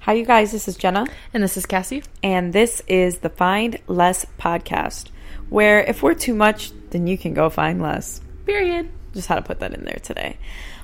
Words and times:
Hi, 0.00 0.14
you 0.14 0.24
guys. 0.24 0.52
This 0.52 0.66
is 0.68 0.76
Jenna, 0.76 1.06
And 1.34 1.42
this 1.42 1.56
is 1.56 1.66
Cassie. 1.66 2.02
and 2.22 2.52
this 2.52 2.82
is 2.88 3.18
the 3.18 3.28
Find 3.28 3.78
Less 3.86 4.24
podcast, 4.38 5.08
where 5.48 5.80
if 5.82 6.02
we're 6.02 6.14
too 6.14 6.34
much, 6.34 6.72
then 6.90 7.06
you 7.06 7.18
can 7.18 7.34
go 7.34 7.50
find 7.50 7.82
less. 7.82 8.20
Period. 8.46 8.88
Just 9.12 9.28
had 9.28 9.36
to 9.36 9.42
put 9.42 9.60
that 9.60 9.74
in 9.74 9.84
there 9.84 9.98
today. 10.02 10.36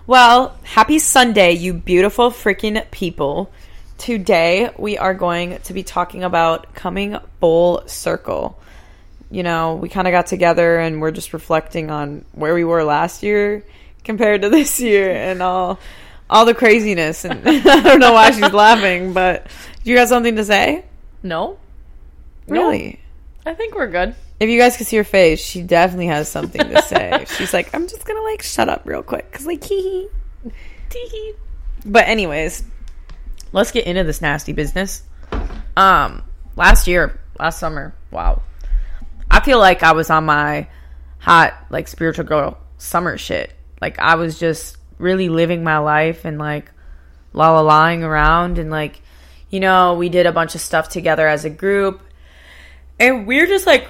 Well, 0.07 0.57
happy 0.63 0.99
Sunday, 0.99 1.53
you 1.53 1.73
beautiful 1.73 2.31
freaking 2.31 2.89
people. 2.91 3.51
Today, 3.99 4.71
we 4.77 4.99
are 4.99 5.15
going 5.15 5.59
to 5.61 5.73
be 5.73 5.83
talking 5.83 6.23
about 6.23 6.75
coming 6.75 7.17
full 7.41 7.83
circle. 7.87 8.61
You 9.31 9.43
know, 9.43 9.77
we 9.77 9.89
kind 9.89 10.07
of 10.07 10.13
got 10.13 10.27
together 10.27 10.79
and 10.79 11.01
we're 11.01 11.11
just 11.11 11.33
reflecting 11.33 11.91
on 11.91 12.25
where 12.33 12.55
we 12.55 12.65
were 12.65 12.85
last 12.85 13.23
year 13.23 13.65
compared 14.05 14.43
to 14.43 14.49
this 14.51 14.79
year 14.79 15.11
and 15.11 15.43
all 15.43 15.81
all 16.29 16.45
the 16.45 16.55
craziness 16.55 17.25
and 17.25 17.47
I 17.49 17.81
don't 17.81 18.01
know 18.01 18.13
why 18.13 18.31
she's 18.31 18.53
laughing, 18.53 19.13
but 19.13 19.47
do 19.85 19.91
you 19.91 19.97
got 19.97 20.09
something 20.09 20.37
to 20.37 20.45
say? 20.45 20.85
No? 21.23 21.59
Really? 22.49 23.01
I 23.45 23.55
think 23.55 23.75
we're 23.75 23.89
good. 23.89 24.15
If 24.39 24.51
you 24.51 24.59
guys 24.59 24.77
could 24.77 24.87
see 24.87 24.97
her 24.97 25.05
face, 25.05 25.41
she 25.41 25.63
definitely 25.63 26.09
has 26.09 26.29
something 26.29 26.61
to 26.61 26.83
say. 26.83 27.25
She's 27.37 27.55
like, 27.55 27.75
I'm 27.75 27.89
just 27.89 28.05
gonna 28.05 28.21
like 28.23 28.43
shut 28.43 28.69
up 28.69 28.83
real 28.85 29.03
quick 29.03 29.31
because 29.31 29.47
like 29.47 29.65
hee 29.65 29.81
hee 29.83 30.09
tee 30.91 31.09
hee. 31.11 31.35
But 31.85 32.07
anyways, 32.09 32.63
let's 33.53 33.71
get 33.71 33.87
into 33.87 34.05
this 34.05 34.21
nasty 34.21 34.53
business. 34.53 35.03
Um, 35.77 36.23
last 36.57 36.87
year, 36.87 37.19
last 37.39 37.59
summer, 37.59 37.95
wow, 38.11 38.43
I 39.31 39.41
feel 39.41 39.59
like 39.59 39.83
I 39.83 39.93
was 39.93 40.11
on 40.11 40.25
my 40.25 40.69
hot 41.19 41.55
like 41.71 41.89
spiritual 41.89 42.25
girl 42.25 42.59
summer 42.79 43.17
shit. 43.17 43.53
Like 43.81 43.99
I 43.99 44.17
was 44.17 44.39
just 44.39 44.77
really 44.99 45.29
living 45.29 45.63
my 45.63 45.79
life 45.79 46.25
and 46.25 46.39
like 46.39 46.71
la 47.33 47.53
la 47.53 47.61
lying 47.61 48.03
around 48.03 48.59
and 48.59 48.71
like 48.71 49.03
you 49.51 49.61
know 49.61 49.95
we 49.95 50.09
did 50.09 50.27
a 50.27 50.33
bunch 50.33 50.55
of 50.55 50.61
stuff 50.61 50.89
together 50.89 51.27
as 51.27 51.45
a 51.45 51.51
group. 51.51 52.01
And 52.99 53.27
we 53.27 53.41
are 53.41 53.47
just 53.47 53.67
like 53.67 53.89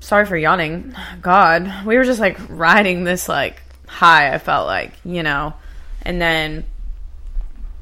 sorry 0.00 0.26
for 0.26 0.36
yawning. 0.36 0.94
God 1.20 1.84
we 1.86 1.96
were 1.96 2.04
just 2.04 2.20
like 2.20 2.38
riding 2.48 3.04
this 3.04 3.28
like 3.28 3.62
high 3.86 4.32
i 4.32 4.38
felt 4.38 4.66
like 4.66 4.92
you 5.04 5.22
know. 5.22 5.54
And 6.02 6.20
then 6.20 6.64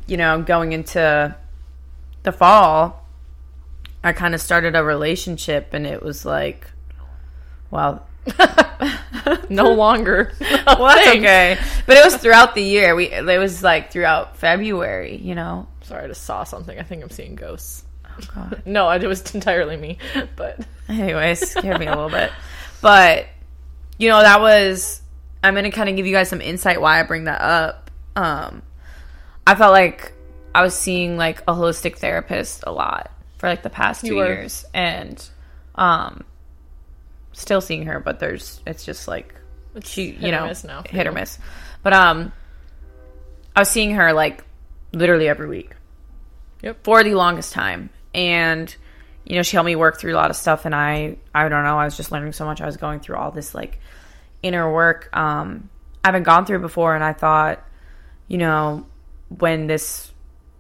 you 0.08 0.16
know 0.16 0.42
going 0.42 0.72
into 0.72 1.36
the 2.24 2.32
fall 2.32 3.06
i 4.02 4.12
kind 4.12 4.34
of 4.34 4.40
started 4.40 4.74
a 4.74 4.82
relationship 4.82 5.72
and 5.72 5.86
it 5.86 6.02
was 6.02 6.24
like 6.24 6.66
well 7.70 8.07
No 9.50 9.72
longer. 9.72 10.32
well 10.40 10.86
that's 10.86 11.08
okay 11.08 11.58
but 11.86 11.96
it 11.96 12.04
was 12.04 12.16
throughout 12.16 12.54
the 12.54 12.62
year 12.62 12.94
we 12.94 13.06
it 13.10 13.38
was 13.38 13.62
like 13.62 13.90
throughout 13.92 14.36
february 14.36 15.16
you 15.16 15.34
know 15.34 15.66
Sorry, 15.82 16.04
I 16.04 16.08
just 16.08 16.24
saw 16.24 16.44
something. 16.44 16.78
I 16.78 16.82
think 16.82 17.02
I'm 17.02 17.08
seeing 17.08 17.34
ghosts. 17.34 17.84
oh 18.06 18.18
god 18.34 18.62
No, 18.66 18.90
it 18.90 19.06
was 19.06 19.34
entirely 19.34 19.76
me. 19.78 19.96
But 20.36 20.60
Anyways, 20.86 21.50
scared 21.50 21.78
me 21.80 21.86
a 21.86 21.90
little 21.94 22.10
bit. 22.10 22.30
But 22.82 23.26
you 23.96 24.10
know, 24.10 24.20
that 24.20 24.40
was 24.42 25.00
I'm 25.42 25.54
gonna 25.54 25.70
kind 25.70 25.88
of 25.88 25.96
give 25.96 26.06
you 26.06 26.12
guys 26.14 26.28
some 26.28 26.42
insight 26.42 26.78
why 26.80 27.00
I 27.00 27.04
bring 27.04 27.24
that 27.24 27.40
up. 27.40 27.90
Um 28.16 28.60
I 29.46 29.54
felt 29.54 29.72
like 29.72 30.12
I 30.54 30.60
was 30.62 30.74
seeing 30.74 31.16
like 31.16 31.40
a 31.42 31.54
holistic 31.54 31.96
therapist 31.96 32.64
a 32.66 32.72
lot 32.72 33.10
for 33.38 33.48
like 33.48 33.62
the 33.62 33.70
past 33.70 34.04
You 34.04 34.10
two 34.10 34.16
were. 34.16 34.26
years. 34.26 34.66
And 34.74 35.26
um 35.74 36.24
still 37.32 37.60
seeing 37.60 37.86
her, 37.86 38.00
but 38.00 38.18
there's 38.20 38.60
it's 38.66 38.84
just 38.84 39.08
like 39.08 39.34
she 39.84 40.10
you 40.12 40.30
know 40.32 40.52
now 40.64 40.82
hit 40.88 41.06
or 41.06 41.12
miss. 41.12 41.38
But 41.82 41.92
um 41.92 42.32
I 43.54 43.60
was 43.60 43.68
seeing 43.70 43.92
her 43.94 44.12
like 44.12 44.44
literally 44.92 45.28
every 45.28 45.48
week 45.48 45.74
Yep. 46.62 46.78
for 46.82 47.04
the 47.04 47.14
longest 47.14 47.52
time 47.52 47.90
and 48.14 48.74
you 49.24 49.36
know 49.36 49.42
she 49.42 49.56
helped 49.56 49.66
me 49.66 49.76
work 49.76 49.98
through 49.98 50.14
a 50.14 50.16
lot 50.16 50.30
of 50.30 50.36
stuff 50.36 50.64
and 50.64 50.74
i 50.74 51.16
i 51.34 51.48
don't 51.48 51.62
know 51.62 51.78
i 51.78 51.84
was 51.84 51.96
just 51.96 52.10
learning 52.10 52.32
so 52.32 52.44
much 52.46 52.60
i 52.60 52.66
was 52.66 52.76
going 52.78 52.98
through 52.98 53.16
all 53.16 53.30
this 53.30 53.54
like 53.54 53.78
inner 54.42 54.72
work 54.72 55.14
um 55.14 55.68
i 56.02 56.08
haven't 56.08 56.22
gone 56.22 56.46
through 56.46 56.58
before 56.58 56.94
and 56.94 57.04
i 57.04 57.12
thought 57.12 57.62
you 58.26 58.38
know 58.38 58.86
when 59.28 59.66
this 59.66 60.10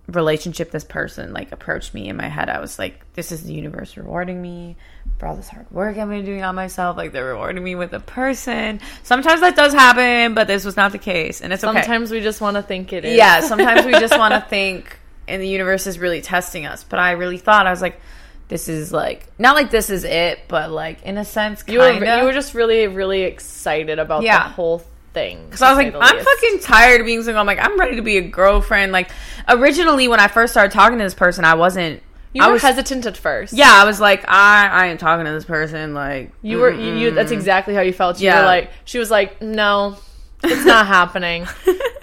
relationship 0.08 0.70
this 0.70 0.84
person 0.84 1.32
like 1.34 1.52
approached 1.52 1.92
me 1.92 2.08
in 2.08 2.16
my 2.16 2.28
head 2.28 2.48
i 2.48 2.58
was 2.60 2.78
like 2.78 3.00
this 3.12 3.30
is 3.30 3.44
the 3.44 3.52
universe 3.52 3.94
rewarding 3.96 4.40
me 4.40 4.74
for 5.18 5.26
all 5.26 5.36
this 5.36 5.48
hard 5.50 5.70
work 5.70 5.98
i've 5.98 6.08
been 6.08 6.24
doing 6.24 6.42
on 6.42 6.54
myself 6.54 6.96
like 6.96 7.12
they're 7.12 7.26
rewarding 7.26 7.62
me 7.62 7.74
with 7.74 7.92
a 7.92 8.00
person 8.00 8.80
sometimes 9.02 9.40
that 9.42 9.54
does 9.54 9.74
happen 9.74 10.32
but 10.34 10.46
this 10.46 10.64
was 10.64 10.76
not 10.78 10.92
the 10.92 10.98
case 10.98 11.42
and 11.42 11.52
it's 11.52 11.62
okay 11.62 11.82
sometimes 11.82 12.10
we 12.10 12.20
just 12.20 12.40
want 12.40 12.56
to 12.56 12.62
think 12.62 12.92
it 12.94 13.04
is. 13.04 13.16
yeah, 13.18 13.40
sometimes 13.52 13.84
we 13.84 13.92
just 13.92 14.16
want 14.18 14.32
to 14.32 14.40
think, 14.40 14.98
and 15.26 15.42
the 15.42 15.48
universe 15.48 15.86
is 15.86 15.98
really 15.98 16.20
testing 16.22 16.64
us. 16.64 16.84
But 16.84 16.98
I 17.00 17.12
really 17.12 17.36
thought 17.38 17.66
I 17.66 17.70
was 17.70 17.82
like, 17.82 18.00
this 18.48 18.68
is 18.68 18.92
like 18.92 19.26
not 19.38 19.54
like 19.54 19.70
this 19.70 19.90
is 19.90 20.04
it, 20.04 20.40
but 20.48 20.70
like 20.70 21.02
in 21.02 21.18
a 21.18 21.24
sense, 21.24 21.62
you 21.68 21.78
were 21.80 21.92
you 21.92 22.24
were 22.24 22.32
just 22.32 22.54
really 22.54 22.86
really 22.86 23.22
excited 23.22 23.98
about 23.98 24.22
Yeah. 24.22 24.44
the 24.44 24.54
whole 24.54 24.82
thing. 25.18 25.44
Because 25.46 25.62
I 25.62 25.70
was 25.72 25.78
like, 25.78 25.94
I'm 25.98 26.24
fucking 26.24 26.60
tired 26.60 27.00
of 27.00 27.06
being 27.06 27.22
single. 27.22 27.40
I'm 27.40 27.46
like, 27.46 27.58
I'm 27.58 27.78
ready 27.78 27.96
to 27.96 28.02
be 28.02 28.18
a 28.18 28.22
girlfriend. 28.22 28.92
Like, 28.92 29.10
originally 29.48 30.06
when 30.08 30.20
I 30.20 30.28
first 30.28 30.52
started 30.52 30.72
talking 30.72 30.98
to 30.98 31.04
this 31.04 31.14
person, 31.14 31.44
I 31.44 31.54
wasn't. 31.54 32.02
You 32.34 32.42
I 32.42 32.46
were 32.48 32.52
was 32.54 32.62
hesitant 32.62 33.06
at 33.06 33.16
first. 33.16 33.52
Yeah, 33.54 33.70
I 33.72 33.84
was 33.84 33.98
like, 34.00 34.24
I 34.28 34.68
I 34.68 34.86
ain't 34.88 35.00
talking 35.00 35.24
to 35.24 35.32
this 35.32 35.44
person. 35.46 35.94
Like, 35.94 36.30
You 36.42 36.58
were 36.58 36.70
you, 36.70 36.94
you 36.94 37.10
that's 37.10 37.30
exactly 37.32 37.74
how 37.74 37.80
you 37.80 37.92
felt. 37.92 38.20
You 38.20 38.26
Yeah. 38.26 38.40
were 38.40 38.46
like 38.46 38.70
she 38.84 38.98
was 38.98 39.10
like, 39.10 39.40
No, 39.42 39.96
it's 40.44 40.64
not 40.66 40.86
happening. 40.98 41.46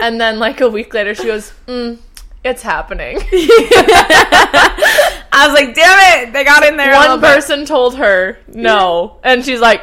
And 0.01 0.19
then 0.19 0.39
like 0.39 0.61
a 0.61 0.67
week 0.67 0.93
later 0.95 1.13
she 1.13 1.25
goes, 1.25 1.53
mm, 1.67 1.99
it's 2.43 2.63
happening. 2.63 3.19
I 4.17 5.47
was 5.47 5.53
like, 5.53 5.75
damn 5.75 6.27
it, 6.27 6.33
they 6.33 6.43
got 6.43 6.63
in 6.65 6.75
there. 6.77 6.93
One 6.93 7.19
bit. 7.21 7.27
person 7.35 7.65
told 7.65 7.95
her 7.95 8.37
no. 8.47 9.19
And 9.23 9.45
she's 9.45 9.59
like, 9.59 9.81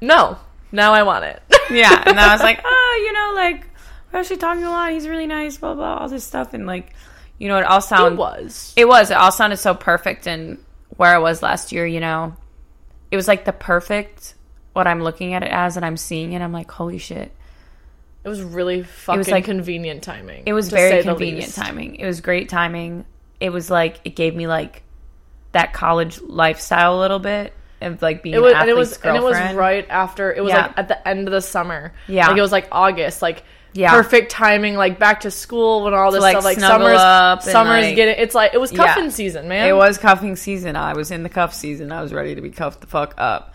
No, 0.00 0.36
now 0.72 0.92
I 0.94 1.04
want 1.04 1.24
it. 1.24 1.40
Yeah, 1.70 2.02
and 2.06 2.18
I 2.18 2.32
was 2.32 2.42
like, 2.42 2.60
oh, 2.64 3.02
you 3.04 3.12
know, 3.12 3.32
like 3.34 3.66
we're 4.12 4.20
actually 4.20 4.36
talking 4.38 4.64
a 4.64 4.70
lot. 4.70 4.92
He's 4.92 5.08
really 5.08 5.26
nice, 5.26 5.56
blah 5.56 5.74
blah, 5.74 5.96
all 5.98 6.08
this 6.08 6.24
stuff, 6.24 6.54
and 6.54 6.66
like, 6.66 6.94
you 7.38 7.48
know, 7.48 7.58
it 7.58 7.64
all 7.64 7.78
It 7.78 7.82
sounded 7.82 8.18
was. 8.18 8.72
it 8.76 8.86
was 8.88 9.10
it 9.10 9.16
all 9.16 9.32
sounded 9.32 9.56
so 9.58 9.74
perfect, 9.74 10.26
and 10.26 10.58
where 10.96 11.14
I 11.14 11.18
was 11.18 11.42
last 11.42 11.72
year, 11.72 11.86
you 11.86 12.00
know, 12.00 12.36
it 13.10 13.16
was 13.16 13.28
like 13.28 13.44
the 13.44 13.52
perfect 13.52 14.34
what 14.72 14.86
I'm 14.86 15.02
looking 15.02 15.32
at 15.34 15.42
it 15.42 15.50
as, 15.50 15.76
and 15.76 15.84
I'm 15.86 15.96
seeing 15.96 16.32
it. 16.32 16.40
I'm 16.42 16.52
like, 16.52 16.70
holy 16.70 16.98
shit! 16.98 17.32
It 18.24 18.28
was 18.28 18.42
really 18.42 18.82
fucking 18.82 19.32
like- 19.32 19.44
convenient 19.44 20.02
timing. 20.02 20.42
It 20.46 20.52
was 20.52 20.68
very 20.68 21.02
convenient 21.02 21.54
timing. 21.54 21.96
It 21.96 22.06
was 22.06 22.20
great 22.20 22.48
timing. 22.48 23.04
It 23.40 23.50
was 23.50 23.70
like 23.70 24.00
it 24.04 24.16
gave 24.16 24.34
me 24.34 24.46
like 24.46 24.82
that 25.52 25.72
college 25.72 26.20
lifestyle 26.20 26.98
a 26.98 27.00
little 27.00 27.18
bit 27.18 27.52
of 27.80 28.00
like 28.02 28.22
being 28.22 28.34
It 28.34 28.40
was, 28.40 28.52
an 28.52 28.60
and 28.60 28.70
it 28.70 28.76
was, 28.76 28.96
and 28.98 29.16
it 29.16 29.22
was 29.22 29.36
right 29.54 29.86
after. 29.90 30.32
It 30.32 30.42
was 30.42 30.52
Yeah. 30.52 30.62
like 30.68 30.78
at 30.78 30.88
the 30.88 31.08
end 31.08 31.28
of 31.28 31.32
the 31.32 31.40
summer. 31.42 31.92
Yeah. 32.08 32.28
like 32.28 32.38
it 32.38 32.42
was 32.42 32.52
like 32.52 32.68
August. 32.72 33.22
Like 33.22 33.42
Yeah. 33.74 33.90
perfect 33.90 34.30
timing. 34.30 34.76
Like 34.76 34.98
back 34.98 35.20
to 35.20 35.30
school 35.30 35.84
when 35.84 35.92
all 35.94 36.10
this 36.10 36.22
like, 36.22 36.32
stuff. 36.34 36.44
Like 36.44 36.58
summer's 36.58 36.98
up 36.98 37.42
summer's 37.42 37.84
like- 37.86 37.96
getting. 37.96 38.14
It's 38.18 38.34
like 38.34 38.54
it 38.54 38.58
was 38.60 38.72
Yeah. 38.72 38.86
cuffing 38.86 39.10
season, 39.10 39.48
man. 39.48 39.68
It 39.68 39.74
was 39.76 39.98
cuffing 39.98 40.36
season. 40.36 40.76
I 40.76 40.94
was 40.94 41.10
in 41.10 41.22
the 41.22 41.28
cuff 41.28 41.52
season. 41.52 41.92
I 41.92 42.00
was 42.02 42.12
ready 42.14 42.34
to 42.34 42.40
be 42.40 42.50
cuffed 42.50 42.80
the 42.80 42.86
fuck 42.86 43.14
up. 43.18 43.54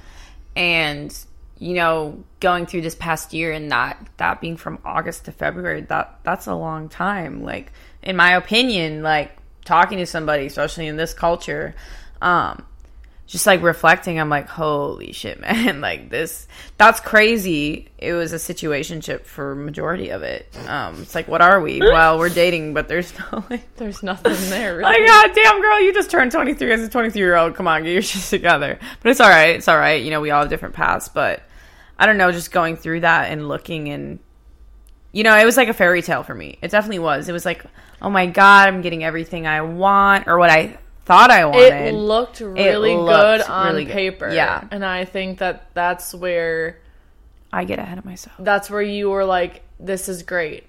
And 0.56 1.16
you 1.58 1.76
know, 1.76 2.24
going 2.40 2.66
through 2.66 2.82
this 2.82 2.96
past 2.96 3.34
year 3.34 3.52
and 3.52 3.72
that 3.72 3.98
that 4.18 4.42
being 4.42 4.58
from 4.58 4.80
August 4.84 5.26
to 5.26 5.32
February, 5.32 5.82
that 5.82 6.20
that's 6.24 6.48
a 6.48 6.56
long 6.56 6.90
time. 6.90 7.44
Like 7.44 7.72
in 8.04 8.16
my 8.16 8.32
opinion, 8.36 9.04
like 9.04 9.32
talking 9.64 10.00
to 10.00 10.06
somebody, 10.08 10.48
especially 10.48 10.88
in 10.88 10.96
this 10.98 11.14
culture, 11.14 11.76
um 12.22 12.66
just 13.32 13.48
like 13.48 13.62
reflecting, 13.64 14.20
I'm 14.20 14.28
like, 14.28 14.50
holy 14.50 15.14
shit, 15.14 15.40
man! 15.40 15.80
Like 15.80 16.10
this, 16.10 16.48
that's 16.78 17.00
crazy. 17.00 17.88
It 17.98 18.12
was 18.12 18.34
a 18.34 18.36
situationship 18.36 19.24
for 19.26 19.56
majority 19.56 20.10
of 20.10 20.22
it. 20.22 20.54
Um, 20.68 21.02
it's 21.02 21.16
like, 21.16 21.30
what 21.30 21.42
are 21.42 21.62
we? 21.62 21.80
Well, 21.92 22.20
we're 22.20 22.30
dating, 22.30 22.74
but 22.74 22.90
there's 22.90 23.14
no 23.32 23.44
like, 23.50 23.76
There's 23.78 24.04
nothing 24.04 24.34
there. 24.50 24.82
like, 24.82 24.98
Really. 24.98 25.08
God 25.08 25.32
damn, 25.34 25.62
girl, 25.62 25.80
you 25.82 25.94
just 25.94 26.12
turned 26.12 26.32
23 26.34 26.74
as 26.74 26.82
a 26.82 26.90
23 26.90 27.20
year 27.22 27.38
old. 27.38 27.56
Come 27.56 27.68
on, 27.70 27.84
get 27.84 27.94
your 27.94 28.02
shit 28.02 28.22
together. 28.24 28.78
But 29.02 29.12
it's 29.12 29.22
all 29.22 29.30
right. 29.30 29.56
It's 29.56 29.68
all 29.70 29.78
right. 29.78 30.04
You 30.04 30.12
know, 30.12 30.20
we 30.20 30.32
all 30.32 30.42
have 30.42 30.50
different 30.50 30.76
paths. 30.76 31.08
But 31.08 31.42
I 31.98 32.06
don't 32.06 32.18
know, 32.18 32.32
just 32.34 32.52
going 32.52 32.76
through 32.76 33.02
that 33.02 33.32
and 33.32 33.48
looking 33.48 33.88
and, 33.90 34.20
you 35.14 35.24
know, 35.24 35.38
it 35.38 35.46
was 35.46 35.56
like 35.56 35.70
a 35.70 35.74
fairy 35.74 36.02
tale 36.02 36.24
for 36.24 36.36
me. 36.36 36.58
It 36.62 36.72
definitely 36.72 37.00
was. 37.00 37.30
It 37.30 37.34
was 37.34 37.46
like, 37.46 37.64
oh 38.02 38.10
my 38.10 38.26
God, 38.26 38.68
I'm 38.68 38.82
getting 38.82 39.04
everything 39.06 39.48
I 39.48 39.62
want 39.62 40.28
or 40.28 40.38
what 40.38 40.50
I 40.50 40.78
thought 41.06 41.32
I 41.32 41.46
wanted. 41.46 41.74
It 41.88 41.94
looked 41.94 42.40
really 42.42 42.96
looked 42.96 43.08
good 43.10 43.42
on 43.50 43.68
really 43.74 43.86
good. 43.86 43.94
paper. 43.94 44.30
Yeah. 44.32 44.68
and 44.72 44.86
I 44.86 45.06
think 45.06 45.40
that 45.40 45.74
that's 45.74 46.14
where 46.14 46.80
I 47.54 47.64
get 47.66 47.80
ahead 47.80 47.98
of 47.98 48.06
myself. 48.06 48.36
that's 48.40 48.70
where 48.70 48.82
you 48.82 49.10
were 49.10 49.26
like, 49.26 49.62
"This 49.80 50.08
is 50.10 50.24
great," 50.24 50.66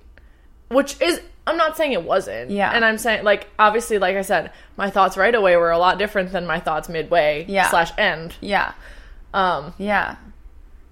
which 0.68 1.00
is. 1.00 1.20
I'm 1.44 1.56
not 1.56 1.76
saying 1.76 1.90
it 1.90 2.04
wasn't. 2.04 2.52
Yeah. 2.52 2.70
And 2.72 2.84
I'm 2.84 2.98
saying, 2.98 3.24
like, 3.24 3.48
obviously, 3.58 3.98
like 3.98 4.14
I 4.16 4.22
said, 4.22 4.52
my 4.76 4.90
thoughts 4.90 5.16
right 5.16 5.34
away 5.34 5.56
were 5.56 5.72
a 5.72 5.78
lot 5.78 5.98
different 5.98 6.30
than 6.30 6.46
my 6.46 6.60
thoughts 6.60 6.88
midway 6.88 7.44
Yeah. 7.48 7.68
slash 7.68 7.90
end. 7.98 8.36
Yeah. 8.40 8.74
Um, 9.34 9.74
Yeah. 9.76 10.18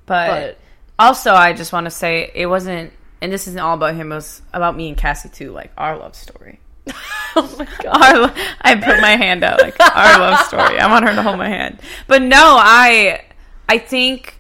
But, 0.07 0.27
but 0.29 0.59
also, 0.99 1.35
I 1.35 1.53
just 1.53 1.73
want 1.73 1.85
to 1.85 1.91
say 1.93 2.33
it 2.35 2.47
wasn't, 2.47 2.93
and 3.23 3.33
this 3.33 3.47
isn't 3.47 3.61
all 3.61 3.75
about 3.75 3.95
him, 3.95 4.11
it 4.11 4.17
was 4.17 4.43
about 4.53 4.77
me 4.77 4.89
and 4.89 4.99
Cassie 4.99 5.29
too, 5.29 5.53
like 5.53 5.71
our 5.79 5.97
love 5.97 6.17
story. 6.17 6.59
oh 7.37 7.55
my 7.59 7.69
god. 7.83 8.33
I 8.61 8.75
put 8.75 9.01
my 9.01 9.17
hand 9.17 9.45
out 9.45 9.61
like 9.61 9.79
our 9.81 10.19
love 10.19 10.47
story. 10.47 10.79
I 10.79 10.91
want 10.91 11.09
her 11.09 11.15
to 11.15 11.23
hold 11.23 11.39
my 11.39 11.49
hand. 11.49 11.81
But 12.07 12.23
no, 12.23 12.57
I 12.59 13.25
I 13.69 13.79
think 13.79 14.39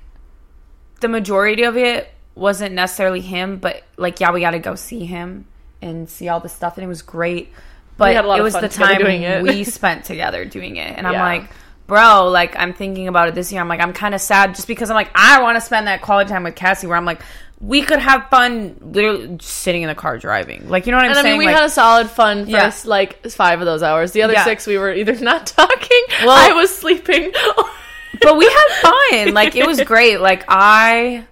the 1.01 1.09
majority 1.09 1.63
of 1.63 1.77
it 1.77 2.13
wasn't 2.35 2.75
necessarily 2.75 3.21
him, 3.21 3.59
but 3.59 3.83
like 3.97 4.21
yeah, 4.21 4.33
we 4.33 4.41
got 4.41 4.53
to 4.53 4.59
go 4.59 4.75
see 4.75 5.05
him 5.05 5.47
and 5.83 6.09
see 6.09 6.29
all 6.29 6.41
the 6.41 6.49
stuff, 6.49 6.77
and 6.77 6.85
it 6.85 6.89
was 6.89 7.03
great. 7.03 7.53
But 7.97 8.15
had 8.15 8.25
a 8.25 8.29
lot 8.29 8.39
it 8.39 8.43
was 8.43 8.55
the 8.55 8.69
time 8.69 9.43
we 9.43 9.65
spent 9.65 10.05
together 10.05 10.45
doing 10.45 10.77
it, 10.77 10.97
and 10.97 11.07
I'm 11.07 11.15
like. 11.15 11.51
Bro, 11.87 12.29
like 12.29 12.55
I'm 12.55 12.73
thinking 12.73 13.09
about 13.09 13.27
it 13.27 13.35
this 13.35 13.51
year. 13.51 13.61
I'm 13.61 13.67
like, 13.67 13.81
I'm 13.81 13.93
kind 13.93 14.15
of 14.15 14.21
sad 14.21 14.55
just 14.55 14.69
because 14.69 14.91
I'm 14.91 14.95
like, 14.95 15.11
I 15.13 15.43
want 15.43 15.57
to 15.57 15.61
spend 15.61 15.89
that 15.89 16.03
quality 16.03 16.31
time 16.31 16.45
with 16.45 16.55
Cassie. 16.55 16.87
Where 16.87 16.97
I'm 16.97 17.05
like, 17.05 17.21
we 17.61 17.83
could 17.83 17.99
have 17.99 18.29
fun, 18.31 18.77
literally 18.81 19.37
sitting 19.43 19.83
in 19.83 19.89
the 19.89 19.95
car 19.95 20.17
driving. 20.17 20.69
Like, 20.71 20.87
you 20.87 20.93
know 20.93 20.97
what 20.99 21.05
I'm 21.05 21.11
And 21.11 21.19
I 21.19 21.23
saying? 21.23 21.33
mean, 21.35 21.39
we 21.41 21.47
like, 21.47 21.57
had 21.57 21.65
a 21.65 21.71
solid 21.71 22.09
fun 22.09 22.49
Yeah. 22.49 22.73
like 22.87 23.27
five 23.31 23.61
of 23.61 23.67
those 23.67 23.83
hours. 23.83 24.13
The 24.13 24.23
other 24.23 24.33
Yeah. 24.33 24.45
six, 24.45 24.67
we 24.67 24.79
were 24.79 24.93
either 24.93 25.15
not 25.21 25.47
talking, 25.47 26.03
Well- 26.25 26.31
I 26.31 26.53
was 26.53 26.75
sleeping. 26.75 27.33
but 28.23 28.37
we 28.39 28.47
had 28.47 28.69
fun. 28.81 29.35
Like 29.35 29.57
it 29.57 29.67
was 29.67 29.81
great. 29.83 30.21
Like 30.21 30.45
I 30.49 31.25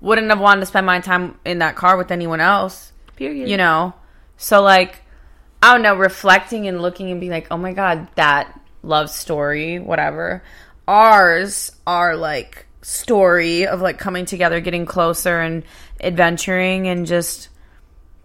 wouldn't 0.00 0.28
have 0.30 0.40
wanted 0.40 0.60
to 0.60 0.66
spend 0.66 0.86
my 0.86 1.00
time 1.00 1.38
in 1.44 1.58
that 1.60 1.76
car 1.76 1.96
with 1.96 2.10
anyone 2.10 2.40
else. 2.40 2.92
Period. 3.16 3.48
You 3.48 3.56
know. 3.56 3.94
So 4.36 4.62
like 4.62 5.02
I 5.62 5.72
don't 5.72 5.82
know, 5.82 5.94
reflecting 5.94 6.66
and 6.68 6.82
looking 6.82 7.10
and 7.10 7.18
being 7.20 7.32
like, 7.32 7.46
oh 7.50 7.56
my 7.56 7.72
god, 7.72 8.08
that 8.16 8.60
love 8.82 9.08
story, 9.10 9.78
whatever. 9.78 10.42
Ours 10.86 11.72
are 11.86 12.16
like 12.16 12.65
story 12.86 13.66
of 13.66 13.80
like 13.80 13.98
coming 13.98 14.24
together, 14.26 14.60
getting 14.60 14.86
closer 14.86 15.40
and 15.40 15.64
adventuring 16.00 16.86
and 16.86 17.04
just 17.04 17.48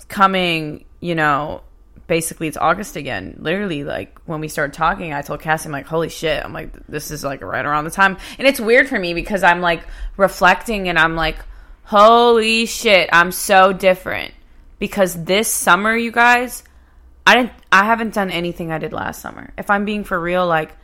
coming, 0.07 0.85
you 0.99 1.15
know, 1.15 1.63
basically 2.05 2.47
it's 2.47 2.57
August 2.57 2.95
again. 2.95 3.37
Literally, 3.39 3.83
like 3.83 4.19
when 4.27 4.39
we 4.39 4.47
started 4.47 4.73
talking, 4.73 5.13
I 5.13 5.23
told 5.23 5.41
Cassie, 5.41 5.65
I'm 5.65 5.71
like, 5.71 5.87
holy 5.87 6.09
shit. 6.09 6.45
I'm 6.45 6.53
like, 6.53 6.73
this 6.85 7.09
is 7.09 7.23
like 7.23 7.41
right 7.41 7.65
around 7.65 7.85
the 7.85 7.89
time. 7.89 8.17
And 8.37 8.47
it's 8.47 8.59
weird 8.59 8.87
for 8.87 8.99
me 8.99 9.15
because 9.15 9.41
I'm 9.41 9.61
like 9.61 9.81
reflecting 10.15 10.89
and 10.89 10.99
I'm 10.99 11.15
like, 11.15 11.37
holy 11.83 12.67
shit, 12.67 13.09
I'm 13.11 13.31
so 13.31 13.73
different. 13.73 14.31
Because 14.77 15.23
this 15.23 15.47
summer, 15.47 15.95
you 15.95 16.11
guys, 16.11 16.63
I 17.25 17.33
didn't 17.35 17.53
I 17.71 17.85
haven't 17.85 18.13
done 18.13 18.29
anything 18.29 18.71
I 18.71 18.77
did 18.77 18.93
last 18.93 19.23
summer. 19.23 19.53
If 19.57 19.71
I'm 19.71 19.85
being 19.85 20.03
for 20.03 20.19
real, 20.19 20.45
like 20.45 20.77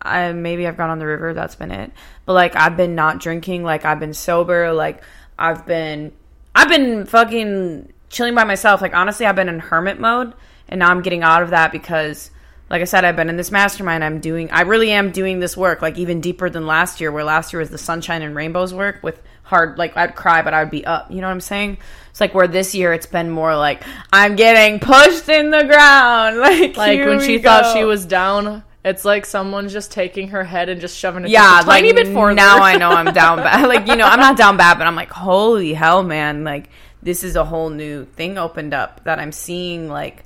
I 0.00 0.32
maybe 0.32 0.66
I've 0.66 0.76
gone 0.76 0.90
on 0.90 0.98
the 0.98 1.06
river, 1.06 1.34
that's 1.34 1.54
been 1.54 1.70
it. 1.70 1.92
But 2.26 2.34
like 2.34 2.56
I've 2.56 2.76
been 2.76 2.94
not 2.94 3.20
drinking, 3.20 3.64
like 3.64 3.84
I've 3.84 4.00
been 4.00 4.14
sober, 4.14 4.72
like 4.72 5.02
I've 5.38 5.66
been 5.66 6.12
I've 6.54 6.68
been 6.68 7.06
fucking 7.06 7.92
chilling 8.10 8.34
by 8.34 8.44
myself. 8.44 8.80
Like 8.80 8.94
honestly, 8.94 9.26
I've 9.26 9.36
been 9.36 9.48
in 9.48 9.58
hermit 9.58 9.98
mode 10.00 10.34
and 10.68 10.78
now 10.80 10.90
I'm 10.90 11.02
getting 11.02 11.22
out 11.22 11.42
of 11.42 11.50
that 11.50 11.72
because 11.72 12.30
like 12.70 12.82
I 12.82 12.84
said, 12.84 13.04
I've 13.04 13.16
been 13.16 13.30
in 13.30 13.36
this 13.36 13.50
mastermind. 13.50 14.04
I'm 14.04 14.20
doing 14.20 14.50
I 14.50 14.62
really 14.62 14.90
am 14.90 15.10
doing 15.10 15.40
this 15.40 15.56
work 15.56 15.82
like 15.82 15.98
even 15.98 16.20
deeper 16.20 16.50
than 16.50 16.66
last 16.66 17.00
year 17.00 17.10
where 17.10 17.24
last 17.24 17.52
year 17.52 17.60
was 17.60 17.70
the 17.70 17.78
sunshine 17.78 18.22
and 18.22 18.34
rainbows 18.34 18.74
work 18.74 19.02
with 19.02 19.20
hard 19.42 19.78
like 19.78 19.96
I'd 19.96 20.14
cry 20.14 20.42
but 20.42 20.54
I'd 20.54 20.70
be 20.70 20.84
up. 20.84 21.10
You 21.10 21.20
know 21.20 21.26
what 21.28 21.32
I'm 21.32 21.40
saying? 21.40 21.78
It's 22.10 22.20
like 22.20 22.34
where 22.34 22.48
this 22.48 22.74
year 22.74 22.92
it's 22.92 23.06
been 23.06 23.30
more 23.30 23.56
like 23.56 23.82
I'm 24.12 24.36
getting 24.36 24.80
pushed 24.80 25.28
in 25.28 25.50
the 25.50 25.64
ground. 25.64 26.38
Like 26.48 26.76
like 26.76 27.00
when 27.00 27.20
she 27.20 27.38
thought 27.38 27.74
she 27.74 27.84
was 27.84 28.04
down, 28.04 28.62
it's 28.88 29.04
like 29.04 29.26
someone's 29.26 29.72
just 29.72 29.92
taking 29.92 30.28
her 30.28 30.42
head 30.42 30.68
and 30.68 30.80
just 30.80 30.96
shoving 30.96 31.24
it 31.24 31.30
yeah, 31.30 31.56
just 31.56 31.66
a 31.66 31.70
tiny 31.70 31.92
like, 31.92 32.04
bit 32.04 32.14
further. 32.14 32.34
Now 32.34 32.62
I 32.62 32.76
know 32.76 32.90
I'm 32.90 33.12
down 33.12 33.38
bad. 33.38 33.58
Like 33.68 33.86
you 33.86 33.96
know, 33.96 34.06
I'm 34.06 34.20
not 34.20 34.36
down 34.36 34.56
bad, 34.56 34.78
but 34.78 34.86
I'm 34.86 34.96
like, 34.96 35.10
holy 35.10 35.74
hell, 35.74 36.02
man! 36.02 36.44
Like 36.44 36.70
this 37.02 37.22
is 37.22 37.36
a 37.36 37.44
whole 37.44 37.70
new 37.70 38.06
thing 38.06 38.38
opened 38.38 38.72
up 38.72 39.04
that 39.04 39.18
I'm 39.18 39.32
seeing. 39.32 39.88
Like 39.88 40.24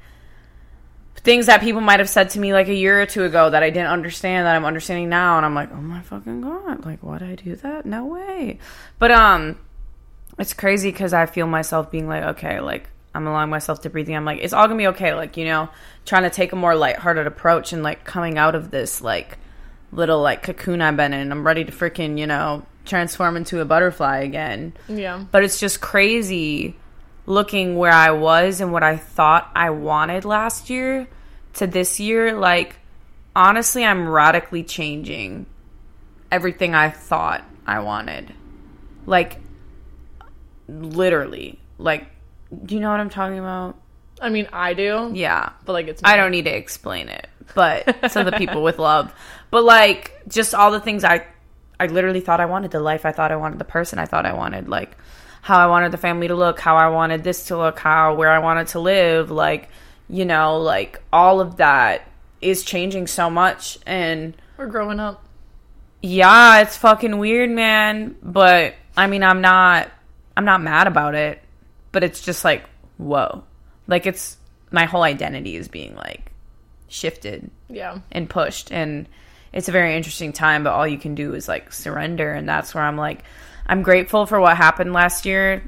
things 1.17 1.47
that 1.47 1.61
people 1.61 1.81
might 1.81 2.01
have 2.01 2.09
said 2.09 2.31
to 2.31 2.41
me 2.41 2.53
like 2.53 2.69
a 2.69 2.75
year 2.75 3.03
or 3.03 3.07
two 3.07 3.25
ago 3.25 3.51
that 3.51 3.63
I 3.63 3.71
didn't 3.71 3.89
understand 3.91 4.47
that 4.47 4.55
I'm 4.55 4.65
understanding 4.65 5.09
now, 5.09 5.37
and 5.39 5.45
I'm 5.45 5.55
like, 5.55 5.73
oh 5.73 5.81
my 5.81 6.03
fucking 6.03 6.43
god! 6.43 6.85
Like, 6.85 7.03
why 7.03 7.19
did 7.19 7.31
I 7.31 7.35
do 7.35 7.57
that? 7.57 7.85
No 7.85 8.07
way. 8.07 8.59
But 8.99 9.11
um, 9.11 9.59
it's 10.39 10.55
crazy 10.55 10.93
because 10.93 11.13
I 11.13 11.27
feel 11.27 11.47
myself 11.47 11.91
being 11.91 12.07
like, 12.07 12.23
okay, 12.37 12.61
like 12.61 12.89
I'm 13.15 13.27
allowing 13.27 13.51
myself 13.51 13.83
to 13.83 13.91
breathing. 13.91 14.17
I'm 14.17 14.25
like, 14.25 14.41
it's 14.41 14.53
all 14.53 14.67
gonna 14.67 14.79
be 14.79 14.89
okay. 14.89 15.15
Like 15.15 15.37
you 15.37 15.45
know, 15.45 15.69
trying 16.05 16.23
to 16.25 16.31
take 16.31 16.53
a 16.53 16.57
more 16.57 16.75
lighthearted 16.75 17.27
approach 17.27 17.73
and 17.73 17.83
like 17.83 18.05
coming 18.05 18.39
out 18.39 18.55
of 18.55 18.71
this 18.71 19.01
like 19.01 19.39
little 19.93 20.21
like 20.21 20.43
cocoon 20.43 20.81
I've 20.81 20.97
been 20.97 21.13
in. 21.13 21.31
I'm 21.31 21.47
ready 21.47 21.65
to 21.65 21.73
freaking 21.73 22.19
you 22.19 22.27
know 22.27 22.65
transform 22.85 23.37
into 23.37 23.61
a 23.61 23.65
butterfly 23.65 24.19
again. 24.21 24.75
yeah. 24.89 25.25
But 25.31 25.45
it's 25.45 25.61
just 25.61 25.81
crazy 25.81 26.77
looking 27.27 27.77
where 27.77 27.93
I 27.93 28.11
was 28.11 28.61
and 28.61 28.73
what 28.73 28.83
I 28.83 28.97
thought 28.97 29.51
I 29.55 29.71
wanted 29.71 30.25
last 30.25 30.71
year 30.71 31.09
to 31.55 31.67
this 31.67 32.01
year. 32.01 32.37
Like, 32.37 32.77
honestly, 33.35 33.85
I'm 33.85 34.09
radically 34.09 34.65
changing 34.65 35.47
everything 36.31 36.75
I 36.75 36.91
thought 36.91 37.45
I 37.67 37.81
wanted. 37.81 38.35
Like, 39.07 39.41
literally. 40.69 41.61
Like, 41.79 42.07
do 42.65 42.75
you 42.75 42.81
know 42.81 42.91
what 42.91 43.01
I'm 43.01 43.11
talking 43.11 43.39
about? 43.39 43.77
I 44.21 44.29
mean, 44.29 44.49
I 44.53 44.75
do, 44.75 45.11
Yeah. 45.15 45.51
but 45.65 45.73
like 45.73 45.89
it's 45.89 46.03
I 46.05 46.17
don't 46.17 46.31
need 46.31 46.45
to 46.45 46.55
explain 46.57 47.09
it, 47.09 47.27
but 47.55 47.85
to 48.13 48.23
the 48.25 48.33
people 48.33 48.63
with 48.63 48.79
love. 48.79 49.13
But 49.51 49.65
like 49.65 50.21
just 50.29 50.55
all 50.55 50.71
the 50.71 50.81
things 50.81 51.05
I 51.05 51.27
I 51.81 51.87
literally 51.87 52.21
thought 52.21 52.41
I 52.41 52.47
wanted, 52.47 52.71
the 52.71 52.81
life 52.81 53.05
I 53.05 53.13
thought 53.13 53.33
I 53.33 53.37
wanted, 53.37 53.59
the 53.59 53.65
person 53.65 53.99
I 53.99 54.07
thought 54.07 54.25
I 54.27 54.35
wanted, 54.35 54.69
like 54.69 54.97
how 55.41 55.59
I 55.59 55.67
wanted 55.67 55.91
the 55.91 55.99
family 55.99 56.29
to 56.29 56.37
look, 56.37 56.61
how 56.61 56.77
I 56.77 56.89
wanted 56.89 57.25
this 57.25 57.47
to 57.47 57.57
look, 57.57 57.79
how 57.81 58.15
where 58.15 58.31
I 58.31 58.39
wanted 58.39 58.69
to 58.69 58.79
live, 58.81 59.31
like 59.31 59.69
you 60.09 60.25
know, 60.25 60.59
like 60.59 61.03
all 61.13 61.41
of 61.41 61.57
that 61.57 62.03
is 62.41 62.63
changing 62.65 63.07
so 63.09 63.29
much 63.31 63.79
and 63.87 64.35
We're 64.57 64.67
growing 64.67 65.01
up. 65.01 65.25
yeah, 66.03 66.61
it's 66.61 66.77
fucking 66.77 67.19
weird, 67.19 67.51
man, 67.51 68.17
but 68.23 68.75
I 68.97 69.07
mean, 69.09 69.23
I'm 69.25 69.41
not 69.41 69.91
I'm 70.37 70.45
not 70.45 70.63
mad 70.63 70.87
about 70.87 71.15
it, 71.15 71.43
but 71.93 72.03
it's 72.05 72.21
just 72.21 72.45
like 72.45 72.65
whoa. 72.99 73.45
Like 73.87 74.07
it's 74.07 74.37
my 74.71 74.85
whole 74.87 75.03
identity 75.03 75.57
is 75.57 75.69
being 75.69 75.95
like 75.97 76.33
shifted 76.89 77.51
Yeah. 77.69 77.99
and 78.11 78.29
pushed 78.29 78.71
and 78.71 79.09
it's 79.53 79.69
a 79.69 79.73
very 79.73 79.97
interesting 79.97 80.33
time 80.33 80.63
but 80.65 80.73
all 80.73 80.87
you 80.87 80.99
can 80.99 81.15
do 81.15 81.35
is 81.35 81.49
like 81.49 81.73
surrender 81.73 82.31
and 82.33 82.47
that's 82.49 82.75
where 82.75 82.85
i'm 82.85 82.97
like 82.99 83.23
i'm 83.67 83.83
grateful 83.83 84.27
for 84.27 84.39
what 84.41 84.57
happened 84.57 84.93
last 84.93 85.25
year. 85.25 85.63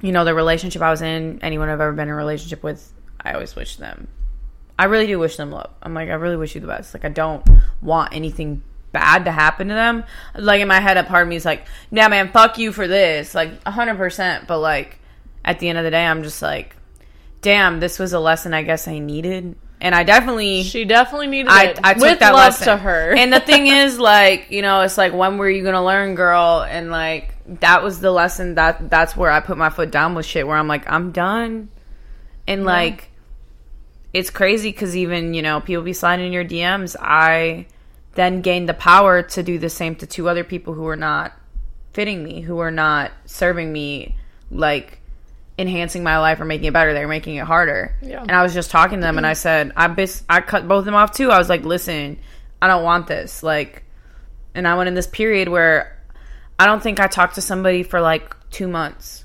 You 0.00 0.12
know 0.12 0.24
the 0.24 0.34
relationship 0.34 0.82
i 0.82 0.90
was 0.90 1.02
in 1.02 1.40
anyone 1.42 1.68
i've 1.68 1.80
ever 1.80 1.92
been 1.92 2.08
in 2.08 2.14
a 2.14 2.16
relationship 2.16 2.62
with 2.62 2.92
i 3.20 3.32
always 3.32 3.54
wish 3.56 3.76
them 3.76 4.06
i 4.78 4.84
really 4.84 5.06
do 5.08 5.18
wish 5.18 5.36
them 5.36 5.50
love 5.50 5.70
i'm 5.82 5.94
like 5.94 6.08
i 6.08 6.14
really 6.14 6.36
wish 6.36 6.54
you 6.54 6.60
the 6.60 6.66
best. 6.68 6.94
Like 6.94 7.04
i 7.04 7.08
don't 7.08 7.44
want 7.82 8.14
anything 8.14 8.62
bad 8.92 9.24
to 9.26 9.32
happen 9.32 9.68
to 9.68 9.74
them. 9.74 10.04
Like 10.36 10.60
in 10.60 10.68
my 10.68 10.80
head 10.80 10.96
a 10.96 11.04
part 11.04 11.22
of 11.24 11.28
me 11.28 11.36
is 11.36 11.44
like 11.44 11.66
yeah 11.90 12.06
man 12.08 12.30
fuck 12.32 12.56
you 12.58 12.72
for 12.72 12.86
this. 12.88 13.34
Like 13.34 13.62
100% 13.64 14.46
but 14.46 14.58
like 14.60 14.99
at 15.44 15.58
the 15.58 15.68
end 15.68 15.78
of 15.78 15.84
the 15.84 15.90
day 15.90 16.04
i'm 16.04 16.22
just 16.22 16.42
like 16.42 16.76
damn 17.42 17.80
this 17.80 17.98
was 17.98 18.12
a 18.12 18.20
lesson 18.20 18.52
i 18.54 18.62
guess 18.62 18.86
i 18.88 18.98
needed 18.98 19.56
and 19.80 19.94
i 19.94 20.02
definitely 20.02 20.62
She 20.62 20.84
definitely 20.84 21.28
needed 21.28 21.50
I, 21.50 21.64
it. 21.64 21.80
I 21.82 21.94
took 21.94 22.02
with 22.02 22.18
that 22.20 22.34
love 22.34 22.52
lesson. 22.52 22.66
to 22.66 22.76
her. 22.76 23.14
and 23.16 23.32
the 23.32 23.40
thing 23.40 23.66
is, 23.82 23.98
like, 23.98 24.50
you 24.50 24.62
know, 24.62 24.82
it's 24.82 24.98
like, 24.98 25.14
when 25.14 25.38
were 25.38 25.48
you 25.48 25.64
gonna 25.64 25.84
learn, 25.84 26.14
girl? 26.14 26.66
And 26.68 26.90
like, 26.90 27.34
that 27.60 27.82
was 27.82 28.00
the 28.00 28.10
lesson. 28.10 28.56
That 28.56 28.90
that's 28.90 29.16
where 29.16 29.30
I 29.30 29.40
put 29.40 29.56
my 29.56 29.70
foot 29.70 29.90
down 29.90 30.14
with 30.14 30.26
shit. 30.26 30.46
Where 30.46 30.56
I'm 30.56 30.68
like, 30.68 30.90
I'm 30.90 31.12
done. 31.12 31.70
And 32.46 32.64
like, 32.64 33.10
it's 34.12 34.28
crazy 34.30 34.70
because 34.70 34.96
even 34.96 35.32
you 35.34 35.40
know, 35.42 35.60
people 35.60 35.82
be 35.82 35.94
sliding 35.94 36.26
in 36.26 36.32
your 36.32 36.44
DMs. 36.44 36.94
I 37.00 37.66
then 38.14 38.42
gained 38.42 38.68
the 38.68 38.74
power 38.74 39.22
to 39.22 39.42
do 39.42 39.58
the 39.58 39.70
same 39.70 39.96
to 39.96 40.06
two 40.06 40.28
other 40.28 40.44
people 40.44 40.74
who 40.74 40.82
were 40.82 40.96
not 40.96 41.32
fitting 41.94 42.22
me, 42.22 42.42
who 42.42 42.56
were 42.56 42.70
not 42.70 43.12
serving 43.24 43.72
me, 43.72 44.16
like 44.50 45.00
enhancing 45.60 46.02
my 46.02 46.18
life 46.18 46.40
or 46.40 46.44
making 46.44 46.66
it 46.66 46.72
better. 46.72 46.92
They 46.94 47.02
were 47.02 47.08
making 47.08 47.36
it 47.36 47.44
harder. 47.44 47.94
Yeah. 48.02 48.22
And 48.22 48.32
I 48.32 48.42
was 48.42 48.54
just 48.54 48.70
talking 48.70 48.98
to 48.98 49.02
them 49.02 49.18
and 49.18 49.26
I 49.26 49.32
mm-hmm. 49.32 49.38
said, 49.38 49.72
I 49.76 49.86
bis- 49.88 50.24
I 50.28 50.40
cut 50.40 50.66
both 50.66 50.80
of 50.80 50.84
them 50.86 50.94
off 50.94 51.12
too. 51.12 51.30
I 51.30 51.38
was 51.38 51.48
like, 51.48 51.64
listen, 51.64 52.18
I 52.60 52.66
don't 52.66 52.82
want 52.82 53.06
this. 53.06 53.42
Like, 53.42 53.84
and 54.54 54.66
I 54.66 54.74
went 54.76 54.88
in 54.88 54.94
this 54.94 55.06
period 55.06 55.48
where 55.48 55.98
I 56.58 56.66
don't 56.66 56.82
think 56.82 56.98
I 56.98 57.06
talked 57.06 57.36
to 57.36 57.42
somebody 57.42 57.82
for 57.82 58.00
like 58.00 58.34
two 58.50 58.68
months, 58.68 59.24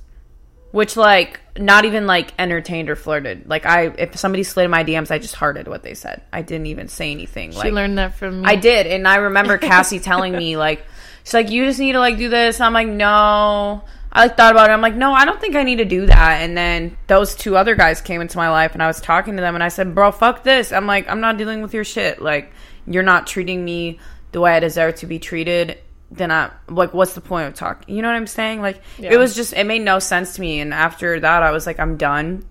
which 0.71 0.97
like 0.97 1.39
not 1.57 1.85
even 1.85 2.05
like 2.05 2.33
entertained 2.37 2.89
or 2.89 2.95
flirted. 2.95 3.47
Like 3.47 3.65
I, 3.65 3.85
if 3.87 4.17
somebody 4.17 4.43
slid 4.43 4.65
in 4.65 4.71
my 4.71 4.83
DMs, 4.83 5.11
I 5.11 5.19
just 5.19 5.35
hearted 5.35 5.67
what 5.67 5.83
they 5.83 5.93
said. 5.93 6.21
I 6.33 6.41
didn't 6.41 6.67
even 6.67 6.89
say 6.89 7.11
anything. 7.11 7.51
she 7.51 7.57
like, 7.57 7.73
learned 7.73 7.97
that 7.97 8.15
from 8.15 8.41
me. 8.41 8.47
I 8.47 8.55
did, 8.55 8.87
and 8.87 9.07
I 9.07 9.15
remember 9.17 9.57
Cassie 9.59 9.99
telling 9.99 10.35
me 10.35 10.57
like, 10.57 10.85
she's 11.23 11.33
like, 11.33 11.49
you 11.49 11.65
just 11.65 11.79
need 11.79 11.93
to 11.93 11.99
like 11.99 12.17
do 12.17 12.29
this. 12.29 12.57
And 12.57 12.65
I'm 12.65 12.73
like, 12.73 12.87
no. 12.87 13.83
I 14.15 14.21
like 14.23 14.37
thought 14.37 14.53
about 14.53 14.69
it. 14.69 14.73
I'm 14.73 14.81
like, 14.81 14.95
no, 14.95 15.11
I 15.13 15.25
don't 15.25 15.39
think 15.41 15.55
I 15.55 15.63
need 15.63 15.75
to 15.75 15.85
do 15.85 16.05
that. 16.05 16.41
And 16.41 16.57
then 16.57 16.97
those 17.07 17.35
two 17.35 17.57
other 17.57 17.75
guys 17.75 17.99
came 17.99 18.21
into 18.21 18.37
my 18.37 18.49
life, 18.49 18.73
and 18.73 18.81
I 18.81 18.87
was 18.87 19.01
talking 19.01 19.35
to 19.35 19.41
them, 19.41 19.53
and 19.55 19.63
I 19.63 19.67
said, 19.67 19.93
bro, 19.93 20.11
fuck 20.11 20.43
this. 20.43 20.71
I'm 20.71 20.87
like, 20.87 21.09
I'm 21.09 21.19
not 21.19 21.37
dealing 21.37 21.61
with 21.61 21.73
your 21.73 21.83
shit. 21.83 22.21
Like, 22.21 22.51
you're 22.87 23.03
not 23.03 23.27
treating 23.27 23.63
me 23.63 23.99
the 24.31 24.39
way 24.39 24.53
I 24.55 24.59
deserve 24.61 24.95
to 24.95 25.05
be 25.05 25.19
treated. 25.19 25.77
Then 26.11 26.31
I 26.31 26.51
like, 26.69 26.93
what's 26.93 27.13
the 27.13 27.19
point 27.21 27.47
of 27.49 27.55
talking? 27.55 27.93
You 27.93 28.01
know 28.01 28.07
what 28.07 28.15
I'm 28.15 28.25
saying? 28.27 28.61
Like, 28.61 28.81
Yeah. 28.97 29.11
it 29.13 29.17
was 29.17 29.35
just, 29.35 29.51
it 29.53 29.65
made 29.65 29.81
no 29.81 29.99
sense 29.99 30.35
to 30.35 30.41
me. 30.41 30.61
And 30.61 30.73
after 30.73 31.19
that, 31.19 31.43
I 31.43 31.51
was 31.51 31.65
like, 31.67 31.79
I'm 31.79 31.97
done. 31.97 32.45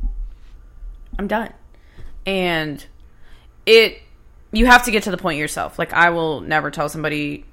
I'm 1.18 1.28
done. 1.28 1.52
and 2.26 2.84
it 3.66 4.00
you 4.52 4.66
have 4.66 4.84
to 4.84 4.90
get 4.90 5.04
to 5.04 5.10
the 5.10 5.16
point 5.16 5.38
yourself. 5.38 5.78
Like 5.78 5.92
I 5.92 6.10
will 6.10 6.40
never 6.40 6.70
tell 6.70 6.88
somebody 6.88 7.44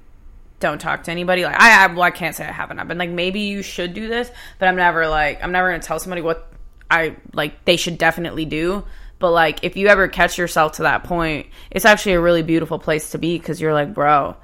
don't 0.62 0.80
talk 0.80 1.04
to 1.04 1.10
anybody. 1.10 1.44
Like 1.44 1.60
I, 1.60 1.84
I 1.84 1.86
well, 1.88 2.02
I 2.02 2.10
can't 2.10 2.34
say 2.34 2.46
I 2.46 2.52
haven't. 2.52 2.78
I've 2.78 2.88
been 2.88 2.98
like 2.98 3.10
maybe 3.10 3.40
you 3.40 3.62
should 3.62 3.92
do 3.92 4.08
this, 4.08 4.30
but 4.58 4.68
I'm 4.68 4.76
never 4.76 5.06
like 5.06 5.42
I'm 5.44 5.52
never 5.52 5.70
gonna 5.70 5.82
tell 5.82 5.98
somebody 5.98 6.22
what 6.22 6.50
I 6.90 7.16
like 7.34 7.64
they 7.66 7.76
should 7.76 7.98
definitely 7.98 8.46
do. 8.46 8.84
But 9.18 9.32
like 9.32 9.64
if 9.64 9.76
you 9.76 9.88
ever 9.88 10.08
catch 10.08 10.38
yourself 10.38 10.72
to 10.72 10.84
that 10.84 11.04
point, 11.04 11.48
it's 11.70 11.84
actually 11.84 12.12
a 12.12 12.20
really 12.20 12.42
beautiful 12.42 12.78
place 12.78 13.10
to 13.10 13.18
be 13.18 13.38
because 13.38 13.60
you're 13.60 13.74
like, 13.74 13.92
bro, 13.92 14.36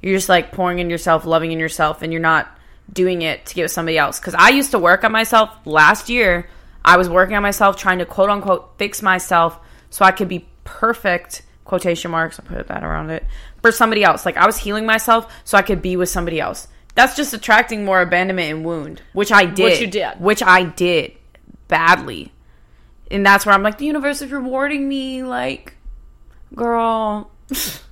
you're 0.00 0.14
just 0.14 0.28
like 0.28 0.52
pouring 0.52 0.78
in 0.78 0.90
yourself, 0.90 1.24
loving 1.24 1.50
in 1.50 1.58
yourself, 1.58 2.02
and 2.02 2.12
you're 2.12 2.22
not 2.22 2.48
doing 2.92 3.22
it 3.22 3.46
to 3.46 3.54
give 3.54 3.70
somebody 3.70 3.98
else. 3.98 4.20
Because 4.20 4.34
I 4.34 4.50
used 4.50 4.70
to 4.70 4.78
work 4.78 5.02
on 5.02 5.12
myself 5.12 5.50
last 5.64 6.08
year. 6.08 6.48
I 6.84 6.98
was 6.98 7.08
working 7.08 7.34
on 7.34 7.42
myself, 7.42 7.76
trying 7.76 7.98
to 7.98 8.06
quote 8.06 8.30
unquote 8.30 8.78
fix 8.78 9.02
myself 9.02 9.58
so 9.88 10.04
I 10.04 10.12
could 10.12 10.28
be 10.28 10.46
perfect 10.64 11.42
quotation 11.64 12.10
marks. 12.10 12.38
I 12.38 12.42
put 12.42 12.68
that 12.68 12.84
around 12.84 13.10
it 13.10 13.24
for 13.64 13.72
somebody 13.72 14.04
else. 14.04 14.26
Like 14.26 14.36
I 14.36 14.44
was 14.44 14.58
healing 14.58 14.84
myself 14.84 15.32
so 15.42 15.56
I 15.56 15.62
could 15.62 15.80
be 15.80 15.96
with 15.96 16.10
somebody 16.10 16.38
else. 16.38 16.68
That's 16.94 17.16
just 17.16 17.32
attracting 17.32 17.82
more 17.86 18.02
abandonment 18.02 18.50
and 18.50 18.62
wound, 18.62 19.00
which 19.14 19.32
I 19.32 19.46
did. 19.46 19.64
Which 19.64 19.80
you 19.80 19.86
did. 19.86 20.20
Which 20.20 20.42
I 20.42 20.64
did 20.64 21.12
badly. 21.66 22.30
And 23.10 23.24
that's 23.24 23.46
where 23.46 23.54
I'm 23.54 23.62
like, 23.62 23.78
the 23.78 23.86
universe 23.86 24.20
is 24.20 24.30
rewarding 24.30 24.86
me. 24.86 25.22
Like, 25.22 25.78
girl. 26.54 27.30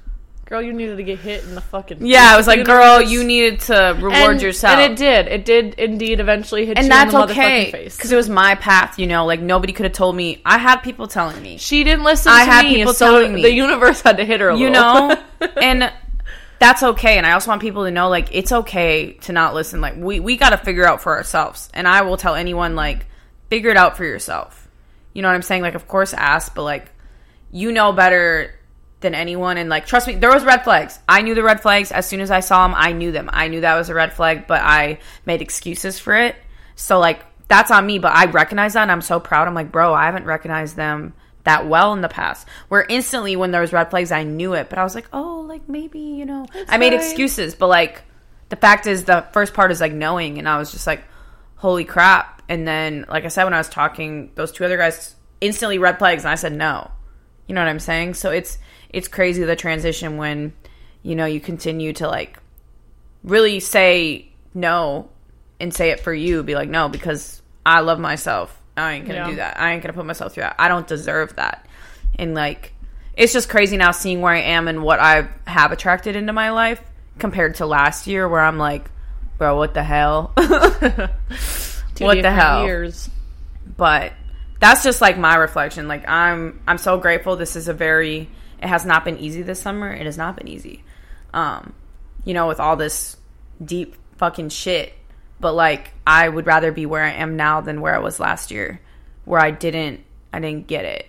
Girl, 0.52 0.60
you 0.60 0.74
needed 0.74 0.98
to 0.98 1.02
get 1.02 1.18
hit 1.18 1.44
in 1.44 1.54
the 1.54 1.62
fucking. 1.62 2.04
Yeah, 2.04 2.28
I 2.30 2.36
was 2.36 2.46
like, 2.46 2.66
girl, 2.66 3.00
you 3.00 3.24
needed 3.24 3.60
to 3.60 3.94
reward 3.96 4.12
and, 4.12 4.42
yourself. 4.42 4.76
and 4.76 4.92
it 4.92 4.98
did. 4.98 5.26
It 5.26 5.46
did 5.46 5.72
indeed 5.78 6.20
eventually 6.20 6.66
hit 6.66 6.76
and 6.76 6.84
you 6.84 6.90
that's 6.90 7.14
in 7.14 7.18
the 7.20 7.24
okay 7.24 7.68
motherfucking 7.68 7.72
face. 7.72 7.96
because 7.96 8.12
it 8.12 8.16
was 8.16 8.28
my 8.28 8.54
path. 8.56 8.98
You 8.98 9.06
know, 9.06 9.24
like 9.24 9.40
nobody 9.40 9.72
could 9.72 9.84
have 9.84 9.94
told 9.94 10.14
me. 10.14 10.42
I 10.44 10.58
had 10.58 10.80
people 10.80 11.08
telling 11.08 11.40
me, 11.40 11.56
She 11.56 11.84
didn't 11.84 12.04
listen 12.04 12.32
I 12.32 12.42
had 12.44 12.66
me, 12.66 12.74
people 12.74 12.92
so 12.92 13.06
telling 13.06 13.32
me. 13.32 13.40
the 13.40 13.50
universe 13.50 14.02
had 14.02 14.18
to 14.18 14.26
hit 14.26 14.42
her. 14.42 14.50
A 14.50 14.58
you 14.58 14.68
know, 14.68 15.18
and 15.56 15.90
that's 16.58 16.82
okay. 16.82 17.16
And 17.16 17.24
I 17.26 17.32
also 17.32 17.50
want 17.50 17.62
people 17.62 17.86
to 17.86 17.90
know, 17.90 18.10
like, 18.10 18.28
it's 18.32 18.52
okay 18.52 19.14
to 19.22 19.32
not 19.32 19.54
listen. 19.54 19.80
Like, 19.80 19.96
we 19.96 20.20
we 20.20 20.36
got 20.36 20.50
to 20.50 20.58
figure 20.58 20.84
out 20.86 21.00
for 21.00 21.16
ourselves. 21.16 21.70
And 21.72 21.88
I 21.88 22.02
will 22.02 22.18
tell 22.18 22.34
anyone, 22.34 22.76
like, 22.76 23.06
figure 23.48 23.70
it 23.70 23.78
out 23.78 23.96
for 23.96 24.04
yourself. 24.04 24.68
You 25.14 25.22
know 25.22 25.28
what 25.28 25.34
I'm 25.34 25.40
saying? 25.40 25.62
Like, 25.62 25.76
of 25.76 25.88
course, 25.88 26.12
ask, 26.12 26.54
but 26.54 26.64
like, 26.64 26.90
you 27.50 27.72
know 27.72 27.92
better 27.92 28.52
than 29.02 29.14
anyone. 29.14 29.58
And 29.58 29.68
like, 29.68 29.86
trust 29.86 30.06
me, 30.06 30.14
there 30.14 30.32
was 30.32 30.44
red 30.44 30.64
flags. 30.64 30.98
I 31.08 31.22
knew 31.22 31.34
the 31.34 31.42
red 31.42 31.60
flags 31.60 31.92
as 31.92 32.06
soon 32.06 32.20
as 32.20 32.30
I 32.30 32.40
saw 32.40 32.66
them. 32.66 32.74
I 32.76 32.92
knew 32.92 33.12
them. 33.12 33.28
I 33.32 33.48
knew 33.48 33.60
that 33.60 33.74
was 33.74 33.88
a 33.88 33.94
red 33.94 34.12
flag, 34.12 34.46
but 34.46 34.62
I 34.62 34.98
made 35.26 35.42
excuses 35.42 35.98
for 35.98 36.14
it. 36.14 36.36
So 36.76 36.98
like, 36.98 37.24
that's 37.48 37.70
on 37.70 37.86
me. 37.86 37.98
But 37.98 38.14
I 38.14 38.26
recognize 38.26 38.72
that, 38.72 38.82
and 38.82 38.92
I'm 38.92 39.02
so 39.02 39.20
proud. 39.20 39.46
I'm 39.46 39.54
like, 39.54 39.70
bro, 39.70 39.92
I 39.92 40.06
haven't 40.06 40.24
recognized 40.24 40.76
them 40.76 41.12
that 41.44 41.68
well 41.68 41.92
in 41.92 42.00
the 42.00 42.08
past. 42.08 42.48
Where 42.68 42.86
instantly, 42.88 43.36
when 43.36 43.50
there 43.50 43.60
was 43.60 43.72
red 43.72 43.90
flags, 43.90 44.12
I 44.12 44.22
knew 44.22 44.54
it, 44.54 44.70
but 44.70 44.78
I 44.78 44.84
was 44.84 44.94
like, 44.94 45.08
oh, 45.12 45.44
like 45.46 45.68
maybe 45.68 45.98
you 45.98 46.24
know, 46.24 46.46
I 46.68 46.78
made 46.78 46.92
excuses. 46.94 47.54
But 47.54 47.68
like, 47.68 48.02
the 48.48 48.56
fact 48.56 48.86
is, 48.86 49.04
the 49.04 49.26
first 49.32 49.52
part 49.54 49.70
is 49.70 49.80
like 49.80 49.92
knowing, 49.92 50.38
and 50.38 50.48
I 50.48 50.58
was 50.58 50.72
just 50.72 50.86
like, 50.86 51.04
holy 51.56 51.84
crap. 51.84 52.42
And 52.48 52.66
then, 52.66 53.06
like 53.08 53.24
I 53.24 53.28
said, 53.28 53.44
when 53.44 53.54
I 53.54 53.58
was 53.58 53.68
talking, 53.68 54.30
those 54.34 54.52
two 54.52 54.64
other 54.64 54.76
guys 54.76 55.14
instantly 55.40 55.78
red 55.78 55.98
flags, 55.98 56.24
and 56.24 56.30
I 56.30 56.36
said 56.36 56.52
no. 56.52 56.90
You 57.46 57.54
know 57.54 57.60
what 57.60 57.68
I'm 57.68 57.80
saying? 57.80 58.14
So 58.14 58.30
it's 58.30 58.56
it's 58.92 59.08
crazy 59.08 59.42
the 59.44 59.56
transition 59.56 60.16
when 60.16 60.52
you 61.02 61.14
know 61.16 61.24
you 61.26 61.40
continue 61.40 61.92
to 61.94 62.06
like 62.08 62.38
really 63.24 63.60
say 63.60 64.28
no 64.54 65.08
and 65.60 65.72
say 65.72 65.90
it 65.90 66.00
for 66.00 66.12
you. 66.12 66.42
Be 66.42 66.54
like 66.54 66.68
no 66.68 66.88
because 66.88 67.40
I 67.64 67.80
love 67.80 67.98
myself. 67.98 68.58
I 68.76 68.92
ain't 68.94 69.06
gonna 69.06 69.18
Yeah. 69.20 69.30
do 69.30 69.36
that. 69.36 69.60
I 69.60 69.72
ain't 69.72 69.82
gonna 69.82 69.92
put 69.92 70.06
myself 70.06 70.34
through 70.34 70.42
that. 70.44 70.56
I 70.58 70.68
don't 70.68 70.86
deserve 70.86 71.36
that. 71.36 71.66
And 72.18 72.34
like 72.34 72.72
it's 73.16 73.32
just 73.32 73.48
crazy 73.48 73.76
now 73.76 73.90
seeing 73.92 74.20
where 74.20 74.32
I 74.34 74.38
am 74.40 74.68
and 74.68 74.82
what 74.82 74.98
I 75.00 75.28
have 75.46 75.72
attracted 75.72 76.16
into 76.16 76.32
my 76.32 76.50
life 76.50 76.80
compared 77.18 77.56
to 77.56 77.66
last 77.66 78.06
year 78.06 78.26
where 78.28 78.40
I'm 78.40 78.56
like, 78.58 78.90
bro, 79.38 79.56
what 79.56 79.74
the 79.74 79.82
hell? 79.82 80.32
What 82.00 82.20
the 82.22 82.30
hell? 82.32 82.64
Years. 82.64 83.08
but 83.76 84.12
that's 84.58 84.82
just 84.82 85.00
like 85.00 85.18
my 85.18 85.34
reflection 85.36 85.88
like 85.88 86.08
i'm 86.08 86.60
i'm 86.68 86.78
so 86.78 86.96
grateful 86.98 87.36
this 87.36 87.54
is 87.56 87.68
a 87.68 87.74
very 87.74 88.28
it 88.62 88.68
has 88.68 88.86
not 88.86 89.04
been 89.04 89.18
easy 89.18 89.42
this 89.42 89.60
summer 89.60 89.92
it 89.92 90.06
has 90.06 90.16
not 90.16 90.36
been 90.36 90.48
easy 90.48 90.82
um 91.34 91.72
you 92.24 92.32
know 92.34 92.46
with 92.48 92.60
all 92.60 92.76
this 92.76 93.16
deep 93.64 93.96
fucking 94.16 94.48
shit 94.48 94.92
but 95.40 95.52
like 95.52 95.92
i 96.06 96.28
would 96.28 96.46
rather 96.46 96.70
be 96.72 96.86
where 96.86 97.02
i 97.04 97.10
am 97.10 97.36
now 97.36 97.60
than 97.60 97.80
where 97.80 97.94
i 97.94 97.98
was 97.98 98.18
last 98.20 98.50
year 98.50 98.80
where 99.24 99.40
i 99.40 99.50
didn't 99.50 100.00
i 100.32 100.38
didn't 100.40 100.66
get 100.66 100.84
it 100.84 101.06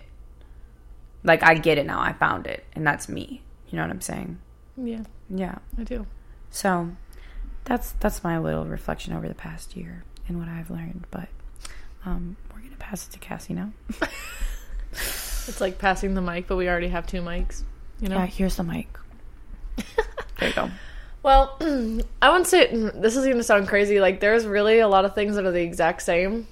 like 1.22 1.42
i 1.42 1.54
get 1.54 1.78
it 1.78 1.86
now 1.86 2.00
i 2.00 2.12
found 2.12 2.46
it 2.46 2.64
and 2.74 2.86
that's 2.86 3.08
me 3.08 3.40
you 3.68 3.76
know 3.76 3.82
what 3.82 3.90
i'm 3.90 4.00
saying 4.00 4.38
Yeah, 4.76 5.04
yeah 5.30 5.58
I 5.78 5.84
do. 5.84 6.06
so 6.50 6.90
that's 7.64 7.92
that's 7.92 8.22
my 8.24 8.38
little 8.38 8.64
reflection 8.66 9.14
over 9.14 9.26
the 9.28 9.34
past 9.34 9.74
year 9.76 10.04
and 10.28 10.38
what 10.38 10.48
I've 10.48 10.70
learned. 10.70 11.06
But 11.10 11.28
um, 12.04 12.36
we're 12.52 12.60
gonna 12.60 12.76
pass 12.76 13.06
it 13.08 13.12
to 13.12 13.18
Cassie 13.18 13.54
now. 13.54 13.72
It's 15.48 15.60
like 15.60 15.78
passing 15.78 16.14
the 16.14 16.20
mic, 16.20 16.46
but 16.46 16.56
we 16.56 16.68
already 16.68 16.88
have 16.88 17.06
two 17.06 17.20
mics. 17.20 17.62
You 18.00 18.08
know. 18.08 18.16
Yeah, 18.16 18.26
here's 18.26 18.56
the 18.56 18.64
mic. 18.64 18.88
there 20.38 20.48
you 20.48 20.54
go. 20.54 20.70
Well, 21.22 21.56
I 22.22 22.28
wouldn't 22.28 22.46
say 22.46 22.68
mm, 22.68 23.00
this 23.00 23.16
is 23.16 23.24
going 23.24 23.38
to 23.38 23.42
sound 23.42 23.66
crazy. 23.68 23.98
Like, 24.00 24.20
there's 24.20 24.46
really 24.46 24.80
a 24.80 24.88
lot 24.88 25.04
of 25.04 25.14
things 25.14 25.36
that 25.36 25.44
are 25.44 25.50
the 25.50 25.62
exact 25.62 26.02
same 26.02 26.46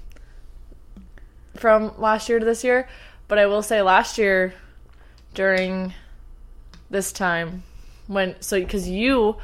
from 1.55 1.93
last 1.99 2.29
year 2.29 2.39
to 2.39 2.45
this 2.45 2.65
year. 2.65 2.89
But 3.29 3.39
I 3.39 3.47
will 3.47 3.63
say, 3.63 3.83
last 3.83 4.19
year, 4.19 4.55
during 5.35 5.93
this 6.91 7.13
time, 7.13 7.63
when, 8.07 8.35
so, 8.41 8.59
because 8.61 8.89
you 8.89 9.37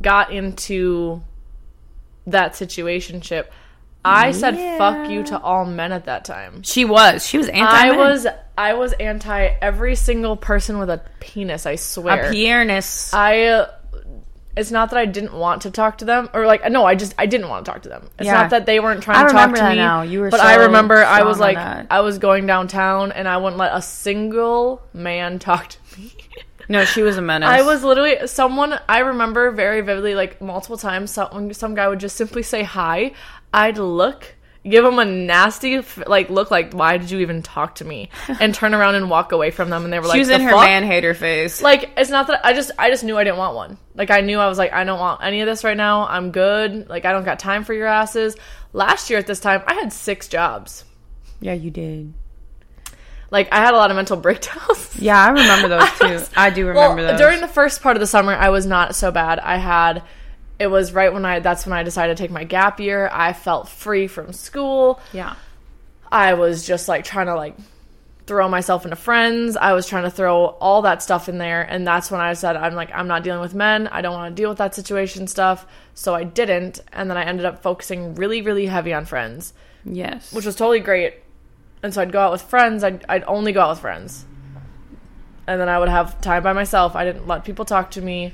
got 0.00 0.32
into 0.32 1.22
that 2.26 2.52
situationship, 2.52 3.46
I 4.04 4.32
said 4.32 4.78
fuck 4.78 5.08
you 5.10 5.22
to 5.24 5.40
all 5.40 5.64
men 5.64 5.92
at 5.92 6.04
that 6.06 6.24
time. 6.24 6.62
She 6.62 6.84
was. 6.84 7.26
She 7.26 7.38
was 7.38 7.48
anti. 7.48 7.64
I 7.88 7.96
was 7.96 8.26
I 8.56 8.74
was 8.74 8.92
anti 8.94 9.46
every 9.60 9.94
single 9.96 10.36
person 10.36 10.78
with 10.78 10.90
a 10.90 11.02
penis. 11.20 11.66
I 11.66 11.76
swear. 11.76 12.26
a 12.26 12.30
pianist. 12.30 13.14
I 13.14 13.46
uh, 13.46 13.70
it's 14.56 14.70
not 14.70 14.90
that 14.90 14.98
I 14.98 15.06
didn't 15.06 15.32
want 15.32 15.62
to 15.62 15.70
talk 15.70 15.98
to 15.98 16.04
them 16.04 16.28
or 16.32 16.46
like 16.46 16.70
no, 16.70 16.84
I 16.84 16.94
just 16.94 17.14
I 17.18 17.26
didn't 17.26 17.48
want 17.48 17.64
to 17.64 17.72
talk 17.72 17.82
to 17.82 17.88
them. 17.88 18.08
It's 18.18 18.26
Yeah. 18.26 18.34
not 18.34 18.50
that 18.50 18.66
they 18.66 18.78
weren't 18.78 19.02
trying 19.02 19.24
I 19.24 19.26
to 19.26 19.32
talk 19.32 19.54
to 19.54 19.68
me. 19.70 19.76
now. 19.76 20.02
You 20.02 20.20
were 20.20 20.30
but 20.30 20.40
so 20.40 20.46
I 20.46 20.56
remember 20.56 21.02
I 21.04 21.22
was 21.22 21.38
like. 21.40 21.56
I 21.56 22.00
was 22.00 22.18
going 22.18 22.46
downtown 22.46 23.10
and 23.12 23.26
I 23.26 23.38
wouldn't 23.38 23.56
let 23.58 23.74
a 23.74 23.82
single 23.82 24.82
man 24.92 25.38
talk 25.40 25.68
to 25.70 25.78
me. 26.00 26.12
no, 26.68 26.84
she 26.84 27.02
was 27.02 27.16
a 27.16 27.22
menace. 27.22 27.48
I 27.48 27.62
was 27.62 27.82
literally 27.82 28.26
someone 28.28 28.78
I 28.88 28.98
remember 29.00 29.50
very 29.50 29.80
vividly 29.80 30.14
like 30.14 30.40
multiple 30.40 30.76
times 30.76 31.10
some 31.10 31.52
some 31.52 31.74
guy 31.74 31.88
would 31.88 32.00
just 32.00 32.16
simply 32.16 32.42
say 32.44 32.62
hi. 32.62 33.12
I'd 33.54 33.78
look 33.78 34.34
give 34.66 34.82
them 34.82 34.98
a 34.98 35.04
nasty 35.04 35.82
like 36.06 36.30
look 36.30 36.50
like 36.50 36.72
why 36.72 36.96
did 36.96 37.10
you 37.10 37.18
even 37.18 37.42
talk 37.42 37.74
to 37.76 37.84
me 37.84 38.08
and 38.40 38.54
turn 38.54 38.72
around 38.72 38.94
and 38.94 39.10
walk 39.10 39.32
away 39.32 39.50
from 39.50 39.68
them 39.68 39.84
and 39.84 39.92
they 39.92 39.98
were 39.98 40.06
like 40.06 40.14
She 40.14 40.20
was 40.20 40.30
in 40.30 40.40
her 40.40 40.50
fuck?" 40.50 40.64
man 40.64 40.84
hater 40.84 41.12
phase. 41.12 41.60
like 41.62 41.90
it's 41.96 42.10
not 42.10 42.28
that 42.28 42.44
I 42.44 42.54
just 42.54 42.70
I 42.78 42.88
just 42.90 43.04
knew 43.04 43.16
I 43.18 43.24
didn't 43.24 43.36
want 43.38 43.54
one. 43.54 43.78
Like 43.94 44.10
I 44.10 44.22
knew 44.22 44.38
I 44.38 44.48
was 44.48 44.56
like 44.58 44.72
I 44.72 44.84
don't 44.84 44.98
want 44.98 45.22
any 45.22 45.40
of 45.42 45.46
this 45.46 45.64
right 45.64 45.76
now. 45.76 46.06
I'm 46.06 46.30
good. 46.30 46.88
Like 46.88 47.04
I 47.04 47.12
don't 47.12 47.24
got 47.24 47.38
time 47.38 47.64
for 47.64 47.74
your 47.74 47.86
asses. 47.86 48.36
Last 48.72 49.10
year 49.10 49.18
at 49.18 49.26
this 49.26 49.40
time 49.40 49.62
I 49.66 49.74
had 49.74 49.92
6 49.92 50.28
jobs. 50.28 50.84
yeah, 51.40 51.52
you 51.52 51.70
did. 51.70 52.14
Like 53.30 53.52
I 53.52 53.56
had 53.56 53.74
a 53.74 53.76
lot 53.76 53.90
of 53.90 53.96
mental 53.96 54.16
breakdowns. 54.26 54.96
Yeah, 54.98 55.22
I 55.22 55.28
remember 55.28 55.68
those 55.68 55.98
too. 55.98 56.32
I 56.36 56.48
do 56.50 56.66
remember 56.68 57.02
well, 57.02 57.10
those. 57.12 57.20
during 57.20 57.40
the 57.40 57.48
first 57.48 57.82
part 57.82 57.96
of 57.96 58.00
the 58.00 58.06
summer 58.06 58.32
I 58.32 58.48
was 58.48 58.64
not 58.64 58.94
so 58.94 59.10
bad. 59.10 59.38
I 59.40 59.58
had 59.58 60.02
it 60.58 60.68
was 60.68 60.92
right 60.92 61.12
when 61.12 61.24
I 61.24 61.40
that's 61.40 61.66
when 61.66 61.72
I 61.72 61.82
decided 61.82 62.16
to 62.16 62.22
take 62.22 62.30
my 62.30 62.44
gap 62.44 62.80
year. 62.80 63.08
I 63.12 63.32
felt 63.32 63.68
free 63.68 64.06
from 64.06 64.32
school. 64.32 65.00
yeah, 65.12 65.36
I 66.10 66.34
was 66.34 66.66
just 66.66 66.88
like 66.88 67.04
trying 67.04 67.26
to 67.26 67.34
like 67.34 67.56
throw 68.26 68.48
myself 68.48 68.84
into 68.84 68.96
friends. 68.96 69.56
I 69.56 69.72
was 69.72 69.86
trying 69.86 70.04
to 70.04 70.10
throw 70.10 70.46
all 70.46 70.82
that 70.82 71.02
stuff 71.02 71.28
in 71.28 71.38
there. 71.38 71.62
And 71.62 71.86
that's 71.86 72.10
when 72.10 72.20
I 72.20 72.32
said, 72.34 72.56
I'm 72.56 72.74
like, 72.74 72.90
I'm 72.94 73.06
not 73.06 73.22
dealing 73.22 73.40
with 73.40 73.54
men. 73.54 73.86
I 73.88 74.00
don't 74.00 74.14
want 74.14 74.34
to 74.34 74.40
deal 74.40 74.48
with 74.48 74.58
that 74.58 74.74
situation 74.74 75.26
stuff. 75.26 75.66
So 75.94 76.14
I 76.14 76.24
didn't. 76.24 76.80
And 76.92 77.10
then 77.10 77.16
I 77.16 77.24
ended 77.24 77.44
up 77.44 77.62
focusing 77.62 78.14
really, 78.14 78.40
really 78.40 78.66
heavy 78.66 78.94
on 78.94 79.04
friends, 79.04 79.52
yes. 79.84 80.32
which 80.32 80.46
was 80.46 80.56
totally 80.56 80.80
great. 80.80 81.14
And 81.82 81.92
so 81.92 82.00
I'd 82.00 82.12
go 82.12 82.20
out 82.20 82.32
with 82.32 82.42
friends. 82.42 82.82
I'd, 82.82 83.04
I'd 83.08 83.24
only 83.24 83.52
go 83.52 83.60
out 83.60 83.70
with 83.70 83.80
friends. 83.80 84.24
And 85.46 85.60
then 85.60 85.68
I 85.68 85.78
would 85.78 85.90
have 85.90 86.20
time 86.22 86.42
by 86.42 86.54
myself. 86.54 86.96
I 86.96 87.04
didn't 87.04 87.26
let 87.26 87.44
people 87.44 87.66
talk 87.66 87.90
to 87.92 88.00
me. 88.00 88.32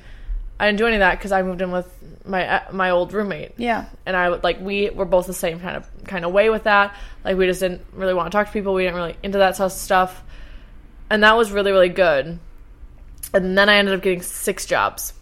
I 0.61 0.67
didn't 0.67 0.79
do 0.79 0.87
any 0.87 0.97
of 0.97 1.01
that 1.01 1.19
because 1.19 1.33
I 1.33 1.43
moved 1.43 1.63
in 1.63 1.73
with 1.73 1.93
my 2.25 2.47
uh, 2.47 2.73
my 2.73 2.91
old 2.91 3.13
roommate 3.13 3.53
yeah, 3.57 3.87
and 4.07 4.17
I 4.17 4.29
would 4.29 4.43
like 4.43 4.61
we 4.61 4.91
were 4.91 5.05
both 5.05 5.27
the 5.27 5.35
same 5.35 5.61
kind 5.61 5.77
of 5.77 5.89
kind 6.05 6.25
of 6.25 6.33
way 6.33 6.51
with 6.51 6.65
that. 6.65 6.95
Like 7.25 7.37
we 7.37 7.47
just 7.47 7.61
didn't 7.61 7.85
really 7.93 8.15
want 8.15 8.31
to 8.31 8.37
talk 8.37 8.47
to 8.47 8.53
people. 8.53 8.75
We 8.75 8.83
didn't 8.83 8.97
really 8.97 9.17
into 9.23 9.39
that 9.39 9.57
sort 9.57 9.73
of 9.73 9.79
stuff, 9.79 10.23
and 11.09 11.23
that 11.23 11.37
was 11.37 11.51
really 11.51 11.73
really 11.73 11.89
good. 11.89 12.39
And 13.33 13.57
then 13.57 13.69
I 13.69 13.77
ended 13.77 13.95
up 13.95 14.03
getting 14.03 14.23
six 14.23 14.67
jobs 14.67 15.13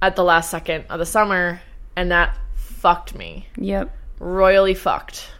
at 0.00 0.16
the 0.16 0.24
last 0.24 0.50
second 0.50 0.86
of 0.90 0.98
the 0.98 1.06
summer, 1.06 1.60
and 1.94 2.10
that 2.10 2.36
fucked 2.56 3.14
me 3.14 3.46
yep. 3.56 3.96
royally 4.18 4.74
fucked 4.74 5.30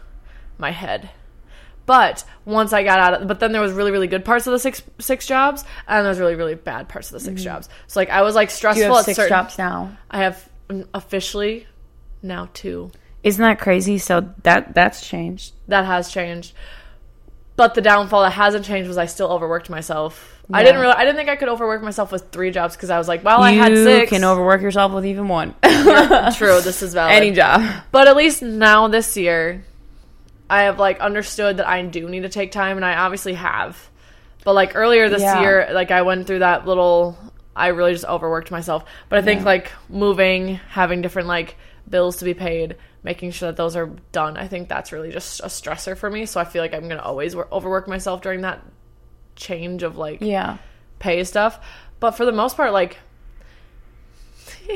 my 0.59 0.71
head 0.71 1.11
But 1.87 2.25
once 2.45 2.73
I 2.73 2.83
got 2.83 2.99
out 2.99 3.23
of, 3.23 3.29
but 3.29 3.41
then 3.41 3.53
there 3.53 3.61
was 3.61 3.73
really 3.73 3.91
really 3.91 4.07
good 4.07 4.25
parts 4.25 4.47
of 4.47 4.53
the 4.53 4.59
six 4.59 4.83
six 4.99 5.27
jobs, 5.27 5.65
and 5.87 6.05
there 6.05 6.11
was 6.11 6.19
really 6.19 6.35
really 6.35 6.55
bad 6.55 6.89
parts 6.89 7.09
of 7.09 7.15
the 7.15 7.21
6 7.21 7.43
jobs. 7.43 7.69
So 7.87 8.01
like 8.01 8.11
I 8.11 8.23
was 8.23 8.35
like 8.35 8.51
stressful. 8.51 8.83
You 8.83 8.89
have 8.89 8.99
at 8.99 9.05
six 9.05 9.17
certain. 9.17 9.29
jobs 9.29 9.59
now. 9.59 9.97
I 10.11 10.19
have 10.19 10.49
mm, 10.69 10.87
officially 10.95 11.67
now 12.23 12.49
two. 12.55 12.91
Isn't 13.23 13.43
that 13.43 13.59
crazy? 13.59 13.99
So 13.99 14.33
that 14.43 14.75
that's 14.75 15.07
changed. 15.07 15.53
That 15.69 15.85
has 15.85 16.11
changed. 16.11 16.55
But 17.57 17.75
the 17.75 17.81
downfall 17.81 18.23
that 18.23 18.31
hasn't 18.31 18.65
changed 18.65 18.89
was 18.89 18.99
I 18.99 19.07
still 19.07 19.29
overworked 19.29 19.71
myself. 19.71 20.31
I 20.53 20.63
didn't 20.63 20.81
really. 20.81 20.95
I 20.95 21.05
didn't 21.05 21.17
think 21.17 21.29
I 21.29 21.37
could 21.37 21.49
overwork 21.49 21.83
myself 21.83 22.13
with 22.13 22.31
three 22.31 22.51
jobs 22.51 22.77
because 22.77 22.91
I 22.91 22.99
was 22.99 23.09
like, 23.09 23.25
well, 23.25 23.41
I 23.41 23.53
had 23.53 23.75
six. 23.77 24.11
You 24.11 24.19
can 24.19 24.25
overwork 24.25 24.61
yourself 24.61 24.93
with 24.93 25.07
even 25.07 25.29
one. 25.29 25.55
True, 25.63 26.61
this 26.61 26.83
is 26.83 26.93
valid. 26.93 27.15
Any 27.15 27.31
job. 27.31 27.63
But 27.93 28.09
at 28.09 28.17
least 28.17 28.43
now 28.43 28.89
this 28.89 29.17
year, 29.17 29.65
I 30.51 30.63
have 30.65 30.79
like 30.79 31.01
understood 31.01 31.57
that 31.57 31.67
I 31.69 31.83
do 31.83 32.09
need 32.09 32.23
to 32.23 32.29
take 32.29 32.53
time, 32.53 32.77
and 32.77 32.85
I 32.85 32.95
obviously 32.97 33.35
have. 33.35 33.91
But 34.45 34.55
like 34.55 34.77
earlier 34.77 35.09
this 35.09 35.23
Yeah. 35.23 35.41
year, 35.41 35.69
like 35.73 35.91
I 35.91 36.03
went 36.03 36.27
through 36.27 36.41
that 36.41 36.67
little. 36.67 37.17
I 37.57 37.69
really 37.69 37.93
just 37.93 38.05
overworked 38.05 38.51
myself. 38.51 38.85
But 39.09 39.19
I 39.21 39.23
think 39.23 39.41
Yeah. 39.41 39.47
like 39.47 39.73
moving, 39.89 40.57
having 40.71 41.03
different 41.03 41.29
like 41.29 41.57
bills 41.89 42.17
to 42.17 42.25
be 42.25 42.35
paid, 42.35 42.77
making 43.05 43.31
sure 43.31 43.49
that 43.51 43.57
those 43.57 43.77
are 43.77 43.91
done. 44.13 44.37
I 44.37 44.49
think 44.49 44.69
that's 44.69 44.91
really 44.93 45.13
just 45.13 45.41
a 45.41 45.47
stressor 45.47 45.97
for 45.97 46.11
me. 46.11 46.27
So 46.27 46.41
I 46.41 46.45
feel 46.45 46.63
like 46.63 46.75
I'm 46.75 46.89
gonna 46.89 47.01
always 47.03 47.35
wor- 47.37 47.49
overwork 47.53 47.87
myself 47.89 48.23
during 48.23 48.41
that 48.43 48.61
change 49.37 49.83
of 49.83 49.97
like 49.97 50.19
Yeah. 50.21 50.57
pay 50.99 51.23
stuff. 51.25 51.59
But 52.01 52.13
for 52.13 52.25
the 52.25 52.33
most 52.33 52.57
part, 52.57 52.73
like 52.73 52.99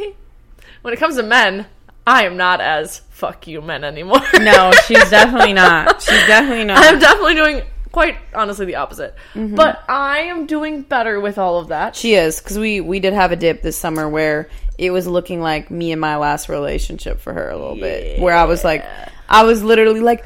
when 0.83 0.95
it 0.95 0.99
comes 0.99 1.17
to 1.17 1.23
men, 1.23 1.67
I 2.09 2.25
am 2.25 2.37
not 2.39 2.61
as 2.63 3.01
fuck 3.11 3.47
you 3.47 3.61
men 3.61 3.85
anymore. 3.85 4.21
No, 4.41 4.73
she's 4.87 5.11
definitely 5.11 5.53
not. 5.53 6.01
She's 6.01 6.27
definitely 6.27 6.65
not. 6.65 6.79
I'm 6.85 6.99
definitely 6.99 7.35
doing 7.35 7.63
quite 7.93 8.17
honestly 8.35 8.65
the 8.67 8.77
opposite. 8.77 9.15
But 9.35 9.83
I 9.89 10.21
am 10.21 10.47
doing 10.47 10.83
better 10.83 11.21
with 11.21 11.37
all 11.37 11.59
of 11.59 11.69
that. 11.69 11.95
She 11.97 12.15
is 12.15 12.41
because 12.41 12.59
we 12.59 12.81
we 12.81 12.99
did 13.01 13.13
have 13.13 13.31
a 13.33 13.37
dip 13.37 13.61
this 13.63 13.77
summer 13.77 14.09
where 14.09 14.49
it 14.79 14.91
was 14.91 15.07
looking 15.07 15.41
like 15.43 15.71
me 15.71 15.93
and 15.93 16.01
my 16.01 16.17
last 16.17 16.49
relationship 16.49 17.21
for 17.21 17.33
her 17.35 17.51
a 17.51 17.57
little 17.57 17.77
bit. 17.77 18.21
Where 18.21 18.35
I 18.35 18.45
was 18.45 18.65
like, 18.65 18.85
I 19.29 19.43
was 19.45 19.63
literally 19.63 20.01
like, 20.01 20.25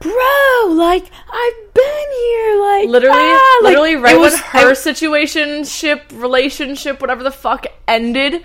bro, 0.00 0.66
like 0.72 1.04
I've 1.32 1.74
been 1.74 2.08
here, 2.12 2.60
like 2.60 2.88
Literally, 2.88 3.16
ah," 3.18 3.60
like, 3.62 3.70
literally, 3.70 3.96
right 3.96 4.16
it 4.16 4.18
was 4.20 4.32
when 4.34 4.42
her 4.64 4.70
I- 4.70 4.72
situationship, 4.72 6.20
relationship, 6.20 7.00
whatever 7.00 7.22
the 7.22 7.30
fuck 7.30 7.66
ended 7.88 8.44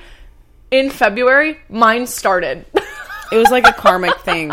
in 0.71 0.89
February, 0.89 1.57
mine 1.69 2.07
started. 2.07 2.65
it 3.31 3.38
was 3.38 3.49
like 3.51 3.67
a 3.67 3.73
karmic 3.73 4.17
thing. 4.19 4.51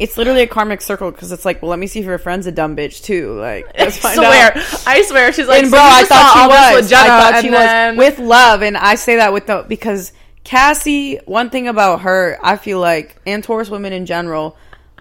It's 0.00 0.16
literally 0.16 0.42
a 0.42 0.46
karmic 0.46 0.80
circle 0.80 1.10
because 1.10 1.30
it's 1.30 1.44
like, 1.44 1.62
well, 1.62 1.70
let 1.70 1.78
me 1.78 1.86
see 1.86 2.00
if 2.00 2.06
your 2.06 2.18
friend's 2.18 2.46
a 2.46 2.52
dumb 2.52 2.76
bitch 2.76 3.04
too. 3.04 3.38
Like, 3.38 3.66
let's 3.78 3.96
I 3.98 4.00
find 4.00 4.14
swear, 4.16 4.52
out. 4.56 4.86
I 4.86 5.02
swear, 5.02 5.32
she's 5.32 5.46
like, 5.46 5.62
and 5.62 5.70
bro, 5.70 5.78
you 5.78 5.86
I 5.86 6.04
thought 6.04 6.34
she 6.34 6.76
was. 6.76 6.92
I 6.92 7.06
thought 7.06 7.42
she 7.42 7.48
then- 7.50 7.96
was 7.96 8.06
with 8.06 8.18
love, 8.18 8.62
and 8.62 8.76
I 8.76 8.96
say 8.96 9.16
that 9.16 9.32
with 9.32 9.46
the 9.46 9.64
because 9.68 10.12
Cassie. 10.42 11.18
One 11.26 11.48
thing 11.50 11.68
about 11.68 12.00
her, 12.02 12.38
I 12.42 12.56
feel 12.56 12.80
like, 12.80 13.16
and 13.24 13.42
Taurus 13.42 13.70
women 13.70 13.92
in 13.92 14.04
general, 14.04 14.56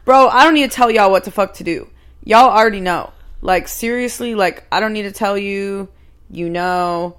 bro. 0.06 0.28
I 0.28 0.44
don't 0.44 0.54
need 0.54 0.70
to 0.70 0.76
tell 0.76 0.92
y'all 0.92 1.12
what 1.12 1.24
the 1.26 1.32
fuck 1.32 1.56
to 1.56 1.64
do. 1.64 1.90
Y'all 2.24 2.50
already 2.50 2.80
know. 2.80 3.12
Like 3.42 3.68
seriously, 3.68 4.36
like 4.36 4.64
I 4.72 4.80
don't 4.80 4.94
need 4.94 5.04
to 5.04 5.12
tell 5.12 5.38
you. 5.38 5.90
You 6.30 6.50
know. 6.50 7.18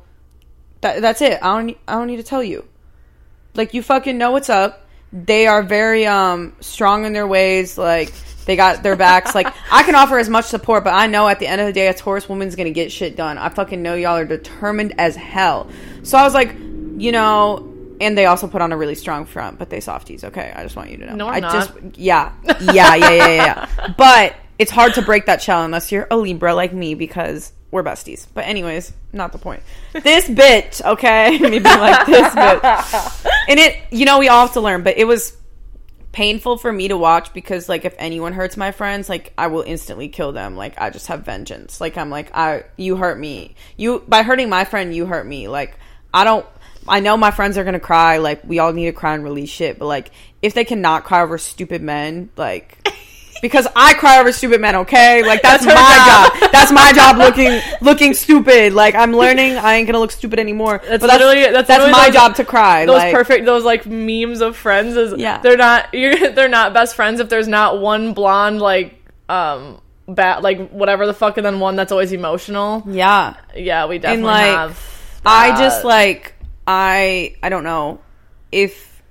That 0.80 1.02
that's 1.02 1.20
it. 1.22 1.38
I 1.42 1.60
don't. 1.60 1.76
I 1.88 1.92
don't 1.94 2.06
need 2.06 2.16
to 2.16 2.22
tell 2.22 2.42
you. 2.42 2.64
Like 3.54 3.74
you 3.74 3.82
fucking 3.82 4.18
know 4.18 4.30
what's 4.32 4.50
up. 4.50 4.86
They 5.12 5.46
are 5.46 5.62
very 5.62 6.06
um 6.06 6.54
strong 6.60 7.04
in 7.04 7.12
their 7.12 7.26
ways. 7.26 7.78
Like 7.78 8.12
they 8.46 8.56
got 8.56 8.82
their 8.82 8.96
backs. 8.96 9.34
like 9.34 9.46
I 9.70 9.82
can 9.82 9.94
offer 9.94 10.18
as 10.18 10.28
much 10.28 10.46
support, 10.46 10.84
but 10.84 10.92
I 10.94 11.06
know 11.06 11.28
at 11.28 11.38
the 11.38 11.46
end 11.46 11.60
of 11.60 11.66
the 11.66 11.72
day, 11.72 11.88
a 11.88 11.94
Taurus 11.94 12.28
woman's 12.28 12.56
gonna 12.56 12.70
get 12.70 12.92
shit 12.92 13.16
done. 13.16 13.38
I 13.38 13.48
fucking 13.48 13.82
know 13.82 13.94
y'all 13.94 14.16
are 14.16 14.24
determined 14.24 14.94
as 14.98 15.16
hell. 15.16 15.68
So 16.02 16.18
I 16.18 16.24
was 16.24 16.34
like, 16.34 16.54
you 16.54 17.12
know. 17.12 17.70
And 18.00 18.18
they 18.18 18.26
also 18.26 18.48
put 18.48 18.60
on 18.60 18.72
a 18.72 18.76
really 18.76 18.96
strong 18.96 19.24
front, 19.24 19.56
but 19.56 19.70
they 19.70 19.78
softies. 19.78 20.24
Okay, 20.24 20.52
I 20.54 20.64
just 20.64 20.74
want 20.74 20.90
you 20.90 20.96
to 20.96 21.06
know. 21.06 21.14
No, 21.14 21.28
I'm 21.28 21.36
I 21.36 21.40
not. 21.40 21.52
just 21.52 21.96
yeah, 21.96 22.32
yeah, 22.60 22.96
yeah, 22.96 23.10
yeah, 23.10 23.28
yeah. 23.28 23.94
but 23.96 24.34
it's 24.58 24.72
hard 24.72 24.94
to 24.94 25.02
break 25.02 25.26
that 25.26 25.40
shell 25.40 25.62
unless 25.62 25.92
you're 25.92 26.08
a 26.10 26.16
Libra 26.16 26.54
like 26.54 26.72
me 26.72 26.94
because 26.94 27.52
we're 27.70 27.82
besties. 27.82 28.26
But 28.32 28.46
anyways, 28.46 28.92
not 29.12 29.32
the 29.32 29.38
point. 29.38 29.62
This 29.92 30.28
bitch, 30.28 30.84
okay, 30.84 31.38
me 31.40 31.58
being 31.58 31.62
like 31.62 32.06
this 32.06 32.32
bitch, 32.32 33.23
and 33.48 33.58
it, 33.60 33.78
you 33.90 34.04
know, 34.04 34.18
we 34.18 34.28
all 34.28 34.46
have 34.46 34.54
to 34.54 34.60
learn. 34.60 34.82
But 34.82 34.98
it 34.98 35.04
was 35.04 35.36
painful 36.12 36.56
for 36.58 36.72
me 36.72 36.88
to 36.88 36.96
watch 36.96 37.32
because, 37.32 37.68
like, 37.68 37.84
if 37.84 37.94
anyone 37.98 38.32
hurts 38.32 38.56
my 38.56 38.72
friends, 38.72 39.08
like, 39.08 39.32
I 39.36 39.48
will 39.48 39.62
instantly 39.62 40.08
kill 40.08 40.32
them. 40.32 40.56
Like, 40.56 40.80
I 40.80 40.90
just 40.90 41.08
have 41.08 41.24
vengeance. 41.24 41.80
Like, 41.80 41.98
I'm 41.98 42.10
like, 42.10 42.34
I, 42.34 42.64
you 42.76 42.96
hurt 42.96 43.18
me. 43.18 43.54
You 43.76 44.04
by 44.06 44.22
hurting 44.22 44.48
my 44.48 44.64
friend, 44.64 44.94
you 44.94 45.06
hurt 45.06 45.26
me. 45.26 45.48
Like, 45.48 45.78
I 46.12 46.24
don't. 46.24 46.46
I 46.86 47.00
know 47.00 47.16
my 47.16 47.30
friends 47.30 47.56
are 47.56 47.64
gonna 47.64 47.80
cry. 47.80 48.18
Like, 48.18 48.44
we 48.44 48.58
all 48.58 48.72
need 48.72 48.86
to 48.86 48.92
cry 48.92 49.14
and 49.14 49.24
release 49.24 49.48
shit. 49.48 49.78
But 49.78 49.86
like, 49.86 50.10
if 50.42 50.54
they 50.54 50.64
cannot 50.64 51.04
cry 51.04 51.22
over 51.22 51.38
stupid 51.38 51.82
men, 51.82 52.30
like. 52.36 52.78
Because 53.44 53.66
I 53.76 53.92
cry 53.92 54.20
over 54.20 54.32
stupid 54.32 54.62
men, 54.62 54.74
okay? 54.74 55.22
Like 55.22 55.42
that's, 55.42 55.66
That's 55.66 55.76
my 55.78 56.30
job. 56.32 56.40
job. 56.40 56.50
That's 56.50 56.72
my 56.72 56.92
job 56.94 57.18
looking 57.18 57.60
looking 57.82 58.14
stupid. 58.14 58.72
Like 58.72 58.94
I'm 58.94 59.12
learning 59.12 59.58
I 59.58 59.74
ain't 59.74 59.86
gonna 59.86 59.98
look 59.98 60.12
stupid 60.12 60.38
anymore. 60.38 60.80
That's 60.88 61.02
but 61.02 61.10
literally- 61.10 61.52
that's 61.52 61.68
that's, 61.68 61.84
literally 61.84 61.92
my 61.92 62.06
those- 62.06 62.14
job 62.14 62.34
to 62.36 62.44
cry. 62.46 62.86
those 62.86 62.94
like, 62.96 63.12
perfect 63.14 63.44
those 63.44 63.62
like 63.62 63.84
memes 63.84 64.40
of 64.40 64.56
friends 64.56 64.96
is 64.96 65.12
Yeah. 65.18 65.42
they're 65.42 65.58
not 65.58 65.92
you're 66.00 66.30
they're 66.32 66.48
not 66.48 66.72
best 66.72 66.96
friends 66.96 67.20
if 67.20 67.28
there's 67.28 67.46
not 67.46 67.80
one 67.82 68.14
blonde 68.14 68.62
like 68.62 68.98
um 69.28 69.78
bat 70.08 70.40
like 70.42 70.70
whatever 70.70 71.04
the 71.06 71.12
fuck 71.12 71.36
and 71.36 71.44
then 71.44 71.60
one 71.60 71.76
that's 71.76 71.92
always 71.92 72.12
emotional 72.12 72.82
Yeah. 72.88 73.34
yeah 73.54 73.84
we 73.84 73.98
definitely 73.98 74.24
like, 74.24 74.46
have 74.56 75.20
I 75.26 75.50
just 75.58 75.84
like 75.84 76.34
I 76.66 77.36
I 77.42 77.50
don't 77.50 77.64
know 77.64 78.00
if 78.50 79.02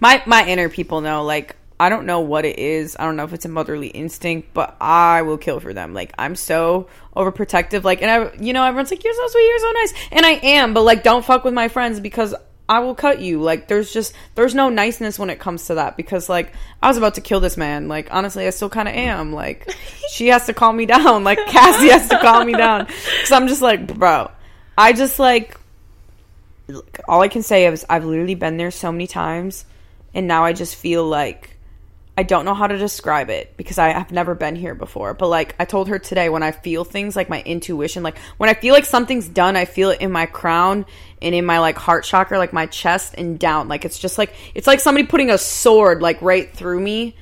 my 0.00 0.22
my 0.24 0.46
inner 0.48 0.70
people 0.70 1.02
know 1.02 1.22
like 1.24 1.54
I 1.78 1.90
don't 1.90 2.06
know 2.06 2.20
what 2.20 2.46
it 2.46 2.58
is. 2.58 2.96
I 2.98 3.04
don't 3.04 3.16
know 3.16 3.24
if 3.24 3.34
it's 3.34 3.44
a 3.44 3.50
motherly 3.50 3.88
instinct, 3.88 4.54
but 4.54 4.76
I 4.80 5.22
will 5.22 5.36
kill 5.36 5.60
for 5.60 5.74
them. 5.74 5.92
Like 5.92 6.12
I'm 6.18 6.34
so 6.34 6.88
overprotective. 7.14 7.84
Like 7.84 8.00
and 8.00 8.10
I 8.10 8.34
you 8.36 8.52
know 8.52 8.64
everyone's 8.64 8.90
like 8.90 9.04
you're 9.04 9.14
so 9.14 9.28
sweet, 9.28 9.46
you're 9.46 9.58
so 9.58 9.72
nice, 9.72 9.94
and 10.12 10.26
I 10.26 10.32
am. 10.32 10.72
But 10.72 10.82
like 10.82 11.02
don't 11.02 11.24
fuck 11.24 11.44
with 11.44 11.52
my 11.52 11.68
friends 11.68 12.00
because 12.00 12.34
I 12.68 12.80
will 12.80 12.94
cut 12.94 13.20
you. 13.20 13.42
Like 13.42 13.68
there's 13.68 13.92
just 13.92 14.14
there's 14.36 14.54
no 14.54 14.70
niceness 14.70 15.18
when 15.18 15.28
it 15.28 15.38
comes 15.38 15.66
to 15.66 15.74
that 15.74 15.98
because 15.98 16.30
like 16.30 16.52
I 16.82 16.88
was 16.88 16.96
about 16.96 17.16
to 17.16 17.20
kill 17.20 17.40
this 17.40 17.58
man. 17.58 17.88
Like 17.88 18.08
honestly, 18.10 18.46
I 18.46 18.50
still 18.50 18.70
kind 18.70 18.88
of 18.88 18.94
am. 18.94 19.34
Like 19.34 19.70
she 20.10 20.28
has 20.28 20.46
to 20.46 20.54
calm 20.54 20.78
me 20.78 20.86
down. 20.86 21.24
Like 21.24 21.38
Cassie 21.46 21.88
has 21.88 22.08
to 22.08 22.18
calm 22.18 22.46
me 22.46 22.54
down 22.54 22.86
because 22.86 23.32
I'm 23.32 23.48
just 23.48 23.60
like 23.60 23.94
bro. 23.98 24.30
I 24.78 24.94
just 24.94 25.18
like 25.18 25.58
all 27.06 27.20
I 27.20 27.28
can 27.28 27.42
say 27.42 27.66
is 27.66 27.84
I've 27.88 28.04
literally 28.04 28.34
been 28.34 28.56
there 28.56 28.70
so 28.70 28.90
many 28.90 29.06
times, 29.06 29.66
and 30.14 30.26
now 30.26 30.44
I 30.44 30.54
just 30.54 30.74
feel 30.74 31.06
like 31.06 31.55
I 32.18 32.22
don't 32.22 32.44
know 32.46 32.54
how 32.54 32.66
to 32.66 32.78
describe 32.78 33.28
it 33.28 33.56
because 33.56 33.78
I 33.78 33.90
have 33.90 34.10
never 34.10 34.34
been 34.34 34.56
here 34.56 34.74
before. 34.74 35.12
But 35.12 35.28
like 35.28 35.54
I 35.58 35.66
told 35.66 35.88
her 35.88 35.98
today, 35.98 36.28
when 36.28 36.42
I 36.42 36.50
feel 36.50 36.84
things 36.84 37.14
like 37.14 37.28
my 37.28 37.42
intuition, 37.42 38.02
like 38.02 38.16
when 38.38 38.48
I 38.48 38.54
feel 38.54 38.72
like 38.72 38.86
something's 38.86 39.28
done, 39.28 39.54
I 39.54 39.66
feel 39.66 39.90
it 39.90 40.00
in 40.00 40.10
my 40.10 40.24
crown 40.24 40.86
and 41.20 41.34
in 41.34 41.44
my 41.44 41.58
like 41.58 41.76
heart 41.76 42.04
chakra, 42.04 42.38
like 42.38 42.54
my 42.54 42.66
chest 42.66 43.14
and 43.18 43.38
down. 43.38 43.68
Like 43.68 43.84
it's 43.84 43.98
just 43.98 44.16
like 44.16 44.34
it's 44.54 44.66
like 44.66 44.80
somebody 44.80 45.06
putting 45.06 45.30
a 45.30 45.36
sword 45.36 46.00
like 46.00 46.20
right 46.22 46.52
through 46.52 46.80
me. 46.80 47.16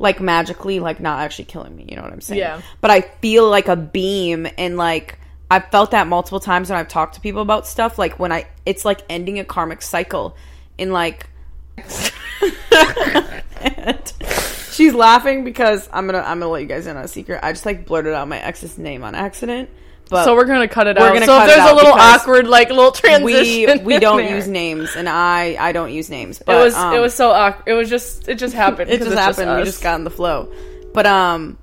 Like 0.00 0.18
magically, 0.18 0.80
like 0.80 0.98
not 0.98 1.20
actually 1.20 1.44
killing 1.44 1.76
me, 1.76 1.86
you 1.90 1.94
know 1.94 2.00
what 2.00 2.12
I'm 2.12 2.22
saying? 2.22 2.38
Yeah. 2.38 2.62
But 2.80 2.90
I 2.90 3.02
feel 3.02 3.48
like 3.50 3.68
a 3.68 3.76
beam 3.76 4.48
and 4.56 4.78
like 4.78 5.18
I've 5.50 5.68
felt 5.70 5.90
that 5.90 6.06
multiple 6.06 6.38
times 6.38 6.70
when 6.70 6.78
I've 6.78 6.88
talked 6.88 7.16
to 7.16 7.20
people 7.20 7.42
about 7.42 7.66
stuff. 7.66 7.98
Like 7.98 8.18
when 8.18 8.30
I, 8.32 8.46
it's 8.64 8.84
like 8.84 9.02
ending 9.10 9.38
a 9.38 9.44
karmic 9.44 9.82
cycle. 9.82 10.36
In 10.78 10.92
like, 10.92 11.28
And 13.60 14.12
she's 14.70 14.94
laughing 14.94 15.44
because 15.44 15.88
I'm 15.92 16.06
gonna, 16.06 16.18
I'm 16.18 16.40
gonna 16.40 16.50
let 16.50 16.62
you 16.62 16.68
guys 16.68 16.86
in 16.86 16.96
on 16.96 17.04
a 17.04 17.08
secret. 17.08 17.40
I 17.42 17.52
just 17.52 17.66
like 17.66 17.86
blurted 17.86 18.14
out 18.14 18.26
my 18.28 18.38
ex's 18.38 18.78
name 18.78 19.04
on 19.04 19.14
accident. 19.14 19.70
But 20.08 20.24
so 20.24 20.34
we're 20.34 20.44
gonna 20.44 20.66
cut 20.66 20.88
it 20.88 20.96
we're 20.98 21.06
out 21.06 21.14
gonna 21.14 21.26
so 21.26 21.38
cut 21.38 21.48
if 21.48 21.54
there's 21.54 21.70
a 21.70 21.74
little 21.74 21.92
awkward 21.92 22.48
like 22.48 22.68
little 22.70 22.90
we 22.90 22.98
transition 22.98 23.84
we 23.84 23.94
in 23.94 24.00
don't 24.00 24.16
there. 24.16 24.34
use 24.34 24.48
names, 24.48 24.96
and 24.96 25.08
I 25.08 25.56
I 25.58 25.70
don't 25.70 25.92
use 25.92 26.10
names. 26.10 26.42
But 26.44 26.56
it 26.56 26.64
was 26.64 26.74
um, 26.74 26.94
it 26.94 26.98
was 26.98 27.14
so 27.14 27.30
awkward 27.30 27.70
it 27.70 27.74
was 27.74 27.88
just 27.88 28.28
it 28.28 28.34
just 28.34 28.52
happened 28.54 28.90
it 28.90 28.98
just 28.98 29.16
happened. 29.16 29.56
we 29.56 29.64
just 29.64 29.82
got 29.82 29.94
in 29.94 30.04
the 30.04 30.10
flow. 30.10 30.52
But 30.92 31.06
um, 31.06 31.58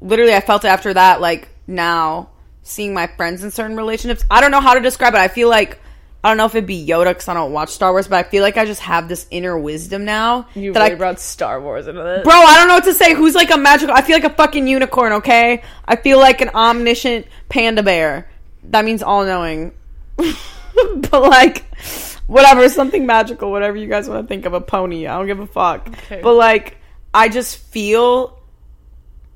literally, 0.00 0.34
I 0.34 0.40
felt 0.40 0.64
after 0.64 0.92
that. 0.92 1.20
Like 1.20 1.48
now, 1.68 2.30
seeing 2.62 2.94
my 2.94 3.06
friends 3.06 3.44
in 3.44 3.52
certain 3.52 3.76
relationships, 3.76 4.24
I 4.28 4.40
don't 4.40 4.50
know 4.50 4.60
how 4.60 4.74
to 4.74 4.80
describe 4.80 5.14
it. 5.14 5.18
I 5.18 5.28
feel 5.28 5.48
like 5.48 5.78
I 6.24 6.28
don't 6.28 6.38
know 6.38 6.46
if 6.46 6.54
it'd 6.54 6.66
be 6.66 6.86
Yoda 6.86 7.10
because 7.10 7.28
I 7.28 7.34
don't 7.34 7.52
watch 7.52 7.68
Star 7.68 7.92
Wars, 7.92 8.08
but 8.08 8.16
I 8.16 8.22
feel 8.26 8.42
like 8.42 8.56
I 8.56 8.64
just 8.64 8.80
have 8.80 9.08
this 9.08 9.26
inner 9.30 9.58
wisdom 9.58 10.06
now 10.06 10.46
you 10.54 10.72
that 10.72 10.80
really 10.80 10.92
I. 10.92 10.96
brought 10.96 11.20
Star 11.20 11.60
Wars 11.60 11.86
into 11.86 12.02
this 12.02 12.24
Bro, 12.24 12.32
I 12.32 12.56
don't 12.56 12.66
know 12.66 12.76
what 12.76 12.84
to 12.84 12.94
say. 12.94 13.12
Who's 13.12 13.34
like 13.34 13.50
a 13.50 13.58
magical? 13.58 13.94
I 13.94 14.00
feel 14.00 14.16
like 14.16 14.24
a 14.24 14.34
fucking 14.34 14.66
unicorn. 14.66 15.12
Okay, 15.12 15.62
I 15.84 15.96
feel 15.96 16.18
like 16.18 16.40
an 16.40 16.48
omniscient 16.48 17.26
panda 17.50 17.82
bear. 17.82 18.30
That 18.70 18.86
means 18.86 19.02
all 19.02 19.26
knowing. 19.26 19.74
but 20.16 21.12
like, 21.12 21.66
whatever, 22.26 22.70
something 22.70 23.04
magical, 23.04 23.50
whatever 23.50 23.76
you 23.76 23.86
guys 23.86 24.08
want 24.08 24.22
to 24.22 24.26
think 24.26 24.46
of 24.46 24.54
a 24.54 24.62
pony. 24.62 25.06
I 25.06 25.18
don't 25.18 25.26
give 25.26 25.40
a 25.40 25.46
fuck. 25.46 25.88
Okay. 25.88 26.20
But 26.22 26.36
like, 26.36 26.78
I 27.12 27.28
just 27.28 27.58
feel 27.58 28.40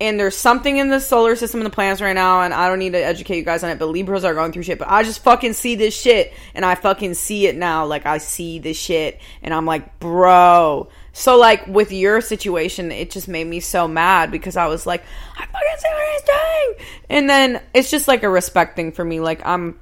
and 0.01 0.19
there's 0.19 0.37
something 0.37 0.77
in 0.77 0.91
the 0.91 1.01
solar 1.01 1.35
system 1.35 1.61
and 1.61 1.67
the 1.67 1.75
planets 1.75 2.01
right 2.01 2.13
now, 2.13 2.43
and 2.43 2.55
I 2.55 2.69
don't 2.69 2.79
need 2.79 2.93
to 2.93 3.05
educate 3.05 3.37
you 3.37 3.43
guys 3.43 3.65
on 3.65 3.71
it, 3.71 3.79
but 3.79 3.87
Libras 3.87 4.25
are 4.25 4.35
going 4.35 4.53
through 4.53 4.63
shit. 4.63 4.79
But 4.79 4.89
I 4.89 5.03
just 5.03 5.23
fucking 5.25 5.55
see 5.55 5.75
this 5.75 5.99
shit, 5.99 6.33
and 6.55 6.65
I 6.65 6.77
fucking 6.77 7.15
see 7.15 7.47
it 7.47 7.57
now. 7.57 7.85
Like, 7.87 8.07
I 8.07 8.19
see 8.19 8.59
this 8.59 8.79
shit, 8.79 9.21
and 9.43 9.53
I'm 9.53 9.67
like, 9.67 9.99
bro. 9.99 10.89
So, 11.13 11.37
like, 11.37 11.67
with 11.67 11.91
your 11.91 12.21
situation, 12.21 12.93
it 12.93 13.11
just 13.11 13.27
made 13.27 13.47
me 13.47 13.59
so 13.59 13.89
mad 13.89 14.31
because 14.31 14.57
I 14.57 14.67
was 14.67 14.87
like, 14.87 15.03
I 15.37 15.47
fucking 15.47 15.79
see 15.79 15.89
what 15.89 16.13
he's 16.13 16.23
doing. 16.23 16.89
And 17.11 17.29
then 17.31 17.63
it's 17.75 17.91
just 17.91 18.07
like 18.07 18.23
a 18.23 18.29
respect 18.29 18.77
thing 18.77 18.93
for 18.93 19.05
me. 19.05 19.19
Like, 19.19 19.45
I'm 19.45 19.81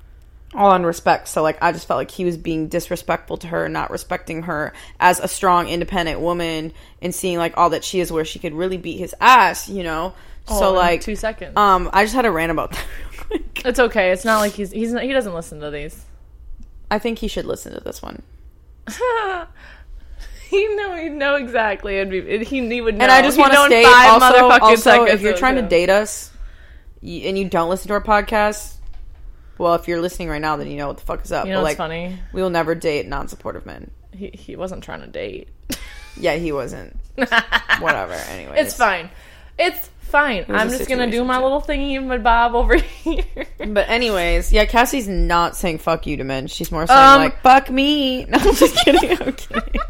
all 0.57 0.71
on 0.71 0.85
respect. 0.85 1.29
So 1.29 1.43
like 1.43 1.59
I 1.63 1.73
just 1.73 1.87
felt 1.87 1.99
like 1.99 2.11
he 2.11 2.25
was 2.25 2.37
being 2.37 2.69
disrespectful 2.69 3.37
to 3.39 3.47
her, 3.49 3.69
not 3.69 3.91
respecting 3.91 4.43
her 4.43 4.73
as 4.99 5.21
a 5.21 5.29
strong, 5.29 5.69
independent 5.69 6.21
woman, 6.21 6.73
and 7.01 7.15
seeing 7.15 7.39
like 7.39 7.57
all 7.57 7.71
that 7.71 7.85
she 7.85 8.01
is, 8.01 8.11
where 8.11 8.25
she 8.25 8.39
could 8.39 8.55
really 8.55 8.77
beat 8.77 8.99
his 8.99 9.15
ass, 9.21 9.69
you 9.69 9.83
know. 9.83 10.15
Oh, 10.49 10.59
so 10.59 10.73
like 10.73 11.01
two 11.01 11.17
seconds. 11.17 11.57
Um, 11.57 11.91
I 11.93 12.05
just 12.05 12.15
had 12.15 12.25
a 12.25 12.31
rant 12.31 12.53
about 12.53 12.73
that. 13.31 13.43
it's 13.65 13.79
okay. 13.79 14.11
It's 14.11 14.25
not 14.25 14.39
like 14.39 14.53
he's 14.53 14.71
he's 14.71 14.93
not, 14.93 15.03
he 15.03 15.13
doesn't 15.13 15.35
listen 15.35 15.61
to 15.61 15.71
these. 15.71 16.05
I 16.91 16.99
think 16.99 17.19
he 17.19 17.29
should 17.29 17.47
listen 17.47 17.75
to 17.75 17.81
this 17.81 18.01
one. 18.01 18.23
he 20.49 20.75
know 20.77 20.97
he 20.97 21.09
know 21.09 21.35
exactly. 21.35 21.97
It'd 21.99 22.43
he, 22.47 22.69
he 22.69 22.81
would 22.81 22.97
know. 22.97 23.03
And 23.03 23.13
I 23.13 23.23
just 23.23 23.39
want 23.39 23.53
to 23.53 23.67
state 23.67 23.85
five 23.85 24.23
also, 24.23 24.51
also 24.51 25.05
if 25.05 25.21
you're 25.21 25.37
trying 25.37 25.57
to 25.57 25.63
date 25.63 25.91
us 25.91 26.33
and 27.03 27.39
you 27.39 27.49
don't 27.49 27.69
listen 27.69 27.89
to 27.89 27.95
our 27.95 28.03
podcast, 28.03 28.76
well, 29.59 29.75
if 29.75 29.89
you're 29.89 30.01
listening 30.01 30.29
right 30.29 30.41
now, 30.41 30.57
then 30.57 30.71
you 30.71 30.77
know 30.77 30.89
what 30.89 30.99
the 30.99 31.05
fuck 31.05 31.25
is 31.25 31.33
up. 31.33 31.47
You 31.47 31.53
know 31.53 31.59
but 31.59 31.65
like, 31.65 31.77
funny? 31.77 32.19
we 32.33 32.43
will 32.43 32.51
never 32.51 32.75
date 32.75 33.07
non-supportive 33.07 33.67
men. 33.67 33.91
He 34.13 34.31
he 34.33 34.57
wasn't 34.57 34.83
trying 34.85 35.01
to 35.03 35.07
date. 35.09 35.49
Yeah, 36.19 36.37
he 36.37 36.51
wasn't. 36.51 36.99
Whatever. 37.17 38.15
Anyway, 38.15 38.55
It's 38.57 38.73
fine. 38.75 39.11
It's 39.59 39.91
fine. 40.01 40.47
I'm 40.49 40.71
just 40.71 40.89
gonna 40.89 41.11
do 41.11 41.25
my 41.25 41.37
situationship. 41.37 41.43
little 41.43 41.61
thingy 41.61 42.09
with 42.09 42.23
Bob 42.23 42.55
over 42.55 42.77
here. 43.03 43.23
But 43.59 43.91
anyways, 43.91 44.51
yeah, 44.51 44.65
Cassie's 44.65 45.07
not 45.09 45.57
saying 45.57 45.77
"fuck 45.77 46.07
you" 46.07 46.17
to 46.17 46.25
men. 46.25 46.47
She's 46.47 46.73
more 46.73 46.87
saying 46.87 46.99
Um, 46.99 47.21
like 47.21 47.43
"fuck 47.43 47.69
me." 47.71 48.25
No, 48.25 48.39
I'm 48.39 48.55
just 48.55 48.77
kidding. 48.83 49.11
I'm 49.21 49.33
kidding. 49.35 49.81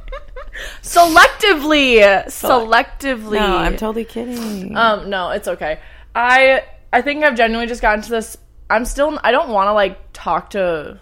selectively, 0.83 1.99
selectively. 2.27 3.35
No, 3.39 3.57
I'm 3.57 3.77
totally 3.77 4.05
kidding. 4.05 4.77
Um, 4.77 5.11
no, 5.11 5.31
it's 5.31 5.49
okay. 5.49 5.79
I 6.15 6.65
I 6.93 7.03
think 7.03 7.25
I've 7.25 7.37
genuinely 7.37 7.67
just 7.69 7.83
gotten 7.83 8.03
to 8.03 8.11
this. 8.11 8.37
I'm 8.69 8.85
still. 8.85 9.19
I 9.23 9.33
don't 9.33 9.51
want 9.51 9.69
to 9.69 9.73
like 9.73 9.99
talk 10.13 10.51
to. 10.51 11.01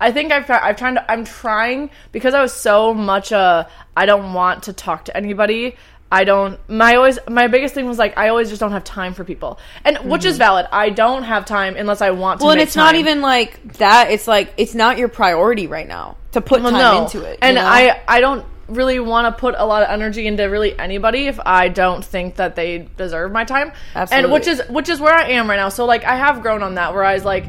I 0.00 0.12
think 0.12 0.32
I've 0.32 0.48
I've 0.48 0.76
trying 0.76 0.94
to. 0.94 1.10
I'm 1.10 1.24
trying 1.24 1.90
because 2.12 2.34
I 2.34 2.40
was 2.40 2.52
so 2.52 2.94
much 2.94 3.32
a. 3.32 3.68
I 3.96 4.06
don't 4.06 4.32
want 4.32 4.64
to 4.64 4.72
talk 4.72 5.06
to 5.06 5.16
anybody. 5.16 5.76
I 6.12 6.24
don't. 6.24 6.58
My 6.68 6.96
always. 6.96 7.18
My 7.28 7.48
biggest 7.48 7.74
thing 7.74 7.86
was 7.86 7.98
like 7.98 8.16
I 8.16 8.28
always 8.28 8.48
just 8.48 8.60
don't 8.60 8.72
have 8.72 8.84
time 8.84 9.14
for 9.14 9.24
people, 9.24 9.58
and 9.84 9.98
which 10.10 10.24
is 10.24 10.38
valid. 10.38 10.66
I 10.72 10.90
don't 10.90 11.22
have 11.24 11.44
time 11.44 11.76
unless 11.76 12.00
I 12.00 12.10
want 12.10 12.40
to. 12.40 12.42
Mm-hmm. 12.42 12.46
well, 12.46 12.52
and 12.52 12.60
it's 12.60 12.76
not 12.76 12.94
even 12.94 13.20
like 13.20 13.74
that. 13.74 14.10
It's 14.10 14.26
like 14.26 14.54
it's 14.56 14.74
not 14.74 14.98
your 14.98 15.08
priority 15.08 15.66
right 15.66 15.86
now 15.86 16.16
to 16.32 16.40
put 16.40 16.62
Well, 16.62 16.72
time 16.72 16.80
no. 16.80 17.04
into 17.04 17.22
it. 17.22 17.38
And 17.42 17.56
know? 17.56 17.64
I 17.64 18.00
I 18.08 18.20
don't 18.20 18.44
really 18.70 19.00
want 19.00 19.26
to 19.26 19.38
put 19.38 19.54
a 19.56 19.64
lot 19.64 19.82
of 19.82 19.88
energy 19.90 20.26
into 20.26 20.44
really 20.44 20.78
anybody 20.78 21.26
if 21.26 21.38
I 21.44 21.68
don't 21.68 22.04
think 22.04 22.36
that 22.36 22.56
they 22.56 22.88
deserve 22.96 23.32
my 23.32 23.44
time. 23.44 23.72
Absolutely. 23.94 24.24
And 24.24 24.32
which 24.32 24.46
is 24.46 24.62
which 24.68 24.88
is 24.88 25.00
where 25.00 25.14
I 25.14 25.30
am 25.30 25.48
right 25.48 25.56
now. 25.56 25.68
So 25.68 25.84
like 25.84 26.04
I 26.04 26.16
have 26.16 26.42
grown 26.42 26.62
on 26.62 26.74
that 26.74 26.94
where 26.94 27.04
I 27.04 27.14
was 27.14 27.24
like 27.24 27.44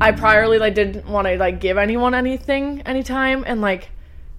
I 0.00 0.12
priorly 0.12 0.60
like 0.60 0.74
didn't 0.74 1.06
want 1.06 1.26
to 1.26 1.36
like 1.36 1.60
give 1.60 1.78
anyone 1.78 2.14
anything 2.14 2.82
anytime 2.82 3.44
and 3.46 3.60
like 3.60 3.90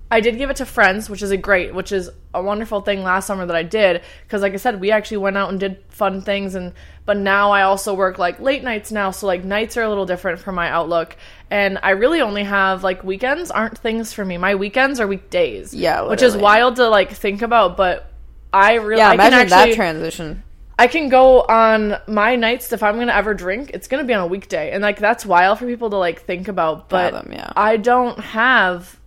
I 0.09 0.21
did 0.21 0.37
give 0.37 0.49
it 0.49 0.55
to 0.57 0.65
friends, 0.65 1.09
which 1.09 1.21
is 1.21 1.31
a 1.31 1.37
great, 1.37 1.75
which 1.75 1.91
is 1.91 2.09
a 2.33 2.41
wonderful 2.41 2.81
thing 2.81 3.03
last 3.03 3.27
summer 3.27 3.45
that 3.45 3.55
I 3.55 3.63
did 3.63 4.01
because 4.23 4.41
like 4.41 4.53
I 4.53 4.57
said 4.57 4.79
we 4.79 4.91
actually 4.91 5.17
went 5.17 5.37
out 5.37 5.49
and 5.49 5.59
did 5.59 5.83
fun 5.89 6.21
things 6.21 6.55
and 6.55 6.73
but 7.05 7.17
now 7.17 7.51
I 7.51 7.63
also 7.63 7.93
work 7.93 8.17
like 8.19 8.39
late 8.39 8.63
nights 8.63 8.91
now 8.91 9.11
so 9.11 9.27
like 9.27 9.43
nights 9.43 9.75
are 9.75 9.81
a 9.81 9.89
little 9.89 10.05
different 10.05 10.39
for 10.39 10.51
my 10.51 10.69
outlook 10.69 11.17
and 11.49 11.79
I 11.81 11.91
really 11.91 12.21
only 12.21 12.43
have 12.43 12.83
like 12.83 13.03
weekends 13.03 13.51
aren't 13.51 13.77
things 13.77 14.13
for 14.13 14.25
me. 14.25 14.37
My 14.37 14.55
weekends 14.55 14.99
are 14.99 15.07
weekdays. 15.07 15.73
Yeah, 15.73 16.01
Which 16.01 16.21
is 16.21 16.35
wild 16.35 16.77
to 16.77 16.89
like 16.89 17.11
think 17.11 17.41
about, 17.41 17.77
but 17.77 18.11
I 18.51 18.75
really 18.75 18.99
yeah, 18.99 19.09
I 19.09 19.17
can 19.17 19.27
imagine 19.27 19.53
actually 19.53 19.71
that 19.71 19.75
transition. 19.75 20.43
I 20.79 20.87
can 20.87 21.09
go 21.09 21.41
on 21.41 21.97
my 22.07 22.35
nights 22.35 22.71
if 22.71 22.83
I'm 22.83 22.99
gonna 22.99 23.13
ever 23.13 23.33
drink, 23.33 23.71
it's 23.73 23.87
gonna 23.87 24.03
be 24.03 24.13
on 24.13 24.21
a 24.21 24.27
weekday. 24.27 24.71
And 24.71 24.81
like 24.81 24.99
that's 24.99 25.25
wild 25.25 25.59
for 25.59 25.65
people 25.65 25.89
to 25.89 25.97
like 25.97 26.21
think 26.21 26.47
about. 26.47 26.89
But 26.89 27.13
Fathom, 27.13 27.31
yeah. 27.31 27.51
I 27.55 27.77
don't 27.77 28.19
have 28.19 28.99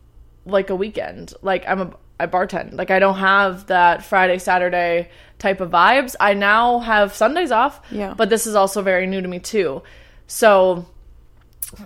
like 0.47 0.71
a 0.71 0.75
weekend. 0.75 1.35
Like 1.43 1.65
I'm 1.69 1.81
a 1.81 1.93
I 2.19 2.27
bartend. 2.27 2.75
Like 2.75 2.91
I 2.91 2.99
don't 2.99 3.17
have 3.17 3.67
that 3.67 4.05
Friday, 4.05 4.39
Saturday 4.39 5.11
type 5.39 5.61
of 5.61 5.71
vibes. 5.71 6.17
I 6.21 6.35
now 6.35 6.81
have 6.81 7.15
Sundays 7.15 7.51
off. 7.51 7.81
Yeah. 7.91 8.15
But 8.15 8.29
this 8.29 8.47
is 8.47 8.55
also 8.55 8.83
very 8.83 9.07
new 9.07 9.23
to 9.23 9.29
me 9.29 9.39
too. 9.39 9.83
So 10.27 10.87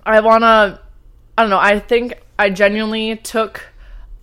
I 0.04 0.20
wanna 0.20 0.80
I 1.36 1.42
don't 1.42 1.50
know, 1.50 1.58
I 1.58 1.78
think 1.78 2.14
I 2.38 2.50
genuinely 2.50 3.16
took 3.16 3.62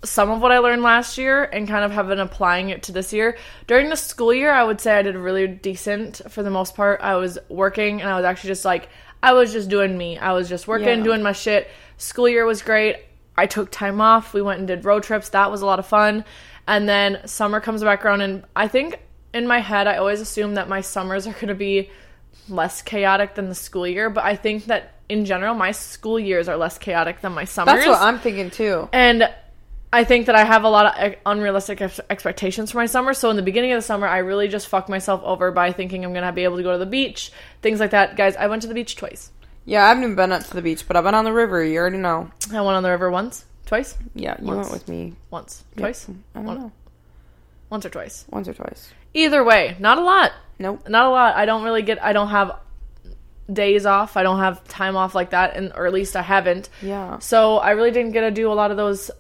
some 0.03 0.31
of 0.31 0.41
what 0.41 0.51
I 0.51 0.59
learned 0.59 0.81
last 0.81 1.17
year 1.17 1.43
and 1.43 1.67
kind 1.67 1.85
of 1.85 1.91
have 1.91 2.07
been 2.07 2.19
applying 2.19 2.69
it 2.69 2.83
to 2.83 2.91
this 2.91 3.13
year. 3.13 3.37
During 3.67 3.89
the 3.89 3.95
school 3.95 4.33
year, 4.33 4.51
I 4.51 4.63
would 4.63 4.81
say 4.81 4.97
I 4.97 5.01
did 5.03 5.15
really 5.15 5.47
decent 5.47 6.21
for 6.29 6.41
the 6.41 6.49
most 6.49 6.75
part. 6.75 7.01
I 7.01 7.15
was 7.17 7.37
working 7.49 8.01
and 8.01 8.09
I 8.09 8.15
was 8.15 8.25
actually 8.25 8.49
just 8.49 8.65
like, 8.65 8.89
I 9.21 9.33
was 9.33 9.53
just 9.53 9.69
doing 9.69 9.95
me. 9.95 10.17
I 10.17 10.33
was 10.33 10.49
just 10.49 10.67
working, 10.67 10.87
Yeah. 10.87 11.03
doing 11.03 11.21
my 11.21 11.33
shit. 11.33 11.69
School 11.97 12.27
year 12.27 12.45
was 12.45 12.63
great. 12.63 12.95
I 13.37 13.45
took 13.45 13.69
time 13.69 14.01
off. 14.01 14.33
We 14.33 14.41
went 14.41 14.59
and 14.59 14.67
did 14.67 14.85
road 14.85 15.03
trips. 15.03 15.29
That 15.29 15.51
was 15.51 15.61
a 15.61 15.65
lot 15.67 15.77
of 15.77 15.85
fun. 15.85 16.25
And 16.67 16.89
then 16.89 17.19
summer 17.25 17.59
comes 17.59 17.83
back 17.83 18.03
around, 18.03 18.21
and 18.21 18.43
I 18.55 18.67
think 18.67 18.99
in 19.33 19.47
my 19.47 19.59
head, 19.59 19.87
I 19.87 19.97
always 19.97 20.19
assume 20.21 20.55
that 20.55 20.67
my 20.67 20.81
summers 20.81 21.27
are 21.27 21.33
going 21.33 21.47
to 21.47 21.55
be 21.55 21.89
less 22.49 22.81
chaotic 22.81 23.35
than 23.35 23.49
the 23.49 23.55
school 23.55 23.85
year. 23.85 24.09
But 24.09 24.23
I 24.23 24.35
think 24.35 24.65
that 24.65 24.93
in 25.11 25.25
general, 25.25 25.53
my 25.53 25.71
school 25.71 26.19
years 26.19 26.47
are 26.49 26.57
less 26.57 26.77
chaotic 26.77 27.21
than 27.21 27.33
my 27.33 27.43
summers. 27.45 27.75
That's 27.75 27.87
what 27.87 28.01
I'm 28.01 28.17
thinking 28.19 28.49
too. 28.49 28.87
And 28.93 29.29
I 29.93 30.05
think 30.05 30.27
that 30.27 30.35
I 30.35 30.45
have 30.45 30.63
a 30.63 30.69
lot 30.69 30.85
of 30.85 30.93
eh, 30.97 31.15
unrealistic 31.25 31.81
ex- 31.81 31.99
expectations 32.09 32.71
for 32.71 32.77
my 32.77 32.85
summer. 32.85 33.13
So 33.13 33.29
in 33.29 33.35
the 33.35 33.41
beginning 33.41 33.73
of 33.73 33.77
the 33.77 33.81
summer, 33.85 34.07
I 34.07 34.19
really 34.19 34.47
just 34.47 34.67
fucked 34.69 34.87
myself 34.89 35.21
over 35.23 35.51
by 35.51 35.73
thinking 35.73 36.05
I'm 36.05 36.13
gonna 36.13 36.31
be 36.31 36.45
able 36.45 36.57
to 36.57 36.63
go 36.63 36.71
to 36.71 36.77
the 36.77 36.85
beach, 36.85 37.31
things 37.61 37.79
like 37.79 37.91
that. 37.91 38.15
Guys, 38.15 38.35
I 38.37 38.47
went 38.47 38.61
to 38.63 38.67
the 38.69 38.73
beach 38.73 38.95
twice. 38.95 39.31
Yeah, 39.65 39.83
I 39.85 39.89
haven't 39.89 40.03
even 40.03 40.15
been 40.15 40.31
up 40.31 40.43
to 40.45 40.53
the 40.53 40.61
beach, 40.61 40.87
but 40.87 40.95
I've 40.97 41.03
been 41.03 41.13
on 41.13 41.25
the 41.25 41.33
river. 41.33 41.63
You 41.63 41.77
already 41.77 41.97
know. 41.97 42.31
I 42.51 42.61
went 42.61 42.75
on 42.77 42.83
the 42.83 42.89
river 42.89 43.11
once, 43.11 43.45
twice, 43.65 43.95
Yeah, 44.15 44.35
you 44.39 44.47
Once. 44.47 44.69
went 44.69 44.71
with 44.71 44.87
me. 44.87 45.13
once, 45.29 45.63
twice, 45.77 46.07
I 46.09 46.13
don't 46.39 46.45
One- 46.45 46.57
know. 46.59 46.71
once 47.69 47.85
or 47.85 47.89
twice. 47.89 48.25
Once 48.29 48.47
or 48.47 48.53
twice. 48.53 48.91
Either 49.13 49.43
way, 49.43 49.75
not 49.77 49.97
a 49.97 50.01
lot. 50.01 50.31
Nope. 50.57 50.87
Not 50.87 51.05
a 51.05 51.09
lot. 51.09 51.35
I 51.35 51.45
don't 51.45 51.63
really 51.63 51.81
get. 51.81 52.01
I 52.03 52.13
don't 52.13 52.29
have 52.29 52.51
days 53.51 53.85
off. 53.85 54.17
I 54.17 54.23
don't 54.23 54.39
have 54.39 54.63
time 54.67 54.95
off 54.95 55.15
like 55.15 55.31
that, 55.31 55.55
and 55.55 55.71
or 55.75 55.85
at 55.85 55.93
least 55.93 56.15
I 56.15 56.21
haven't. 56.21 56.69
Yeah. 56.81 57.19
So 57.19 57.57
I 57.57 57.71
really 57.71 57.91
didn't 57.91 58.11
get 58.11 58.21
to 58.21 58.31
do 58.31 58.51
a 58.51 58.53
lot 58.53 58.71
of 58.71 58.77
those 58.77 59.11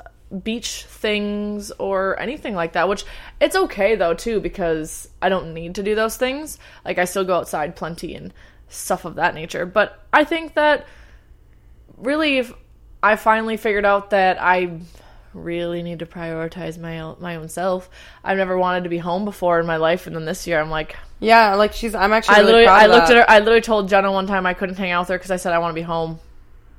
beach 0.43 0.85
things 0.85 1.71
or 1.71 2.17
anything 2.19 2.55
like 2.55 2.73
that, 2.73 2.87
which 2.87 3.03
it's 3.39 3.55
okay 3.55 3.95
though 3.95 4.13
too 4.13 4.39
because 4.39 5.09
I 5.21 5.29
don't 5.29 5.53
need 5.53 5.75
to 5.75 5.83
do 5.83 5.95
those 5.95 6.17
things. 6.17 6.57
Like 6.85 6.97
I 6.97 7.05
still 7.05 7.25
go 7.25 7.35
outside 7.35 7.75
plenty 7.75 8.15
and 8.15 8.33
stuff 8.69 9.05
of 9.05 9.15
that 9.15 9.35
nature. 9.35 9.65
But 9.65 10.03
I 10.13 10.23
think 10.23 10.53
that 10.53 10.87
really 11.97 12.37
if 12.37 12.53
I 13.03 13.15
finally 13.15 13.57
figured 13.57 13.85
out 13.85 14.11
that 14.11 14.41
I 14.41 14.79
really 15.33 15.81
need 15.83 15.99
to 15.99 16.05
prioritize 16.05 16.77
my 16.77 16.99
own, 16.99 17.17
my 17.19 17.35
own 17.35 17.49
self. 17.49 17.89
I've 18.23 18.37
never 18.37 18.57
wanted 18.57 18.83
to 18.83 18.89
be 18.89 18.97
home 18.97 19.25
before 19.25 19.59
in 19.59 19.65
my 19.65 19.77
life 19.77 20.07
and 20.07 20.15
then 20.15 20.25
this 20.25 20.45
year 20.47 20.59
I'm 20.59 20.69
like 20.69 20.95
Yeah, 21.19 21.55
like 21.55 21.73
she's. 21.73 21.95
I'm 21.95 22.11
actually. 22.13 22.35
I 22.35 22.39
really 22.39 22.45
literally 22.51 22.65
proud 22.67 22.81
I 22.81 22.85
of 22.85 22.91
looked 22.91 23.07
that. 23.07 23.17
at 23.17 23.23
her 23.23 23.29
I 23.29 23.39
literally 23.39 23.61
told 23.61 23.89
Jenna 23.89 24.11
one 24.11 24.27
time 24.27 24.45
I 24.45 24.53
couldn't 24.53 24.77
hang 24.77 24.91
out 24.91 25.01
with 25.01 25.09
her 25.09 25.19
cuz 25.19 25.31
I 25.31 25.37
said 25.37 25.53
I 25.53 25.59
want 25.59 25.71
to 25.71 25.75
be 25.75 25.81
home. 25.83 26.19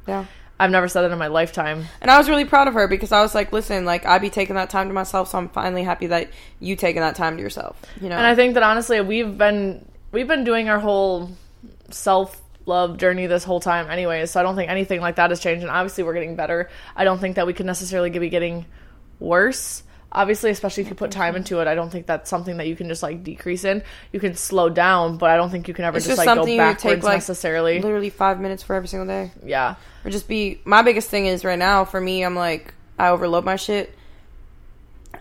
Yeah. 0.06 0.24
I've 0.60 0.70
never 0.70 0.86
said 0.86 1.02
that 1.02 1.10
in 1.10 1.18
my 1.18 1.26
lifetime. 1.28 1.86
And 2.00 2.10
I 2.10 2.18
was 2.18 2.28
really 2.28 2.44
proud 2.44 2.68
of 2.68 2.74
her 2.74 2.86
because 2.86 3.10
I 3.10 3.20
was 3.22 3.34
like, 3.34 3.52
listen, 3.52 3.84
like 3.84 4.06
I 4.06 4.18
be 4.18 4.30
taking 4.30 4.54
that 4.56 4.70
time 4.70 4.86
to 4.88 4.94
myself, 4.94 5.28
so 5.28 5.38
I'm 5.38 5.48
finally 5.48 5.82
happy 5.82 6.08
that 6.08 6.28
you 6.60 6.76
taking 6.76 7.00
that 7.02 7.16
time 7.16 7.36
to 7.36 7.42
yourself. 7.42 7.80
You 8.00 8.08
know. 8.08 8.16
And 8.16 8.24
I 8.26 8.34
think 8.36 8.54
that 8.54 8.62
honestly, 8.62 9.00
we've 9.00 9.36
been 9.36 9.84
we've 10.12 10.28
been 10.28 10.44
doing 10.44 10.68
our 10.68 10.78
whole 10.78 11.30
self 11.90 12.41
love 12.66 12.98
journey 12.98 13.26
this 13.26 13.44
whole 13.44 13.60
time, 13.60 13.90
anyways. 13.90 14.30
So 14.30 14.40
I 14.40 14.42
don't 14.42 14.56
think 14.56 14.70
anything 14.70 15.00
like 15.00 15.16
that 15.16 15.30
has 15.30 15.40
changed. 15.40 15.62
And 15.62 15.70
obviously, 15.70 16.04
we're 16.04 16.14
getting 16.14 16.36
better. 16.36 16.70
I 16.96 17.04
don't 17.04 17.18
think 17.18 17.36
that 17.36 17.46
we 17.46 17.52
could 17.52 17.66
necessarily 17.66 18.10
be 18.10 18.28
getting 18.28 18.66
worse. 19.18 19.82
Obviously, 20.14 20.50
especially 20.50 20.82
if 20.82 20.90
you 20.90 20.94
put 20.94 21.10
time 21.10 21.36
into 21.36 21.60
it, 21.60 21.66
I 21.66 21.74
don't 21.74 21.88
think 21.88 22.06
that's 22.06 22.28
something 22.28 22.58
that 22.58 22.66
you 22.66 22.76
can 22.76 22.86
just 22.86 23.02
like 23.02 23.24
decrease 23.24 23.64
in. 23.64 23.82
You 24.12 24.20
can 24.20 24.34
slow 24.34 24.68
down, 24.68 25.16
but 25.16 25.30
I 25.30 25.36
don't 25.36 25.48
think 25.48 25.68
you 25.68 25.74
can 25.74 25.86
ever 25.86 25.96
It's 25.96 26.06
just, 26.06 26.18
just 26.18 26.26
like 26.26 26.36
go 26.36 26.44
backwards 26.44 26.82
take, 26.82 27.02
like, 27.02 27.16
necessarily. 27.16 27.80
literally 27.80 28.10
five 28.10 28.38
minutes 28.38 28.62
for 28.62 28.76
every 28.76 28.88
single 28.88 29.06
day. 29.06 29.32
yeah, 29.42 29.76
Or 30.04 30.10
just 30.10 30.28
be. 30.28 30.60
My 30.66 30.82
biggest 30.82 31.08
thing 31.08 31.24
is 31.26 31.46
right 31.46 31.58
now 31.58 31.86
for 31.86 31.98
me, 31.98 32.22
I'm 32.24 32.34
like 32.36 32.74
I 32.98 33.08
overload 33.08 33.44
my 33.46 33.56
shit. 33.56 33.94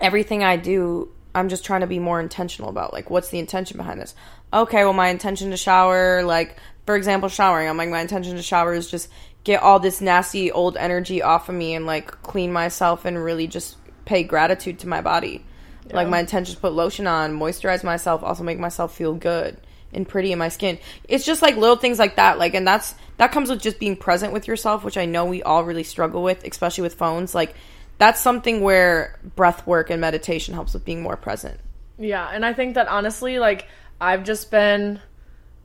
Everything 0.02 0.44
I 0.44 0.58
do, 0.58 1.10
I'm 1.34 1.48
just 1.48 1.64
trying 1.64 1.82
to 1.82 1.88
be 1.88 2.00
more 2.00 2.20
intentional 2.20 2.70
about. 2.70 2.92
Like, 2.92 3.10
what's 3.10 3.30
the 3.30 3.40
intention 3.40 3.78
behind 3.78 4.02
this? 4.02 4.14
Okay, 4.54 4.84
well, 4.84 4.94
my 4.94 5.08
intention 5.08 5.52
to 5.52 5.58
shower, 5.58 6.24
like 6.24 6.58
for 6.86 6.96
example, 6.96 7.30
showering. 7.30 7.70
I'm 7.70 7.78
like 7.78 7.90
my 7.90 8.02
intention 8.02 8.36
to 8.36 8.42
shower 8.42 8.74
is 8.74 8.90
just 8.90 9.10
get 9.44 9.62
all 9.62 9.80
this 9.80 10.02
nasty 10.02 10.52
old 10.52 10.78
energy 10.78 11.22
off 11.22 11.50
of 11.50 11.56
me 11.56 11.74
and 11.74 11.86
like 11.86 12.22
clean 12.22 12.52
myself 12.54 13.06
and 13.06 13.24
really 13.24 13.48
just 13.48 13.78
pay 14.06 14.24
gratitude 14.24 14.80
to 14.80 14.88
my 14.88 15.02
body. 15.02 15.46
Like 15.92 16.08
my 16.08 16.20
intention 16.20 16.54
is 16.54 16.60
put 16.60 16.74
lotion 16.74 17.06
on, 17.06 17.38
moisturize 17.38 17.84
myself, 17.84 18.24
also 18.24 18.44
make 18.44 18.60
myself 18.60 18.96
feel 18.96 19.14
good. 19.14 19.58
and 19.94 20.08
pretty 20.08 20.32
in 20.32 20.40
my 20.40 20.50
skin. 20.50 20.78
It's 21.08 21.26
just 21.26 21.42
like 21.42 21.56
little 21.56 21.76
things 21.76 22.00
like 22.00 22.16
that. 22.16 22.38
Like, 22.38 22.54
and 22.54 22.66
that's 22.68 22.96
that 23.18 23.32
comes 23.32 23.50
with 23.50 23.62
just 23.62 23.80
being 23.80 23.96
present 23.96 24.34
with 24.34 24.48
yourself, 24.48 24.84
which 24.84 24.98
I 24.98 25.06
know 25.06 25.26
we 25.26 25.44
all 25.44 25.64
really 25.64 25.84
struggle 25.84 26.24
with, 26.24 26.44
especially 26.44 26.84
with 26.84 26.96
phones. 26.96 27.36
Like, 27.36 27.56
that's 27.98 28.20
something 28.20 28.62
where 28.62 29.20
breath 29.36 29.66
work 29.68 29.90
and 29.90 30.02
meditation 30.02 30.54
helps 30.54 30.74
with 30.74 30.86
being 30.86 31.02
more 31.02 31.18
present. 31.18 31.60
Yeah, 32.00 32.28
and 32.28 32.46
I 32.46 32.54
think 32.54 32.76
that 32.76 32.88
honestly, 32.88 33.38
like 33.38 33.68
I've 34.00 34.24
just 34.24 34.50
been 34.50 35.00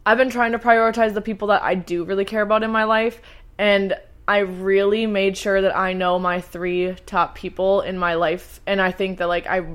I've 0.07 0.17
been 0.17 0.31
trying 0.31 0.53
to 0.53 0.59
prioritize 0.59 1.13
the 1.15 1.21
people 1.21 1.49
that 1.49 1.63
I 1.63 1.75
do 1.75 2.05
really 2.05 2.25
care 2.25 2.43
about 2.43 2.63
in 2.63 2.71
my 2.71 2.85
life 2.85 3.21
and 3.59 3.95
I 4.29 4.39
really 4.39 5.07
made 5.07 5.37
sure 5.37 5.61
that 5.61 5.77
I 5.77 5.93
know 5.93 6.19
my 6.19 6.41
three 6.41 6.95
top 7.07 7.35
people 7.35 7.81
in 7.81 7.99
my 7.99 8.15
life 8.15 8.61
and 8.67 8.81
I 8.81 8.93
think 8.93 9.19
that 9.19 9.27
like 9.27 9.47
I 9.47 9.67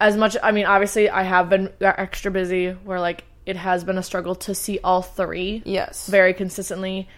as 0.00 0.16
much 0.16 0.36
I 0.42 0.52
mean 0.52 0.66
obviously 0.66 1.08
I 1.10 1.22
have 1.22 1.48
been 1.48 1.72
extra 1.80 2.30
busy 2.30 2.70
where 2.70 3.00
like 3.00 3.24
it 3.46 3.56
has 3.56 3.82
been 3.82 3.96
a 3.96 4.02
struggle 4.02 4.34
to 4.34 4.54
see 4.54 4.78
all 4.84 5.00
three 5.00 5.62
Yes. 5.64 6.06
very 6.06 6.34
consistently 6.34 7.08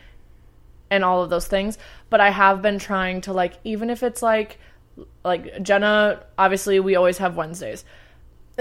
and 0.90 1.04
all 1.04 1.22
of 1.22 1.30
those 1.30 1.46
things 1.46 1.78
but 2.08 2.20
i 2.20 2.30
have 2.30 2.62
been 2.62 2.78
trying 2.78 3.20
to 3.20 3.32
like 3.32 3.54
even 3.64 3.90
if 3.90 4.02
it's 4.02 4.22
like 4.22 4.58
like 5.24 5.62
jenna 5.62 6.22
obviously 6.36 6.80
we 6.80 6.96
always 6.96 7.18
have 7.18 7.36
wednesdays 7.36 7.84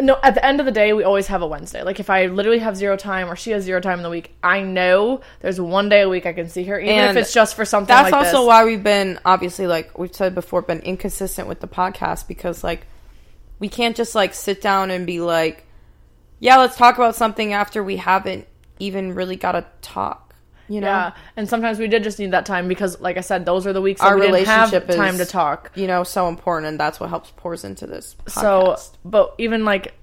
no 0.01 0.17
at 0.23 0.33
the 0.35 0.45
end 0.45 0.59
of 0.59 0.65
the 0.65 0.71
day 0.71 0.93
we 0.93 1.03
always 1.03 1.27
have 1.27 1.41
a 1.41 1.47
wednesday 1.47 1.83
like 1.83 1.99
if 1.99 2.09
i 2.09 2.25
literally 2.27 2.59
have 2.59 2.75
zero 2.75 2.95
time 2.97 3.29
or 3.29 3.35
she 3.35 3.51
has 3.51 3.63
zero 3.63 3.79
time 3.79 3.99
in 3.99 4.03
the 4.03 4.09
week 4.09 4.33
i 4.43 4.62
know 4.62 5.21
there's 5.41 5.59
one 5.59 5.89
day 5.89 6.01
a 6.01 6.09
week 6.09 6.25
i 6.25 6.33
can 6.33 6.47
see 6.49 6.63
her 6.63 6.79
even 6.79 6.95
And 6.95 7.17
if 7.17 7.23
it's 7.23 7.33
just 7.33 7.55
for 7.55 7.65
something 7.65 7.88
That's 7.88 8.12
like 8.12 8.25
also 8.25 8.39
this. 8.39 8.47
why 8.47 8.65
we've 8.65 8.83
been 8.83 9.19
obviously 9.25 9.67
like 9.67 9.97
we've 9.97 10.13
said 10.13 10.35
before 10.35 10.62
been 10.62 10.79
inconsistent 10.81 11.47
with 11.47 11.59
the 11.59 11.67
podcast 11.67 12.27
because 12.27 12.63
like 12.63 12.85
we 13.59 13.69
can't 13.69 13.95
just 13.95 14.15
like 14.15 14.33
sit 14.33 14.62
down 14.62 14.91
and 14.91 15.05
be 15.05 15.19
like 15.19 15.65
yeah 16.39 16.57
let's 16.57 16.75
talk 16.77 16.95
about 16.95 17.15
something 17.15 17.53
after 17.53 17.83
we 17.83 17.97
haven't 17.97 18.47
even 18.79 19.13
really 19.13 19.35
got 19.35 19.51
to 19.53 19.65
talk 19.81 20.28
you 20.69 20.79
know? 20.79 20.88
Yeah. 20.88 21.12
And 21.36 21.49
sometimes 21.49 21.79
we 21.79 21.88
did 21.88 22.03
just 22.03 22.19
need 22.19 22.32
that 22.32 22.45
time 22.45 22.67
because 22.67 22.99
like 23.01 23.17
i 23.17 23.21
said 23.21 23.45
those 23.45 23.65
are 23.67 23.73
the 23.73 23.82
weeks 23.82 23.99
that 24.01 24.08
our 24.08 24.15
we 24.15 24.21
didn't 24.27 24.45
have 24.45 24.71
relationship 24.71 24.95
time 24.95 25.15
is 25.15 25.25
to 25.27 25.32
talk. 25.32 25.71
you 25.75 25.88
know 25.88 26.03
so 26.03 26.27
important 26.29 26.67
and 26.69 26.79
that's 26.79 26.99
what 26.99 27.10
helps 27.10 27.32
pours 27.36 27.63
into 27.63 27.86
this 27.88 28.15
so 28.27 28.77
but 29.03 29.34
even 29.39 29.65
like 29.65 29.93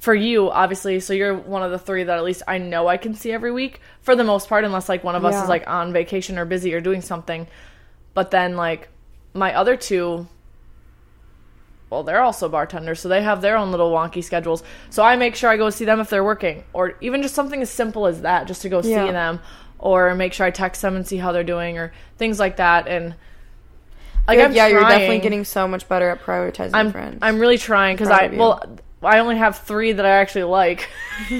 for 0.00 0.14
you 0.14 0.50
obviously 0.50 0.98
so 0.98 1.12
you're 1.12 1.36
one 1.36 1.62
of 1.62 1.70
the 1.70 1.78
three 1.78 2.02
that 2.02 2.16
at 2.18 2.24
least 2.24 2.42
i 2.48 2.58
know 2.58 2.88
i 2.88 2.96
can 2.96 3.14
see 3.14 3.30
every 3.30 3.52
week 3.52 3.80
for 4.00 4.16
the 4.16 4.24
most 4.24 4.48
part 4.48 4.64
unless 4.64 4.88
like 4.88 5.04
one 5.04 5.14
of 5.14 5.24
us 5.24 5.34
Yeah. 5.34 5.42
is 5.44 5.48
like 5.48 5.68
on 5.68 5.92
vacation 5.92 6.38
or 6.38 6.44
busy 6.44 6.74
or 6.74 6.80
doing 6.80 7.02
something. 7.02 7.46
But 8.14 8.30
then 8.30 8.56
like 8.56 8.88
my 9.32 9.54
other 9.54 9.76
two 9.76 10.26
well 11.88 12.02
they're 12.02 12.22
also 12.22 12.48
bartenders 12.48 13.00
so 13.00 13.08
they 13.08 13.22
have 13.22 13.42
their 13.42 13.56
own 13.56 13.70
little 13.70 13.92
wonky 13.92 14.24
schedules. 14.24 14.62
So 14.90 15.02
i 15.02 15.16
make 15.16 15.34
sure 15.36 15.50
i 15.50 15.56
go 15.56 15.70
see 15.70 15.84
them 15.84 16.00
if 16.00 16.10
they're 16.10 16.24
working 16.24 16.64
or 16.72 16.94
even 17.00 17.22
just 17.22 17.34
something 17.34 17.60
as 17.62 17.70
simple 17.70 18.06
as 18.06 18.22
that 18.22 18.46
just 18.46 18.62
to 18.62 18.68
go 18.68 18.80
Yeah. 18.82 19.06
see 19.06 19.12
them 19.12 19.40
or 19.82 20.14
make 20.14 20.32
sure 20.32 20.46
i 20.46 20.50
text 20.50 20.80
them 20.80 20.96
and 20.96 21.06
see 21.06 21.18
how 21.18 21.32
they're 21.32 21.44
doing 21.44 21.76
or 21.76 21.92
things 22.16 22.38
like 22.38 22.56
that 22.56 22.88
and 22.88 23.14
like 24.26 24.36
You're- 24.36 24.46
I'm 24.46 24.54
yeah 24.54 24.66
you're 24.68 24.80
definitely 24.80 25.18
getting 25.18 25.44
so 25.44 25.68
much 25.68 25.86
better 25.88 26.08
at 26.08 26.22
prioritizing 26.22 26.70
I'm 26.72 26.90
friends 26.92 27.18
I'm 27.20 27.38
really 27.38 27.58
trying 27.58 27.96
because 27.96 28.08
I 28.08 28.28
well 28.28 28.62
I 29.04 29.18
only 29.18 29.36
have 29.36 29.58
three 29.58 29.90
that 29.92 30.06
I 30.06 30.10
actually 30.10 30.44
like, 30.44 30.88
so 31.28 31.34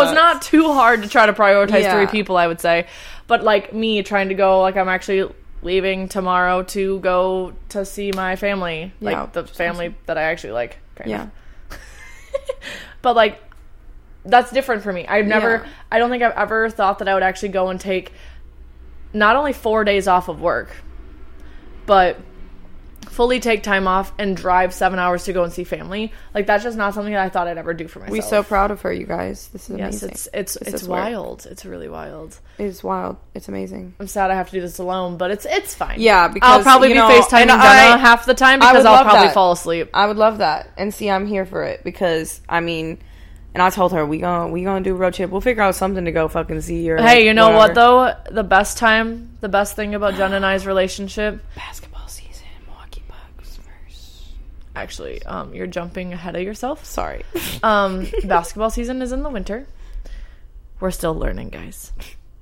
it's 0.00 0.12
not 0.12 0.42
too 0.42 0.72
hard 0.72 1.04
to 1.04 1.08
try 1.08 1.26
to 1.26 1.32
prioritize 1.32 1.82
Yeah. 1.82 1.94
three 1.94 2.06
people. 2.08 2.36
I 2.36 2.48
would 2.48 2.60
say, 2.60 2.88
but 3.28 3.44
like 3.44 3.72
me 3.72 4.02
trying 4.02 4.30
to 4.30 4.34
go 4.34 4.60
like 4.60 4.76
I'm 4.76 4.88
actually 4.88 5.32
leaving 5.62 6.08
tomorrow 6.08 6.64
to 6.64 6.98
go 6.98 7.52
to 7.68 7.84
see 7.84 8.10
my 8.12 8.34
family, 8.34 8.92
Yeah, 8.98 9.22
like 9.22 9.32
the 9.34 9.46
family 9.46 9.94
that 10.06 10.18
I 10.18 10.22
actually 10.22 10.54
like. 10.54 10.78
Kind 10.96 11.10
yeah 11.10 11.22
of. 11.70 11.78
but 13.02 13.14
like 13.14 13.40
that's 14.24 14.50
different 14.50 14.82
for 14.82 14.92
me. 14.92 15.06
I've 15.06 15.26
never 15.26 15.62
Yeah. 15.64 15.70
I 15.92 15.98
don't 15.98 16.10
think 16.10 16.22
I've 16.22 16.36
ever 16.36 16.68
thought 16.70 16.98
that 17.00 17.08
I 17.08 17.14
would 17.14 17.22
actually 17.22 17.50
go 17.50 17.68
and 17.68 17.80
take 17.80 18.12
not 19.12 19.34
only 19.36 19.52
4 19.52 19.84
days 19.84 20.06
off 20.06 20.28
of 20.28 20.40
work, 20.40 20.70
but 21.86 22.16
fully 23.08 23.40
take 23.40 23.62
time 23.62 23.88
off 23.88 24.12
and 24.18 24.36
drive 24.36 24.72
7 24.72 24.98
hours 24.98 25.24
to 25.24 25.32
go 25.32 25.42
and 25.42 25.52
see 25.52 25.64
family. 25.64 26.12
Like 26.32 26.46
that's 26.46 26.62
just 26.62 26.76
not 26.76 26.94
something 26.94 27.12
that 27.12 27.22
I 27.24 27.28
thought 27.28 27.48
I'd 27.48 27.58
ever 27.58 27.74
do 27.74 27.88
for 27.88 27.98
myself. 27.98 28.12
We're 28.16 28.22
so 28.22 28.42
proud 28.44 28.70
of 28.70 28.82
her 28.82 28.92
you 28.92 29.04
guys 29.06 29.48
this 29.48 29.68
is 29.68 29.78
Yes, 29.78 30.02
it's 30.04 30.28
it's 30.32 30.54
This 30.54 30.68
it's 30.74 30.82
is 30.82 30.88
work. 30.88 31.00
wild. 31.00 31.46
It's 31.50 31.64
really 31.64 31.88
wild. 31.88 32.38
it's 32.58 32.84
wild 32.84 33.16
it's 33.34 33.48
amazing 33.48 33.94
I'm 33.98 34.06
sad 34.06 34.30
I 34.30 34.34
have 34.34 34.46
to 34.50 34.52
do 34.52 34.60
this 34.60 34.78
alone, 34.78 35.16
but 35.16 35.30
it's 35.32 35.44
it's 35.44 35.74
fine. 35.74 36.00
Yeah, 36.00 36.28
because, 36.28 36.48
I'll 36.48 36.62
probably 36.62 36.88
be 36.88 36.94
know, 36.94 37.08
FaceTiming 37.10 37.30
Jenna 37.48 37.54
I- 37.54 37.96
half 37.98 38.26
the 38.26 38.34
time 38.34 38.60
because 38.60 38.84
I'll 38.84 39.02
probably 39.02 39.26
that. 39.28 39.34
fall 39.34 39.52
asleep. 39.52 39.90
I 39.92 40.06
would 40.06 40.18
love 40.18 40.38
that. 40.38 40.68
And 40.76 40.94
see, 40.94 41.10
I'm 41.10 41.26
here 41.26 41.46
for 41.46 41.64
it 41.64 41.82
because 41.82 42.40
I 42.48 42.60
mean, 42.60 42.98
and 43.54 43.62
I 43.62 43.70
told 43.70 43.92
her 43.92 44.04
we 44.06 44.18
gonna 44.18 44.52
we 44.52 44.62
gonna 44.62 44.84
do 44.84 44.92
a 44.92 44.96
road 44.98 45.14
trip. 45.14 45.30
We'll 45.30 45.40
figure 45.40 45.62
out 45.62 45.74
something 45.74 46.04
to 46.04 46.12
go 46.12 46.28
fucking 46.28 46.60
see 46.60 46.90
or. 46.90 46.96
Hey, 46.98 47.26
you 47.26 47.34
know 47.34 47.50
what 47.50 47.74
though? 47.74 48.14
The 48.30 48.44
best 48.44 48.78
time, 48.78 49.36
the 49.40 49.48
best 49.48 49.76
thing 49.76 49.94
about 49.94 50.14
Jen 50.14 50.32
and 50.32 50.44
I's 50.46 50.66
relationship, 50.66 51.42
Basketball 51.56 52.06
season, 52.08 52.46
Milwaukee 52.66 53.02
Bucks 53.08 53.56
first. 53.58 54.28
actually, 54.76 55.22
um, 55.24 55.54
you're 55.54 55.66
jumping 55.66 56.12
ahead 56.12 56.36
of 56.36 56.42
yourself. 56.42 56.84
Sorry. 56.84 57.24
Um, 57.62 58.06
basketball 58.24 58.70
season 58.70 59.02
is 59.02 59.12
in 59.12 59.22
the 59.22 59.28
winter. 59.28 59.66
We're 60.80 60.90
still 60.92 61.14
learning, 61.14 61.50
guys. 61.50 61.92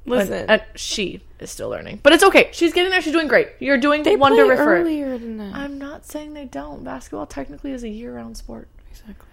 Listen, 0.07 0.33
And, 0.35 0.51
and 0.51 0.63
she 0.77 1.23
is 1.41 1.51
still 1.51 1.69
learning, 1.69 1.99
but 2.05 2.13
it's 2.13 2.23
okay. 2.23 2.49
She's 2.53 2.73
getting 2.73 2.91
there. 2.91 3.01
She's 3.03 3.13
doing 3.13 3.27
great. 3.27 3.49
You're 3.59 3.79
doing 3.79 4.05
they 4.05 4.15
wonder 4.17 4.45
play 4.47 4.55
earlier 4.57 5.19
than 5.19 5.39
that. 5.39 5.55
I'm 5.57 5.77
not 5.77 6.07
saying 6.07 6.35
they 6.35 6.45
don't. 6.45 6.85
Basketball 6.85 7.27
technically 7.27 7.73
is 7.73 7.83
a 7.83 7.89
year-round 7.89 8.37
sport. 8.37 8.69
exactly. 8.91 9.27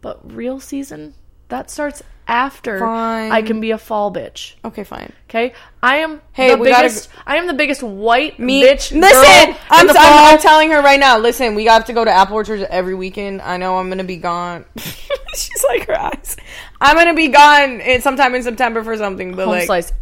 But 0.00 0.34
real 0.34 0.60
season 0.60 1.14
that 1.50 1.70
starts 1.70 2.02
after 2.26 2.78
Fine. 2.78 3.32
I 3.32 3.42
can 3.42 3.60
be 3.60 3.72
a 3.72 3.78
fall 3.78 4.12
bitch. 4.12 4.54
Okay, 4.64 4.84
fine. 4.84 5.12
Okay, 5.28 5.52
I 5.82 5.96
am 5.96 6.22
Hey, 6.32 6.52
the 6.52 6.58
we 6.58 6.68
gotta 6.68 6.88
biggest. 6.88 7.08
I 7.26 7.36
am 7.36 7.48
the 7.48 7.54
biggest 7.54 7.82
white 7.82 8.38
Me, 8.38 8.62
bitch. 8.62 8.92
listen. 8.92 9.56
I'm, 9.68 9.90
I'm. 9.90 9.96
I'm 9.98 10.38
telling 10.38 10.70
her 10.70 10.80
right 10.80 11.00
now. 11.00 11.18
Listen, 11.18 11.54
we 11.54 11.64
have 11.66 11.84
to 11.86 11.92
go 11.92 12.04
to 12.04 12.10
Apple 12.10 12.36
Orchard 12.36 12.62
every 12.62 12.94
weekend. 12.94 13.42
I 13.42 13.56
know 13.56 13.78
I'm 13.78 13.88
gonna 13.88 14.04
be 14.04 14.16
gone. 14.16 14.64
She's 14.78 15.64
like 15.68 15.86
her 15.88 15.98
eyes. 15.98 16.36
I'm 16.80 16.96
gonna 16.96 17.14
be 17.14 17.28
gone 17.28 17.80
in, 17.80 18.00
sometime 18.00 18.34
in 18.34 18.42
September 18.42 18.84
for 18.84 18.96
something, 18.96 19.34
but 19.34 19.46
home 19.46 19.54
like, 19.56 19.66
slice. 19.66 19.92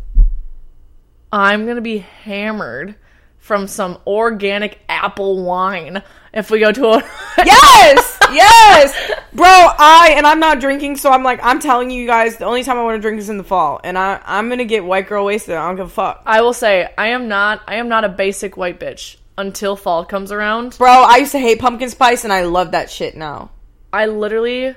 I'm 1.33 1.67
gonna 1.67 1.81
be 1.81 1.99
hammered 1.99 2.95
from 3.39 3.67
some 3.67 3.99
organic 4.07 4.79
apple 4.89 5.43
wine 5.43 6.03
if 6.39 6.51
we 6.51 6.61
go 6.61 6.73
to 6.73 6.87
a. 6.89 7.03
yes, 7.45 8.19
yes, 8.33 9.11
bro. 9.33 9.47
I 9.47 10.15
and 10.17 10.27
I'm 10.27 10.41
not 10.41 10.61
drinking, 10.61 10.97
so 10.97 11.11
I'm 11.11 11.23
like, 11.23 11.41
I'm 11.43 11.61
telling 11.61 11.91
you 11.91 12.07
guys, 12.07 12.37
the 12.39 12.45
only 12.47 12.65
time 12.65 12.79
I 12.79 12.83
want 12.85 12.97
to 12.97 13.01
drink 13.03 13.19
is 13.19 13.29
in 13.29 13.37
the 13.39 13.45
fall, 13.45 13.81
and 13.85 13.99
I 13.99 14.21
I'm 14.25 14.49
gonna 14.49 14.65
get 14.65 14.85
white 14.85 15.09
girl 15.09 15.25
wasted. 15.25 15.55
I 15.57 15.67
don't 15.67 15.77
give 15.77 15.87
a 15.87 15.91
fuck, 15.91 16.23
I 16.27 16.41
will 16.41 16.53
say 16.55 16.89
I 16.97 17.09
am 17.09 17.29
not. 17.29 17.63
I 17.69 17.77
am 17.77 17.89
not 17.89 18.05
a 18.05 18.09
basic 18.09 18.57
white 18.57 18.81
bitch 18.81 19.17
until 19.37 19.77
fall 19.77 20.05
comes 20.05 20.33
around. 20.33 20.77
bro. 20.79 20.89
I 20.91 21.19
used 21.19 21.33
to 21.33 21.39
hate 21.39 21.59
pumpkin 21.61 21.91
spice, 21.91 22.25
and 22.25 22.33
I 22.33 22.43
love 22.43 22.73
that 22.73 22.91
shit 22.91 23.17
now. 23.17 23.51
I 23.93 24.07
literally, 24.07 24.75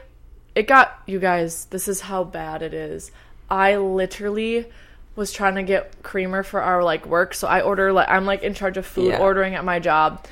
it 0.55 0.67
got 0.67 1.01
you 1.05 1.19
guys. 1.19 1.65
This 1.65 1.87
is 1.87 1.99
how 2.01 2.23
bad 2.23 2.61
it 2.61 2.73
is. 2.73 3.11
I 3.49 3.77
literally 3.77 4.65
was 5.15 5.33
trying 5.33 5.55
to 5.55 5.63
get 5.63 6.01
creamer 6.03 6.41
for 6.43 6.61
our 6.61 6.83
like 6.83 7.05
work, 7.05 7.33
so 7.33 7.47
I 7.47 7.61
order 7.61 7.91
like 7.91 8.07
I'm 8.07 8.25
like 8.25 8.43
in 8.43 8.53
charge 8.53 8.77
of 8.77 8.85
food 8.85 9.09
Yeah. 9.09 9.17
ordering 9.19 9.55
at 9.55 9.65
my 9.65 9.79
job. 9.79 10.25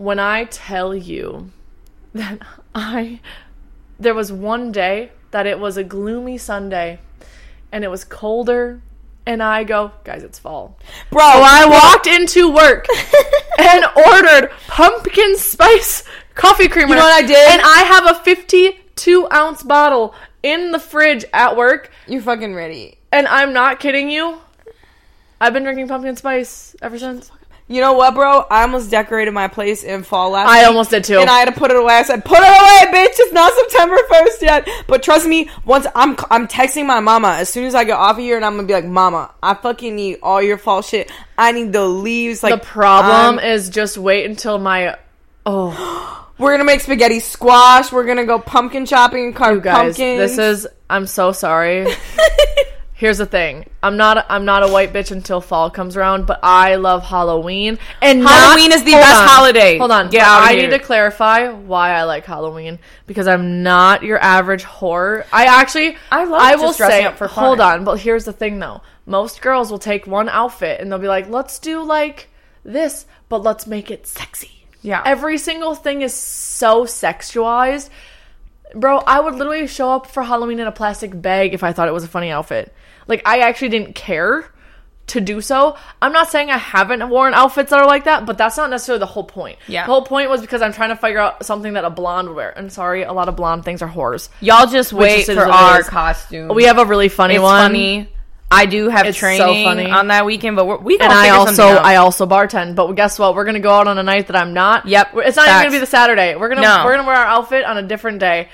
When 0.00 0.18
I 0.18 0.44
tell 0.44 0.94
you 0.94 1.50
that 2.14 2.38
I, 2.74 3.20
there 3.98 4.14
was 4.14 4.32
one 4.32 4.72
day 4.72 5.12
that 5.30 5.46
it 5.46 5.58
was 5.58 5.76
a 5.76 5.84
gloomy 5.84 6.38
Sunday, 6.38 7.00
and 7.70 7.84
it 7.84 7.88
was 7.88 8.02
colder, 8.02 8.80
and 9.26 9.42
I 9.42 9.62
go, 9.62 9.92
guys, 10.04 10.22
it's 10.22 10.38
fall. 10.38 10.78
Bro, 11.10 11.20
So 11.20 11.42
I 11.44 11.66
walked 11.66 12.06
into 12.06 12.50
work 12.50 12.86
and 13.58 13.84
ordered 13.94 14.50
pumpkin 14.68 15.36
spice 15.36 16.02
coffee 16.34 16.68
creamer. 16.68 16.94
You 16.94 16.94
know 16.94 17.02
what 17.02 17.22
I 17.22 17.26
did? 17.26 17.50
And 17.50 17.60
I 17.60 17.82
have 17.82 18.16
a 18.16 18.20
52 18.20 19.28
ounce 19.30 19.62
bottle 19.62 20.14
in 20.42 20.72
the 20.72 20.78
fridge 20.78 21.26
at 21.34 21.58
work. 21.58 21.90
You're 22.08 22.22
fucking 22.22 22.54
ready. 22.54 22.96
And 23.12 23.28
I'm 23.28 23.52
not 23.52 23.80
kidding 23.80 24.08
you. 24.08 24.38
I've 25.42 25.52
been 25.52 25.62
drinking 25.62 25.88
pumpkin 25.88 26.16
spice 26.16 26.74
ever 26.80 26.98
since. 26.98 27.30
You 27.70 27.80
know 27.80 27.92
what, 27.92 28.16
bro? 28.16 28.44
I 28.50 28.62
almost 28.62 28.90
decorated 28.90 29.30
my 29.30 29.46
place 29.46 29.84
in 29.84 30.02
fall 30.02 30.30
last. 30.30 30.48
I 30.48 30.58
week, 30.58 30.66
almost 30.66 30.90
did 30.90 31.04
too. 31.04 31.20
and 31.20 31.30
I 31.30 31.38
had 31.38 31.44
to 31.44 31.52
put 31.52 31.70
it 31.70 31.76
away. 31.76 31.94
I 31.94 32.02
said, 32.02 32.24
"Put 32.24 32.38
it 32.40 32.42
away, 32.42 32.92
bitch! 32.92 33.14
It's 33.16 33.32
not 33.32 33.52
September 33.52 33.96
first 34.08 34.42
yet." 34.42 34.68
But 34.88 35.04
trust 35.04 35.24
me, 35.24 35.48
once 35.64 35.86
I'm 35.94 36.16
I'm 36.32 36.48
texting 36.48 36.86
my 36.86 36.98
mama 36.98 37.28
as 37.38 37.48
soon 37.48 37.66
as 37.66 37.76
I 37.76 37.84
get 37.84 37.96
off 37.96 38.16
of 38.16 38.24
here, 38.24 38.34
and 38.34 38.44
I'm 38.44 38.56
gonna 38.56 38.66
be 38.66 38.72
like, 38.74 38.86
"Mama, 38.86 39.30
I 39.40 39.54
fucking 39.54 39.94
need 39.94 40.18
all 40.20 40.42
your 40.42 40.58
fall 40.58 40.82
shit. 40.82 41.12
I 41.38 41.52
need 41.52 41.72
the 41.72 41.86
leaves." 41.86 42.42
Like 42.42 42.60
the 42.60 42.66
problem 42.66 43.38
I'm- 43.38 43.38
is 43.38 43.70
just 43.70 43.96
wait 43.96 44.28
until 44.28 44.58
my. 44.58 44.96
Oh, 45.46 46.26
we're 46.38 46.50
gonna 46.50 46.64
make 46.64 46.80
spaghetti 46.80 47.20
squash. 47.20 47.92
We're 47.92 48.04
gonna 48.04 48.26
go 48.26 48.40
pumpkin 48.40 48.84
shopping 48.84 49.26
and 49.26 49.36
carve 49.36 49.54
you 49.54 49.60
guys. 49.60 49.76
pumpkins. 49.96 50.18
This 50.18 50.38
is. 50.38 50.66
I'm 50.90 51.06
so 51.06 51.30
sorry. 51.30 51.86
Here's 53.00 53.16
the 53.16 53.24
thing. 53.24 53.64
I'm 53.82 53.96
not 53.96 54.26
I'm 54.28 54.44
not 54.44 54.62
a 54.62 54.68
white 54.68 54.92
bitch 54.92 55.10
until 55.10 55.40
fall 55.40 55.70
comes 55.70 55.96
around, 55.96 56.26
but 56.26 56.38
I 56.42 56.74
love 56.74 57.02
Halloween. 57.02 57.78
And 58.02 58.20
not- 58.22 58.30
Halloween 58.30 58.72
is 58.72 58.84
the 58.84 58.92
best 58.92 59.18
on. 59.22 59.26
holiday. 59.26 59.78
Hold 59.78 59.90
on. 59.90 60.12
yeah 60.12 60.28
I 60.30 60.52
here. 60.52 60.64
need 60.68 60.76
to 60.76 60.84
clarify 60.84 61.48
why 61.48 61.92
I 61.92 62.02
like 62.02 62.26
Halloween 62.26 62.78
because 63.06 63.26
I'm 63.26 63.62
not 63.62 64.02
your 64.02 64.18
average 64.18 64.64
whore. 64.64 65.24
I 65.32 65.46
actually 65.46 65.96
I 66.12 66.24
love 66.24 66.42
I 66.42 66.56
will 66.56 66.74
say 66.74 67.04
up 67.06 67.16
for 67.16 67.26
fun. 67.26 67.42
hold 67.42 67.60
on, 67.60 67.84
but 67.84 67.98
here's 68.00 68.26
the 68.26 68.34
thing 68.34 68.58
though. 68.58 68.82
Most 69.06 69.40
girls 69.40 69.70
will 69.70 69.78
take 69.78 70.06
one 70.06 70.28
outfit 70.28 70.78
and 70.78 70.92
they'll 70.92 70.98
be 70.98 71.08
like, 71.08 71.26
"Let's 71.30 71.58
do 71.58 71.82
like 71.82 72.28
this, 72.66 73.06
but 73.30 73.42
let's 73.42 73.66
make 73.66 73.90
it 73.90 74.06
sexy." 74.06 74.66
Yeah. 74.82 75.02
Every 75.06 75.38
single 75.38 75.74
thing 75.74 76.02
is 76.02 76.12
so 76.12 76.84
sexualized. 76.84 77.88
Bro, 78.74 78.98
I 79.06 79.20
would 79.20 79.36
literally 79.36 79.66
show 79.66 79.90
up 79.92 80.06
for 80.06 80.22
Halloween 80.22 80.60
in 80.60 80.66
a 80.66 80.72
plastic 80.72 81.18
bag 81.18 81.54
if 81.54 81.62
I 81.64 81.72
thought 81.72 81.88
it 81.88 81.94
was 81.94 82.04
a 82.04 82.08
funny 82.08 82.30
outfit. 82.30 82.74
Like, 83.06 83.22
I 83.26 83.40
actually 83.40 83.68
didn't 83.70 83.94
care 83.94 84.46
to 85.08 85.20
do 85.20 85.40
so. 85.40 85.76
I'm 86.00 86.12
not 86.12 86.30
saying 86.30 86.50
I 86.50 86.56
haven't 86.58 87.08
worn 87.08 87.34
outfits 87.34 87.70
that 87.70 87.80
are 87.80 87.86
like 87.86 88.04
that, 88.04 88.26
but 88.26 88.38
that's 88.38 88.56
not 88.56 88.70
necessarily 88.70 89.00
the 89.00 89.06
whole 89.06 89.24
point. 89.24 89.58
Yeah. 89.66 89.84
The 89.84 89.92
whole 89.92 90.02
point 90.04 90.30
was 90.30 90.40
because 90.40 90.62
I'm 90.62 90.72
trying 90.72 90.90
to 90.90 90.96
figure 90.96 91.18
out 91.18 91.44
something 91.44 91.72
that 91.72 91.84
a 91.84 91.90
blonde 91.90 92.28
would 92.28 92.36
wear. 92.36 92.50
And 92.56 92.72
sorry, 92.72 93.02
a 93.02 93.12
lot 93.12 93.28
of 93.28 93.34
blonde 93.34 93.64
things 93.64 93.82
are 93.82 93.88
whores. 93.88 94.28
Y'all 94.40 94.68
just 94.68 94.92
wait 94.92 95.26
for 95.26 95.40
our 95.46 95.82
costume. 95.82 96.54
We 96.54 96.64
have 96.64 96.78
a 96.78 96.84
really 96.84 97.08
funny 97.08 97.34
it's 97.34 97.42
one. 97.42 97.60
funny. 97.60 98.08
I 98.52 98.66
do 98.66 98.88
have 98.88 99.06
It's 99.06 99.16
so 99.16 99.20
training 99.20 99.64
funny. 99.64 99.90
on 99.90 100.08
that 100.08 100.26
weekend, 100.26 100.56
but 100.56 100.66
we're, 100.66 100.78
we 100.78 100.98
And 100.98 101.12
I 101.12 101.28
also. 101.30 101.62
I 101.68 101.96
also 101.96 102.26
bartend, 102.26 102.74
but 102.74 102.92
guess 102.94 103.16
what? 103.16 103.36
We're 103.36 103.44
gonna 103.44 103.60
go 103.60 103.70
out 103.72 103.86
on 103.86 103.96
a 103.96 104.02
night 104.02 104.26
that 104.26 104.34
I'm 104.34 104.54
not. 104.54 104.86
Yep. 104.86 105.10
It's 105.18 105.36
not 105.36 105.46
even 105.48 105.58
gonna 105.62 105.70
be 105.70 105.78
the 105.78 105.86
Saturday. 105.86 106.34
We're 106.34 106.48
gonna 106.48 106.60
No. 106.62 106.82
we're 106.84 106.96
gonna 106.96 107.06
wear 107.06 107.14
our 107.16 107.26
outfit 107.26 107.64
on 107.64 107.78
a 107.78 107.82
different 107.82 108.18
day. 108.18 108.48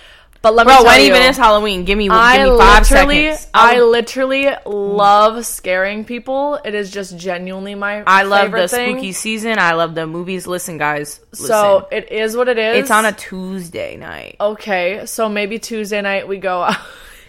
But 0.46 0.54
let 0.54 0.64
me 0.68 0.72
Bro, 0.74 0.84
when 0.84 1.00
you, 1.00 1.06
even 1.08 1.22
is 1.22 1.36
Halloween? 1.36 1.84
Give 1.84 1.98
me, 1.98 2.04
give 2.04 2.12
me 2.12 2.56
five 2.56 2.86
seconds. 2.86 3.48
I 3.52 3.78
I'll- 3.78 3.90
literally 3.90 4.48
love 4.64 5.44
scaring 5.44 6.04
people. 6.04 6.60
It 6.64 6.72
is 6.72 6.88
just 6.88 7.18
genuinely 7.18 7.74
my. 7.74 8.04
I 8.06 8.22
love 8.22 8.52
the 8.52 8.68
thing. 8.68 8.94
spooky 8.94 9.10
season. 9.10 9.58
I 9.58 9.72
love 9.72 9.96
the 9.96 10.06
movies. 10.06 10.46
Listen, 10.46 10.78
guys. 10.78 11.18
Listen. 11.32 11.46
So 11.48 11.88
it 11.90 12.12
is 12.12 12.36
what 12.36 12.46
it 12.46 12.58
is. 12.58 12.76
it's 12.76 12.92
on 12.92 13.06
a 13.06 13.10
Tuesday 13.10 13.96
night. 13.96 14.36
okay. 14.40 15.04
So 15.06 15.28
maybe 15.28 15.58
Tuesday 15.58 16.00
night 16.00 16.28
we 16.28 16.38
go. 16.38 16.62
out. 16.62 16.76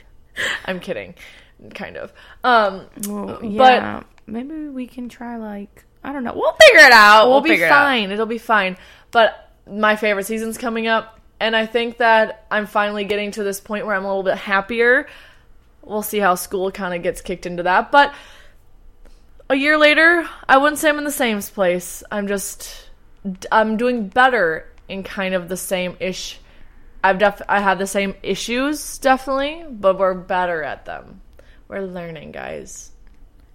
I'm 0.65 0.79
kidding, 0.79 1.15
kind 1.73 1.97
of. 1.97 2.13
Um, 2.43 2.85
Well, 3.07 3.39
but- 3.41 4.05
maybe 4.27 4.67
we 4.67 4.85
can 4.85 5.09
try 5.09 5.37
like 5.37 5.85
I 6.03 6.13
don't 6.13 6.23
know. 6.23 6.33
We'll 6.35 6.55
figure 6.61 6.85
it 6.85 6.91
out. 6.91 7.23
we'll, 7.25 7.37
We'll, 7.37 7.41
be 7.41 7.49
figure 7.49 7.65
it 7.65 7.69
fine. 7.69 8.11
It'll 8.11 8.27
be 8.27 8.37
fine. 8.37 8.77
But 9.09 9.51
my 9.67 9.95
favorite 9.95 10.27
season's 10.27 10.59
coming 10.59 10.85
up, 10.85 11.16
and 11.39 11.55
I 11.55 11.65
think 11.65 11.97
that 11.97 12.45
I'm 12.49 12.65
finally 12.65 13.05
getting 13.05 13.31
to 13.31 13.43
this 13.43 13.59
point 13.59 13.85
where 13.85 13.95
I'm 13.95 14.05
a 14.05 14.07
little 14.07 14.23
bit 14.23 14.37
happier. 14.37 15.07
We'll 15.83 16.01
see 16.01 16.19
how 16.19 16.35
school 16.35 16.71
kind 16.71 16.93
of 16.93 17.01
gets 17.03 17.21
kicked 17.21 17.45
into 17.45 17.63
that, 17.63 17.91
but 17.91 18.13
a 19.49 19.55
year 19.55 19.77
later, 19.77 20.27
I 20.47 20.57
wouldn't 20.57 20.77
say 20.79 20.89
I'm 20.89 20.97
in 20.97 21.03
the 21.05 21.11
same 21.11 21.41
place. 21.41 22.03
I'm 22.11 22.27
just 22.27 22.89
I'm 23.51 23.77
doing 23.77 24.07
better 24.09 24.69
in 24.89 25.03
kind 25.03 25.33
of 25.33 25.47
the 25.49 25.57
same 25.57 25.95
ish. 25.99 26.39
I've 27.03 27.19
def 27.19 27.41
I 27.47 27.59
have 27.61 27.79
the 27.79 27.87
same 27.87 28.15
issues 28.23 28.97
definitely, 28.97 29.65
but 29.69 29.97
we're 29.97 30.13
better 30.13 30.63
at 30.63 30.85
them. 30.85 31.21
We're 31.67 31.81
learning, 31.81 32.31
guys. 32.31 32.91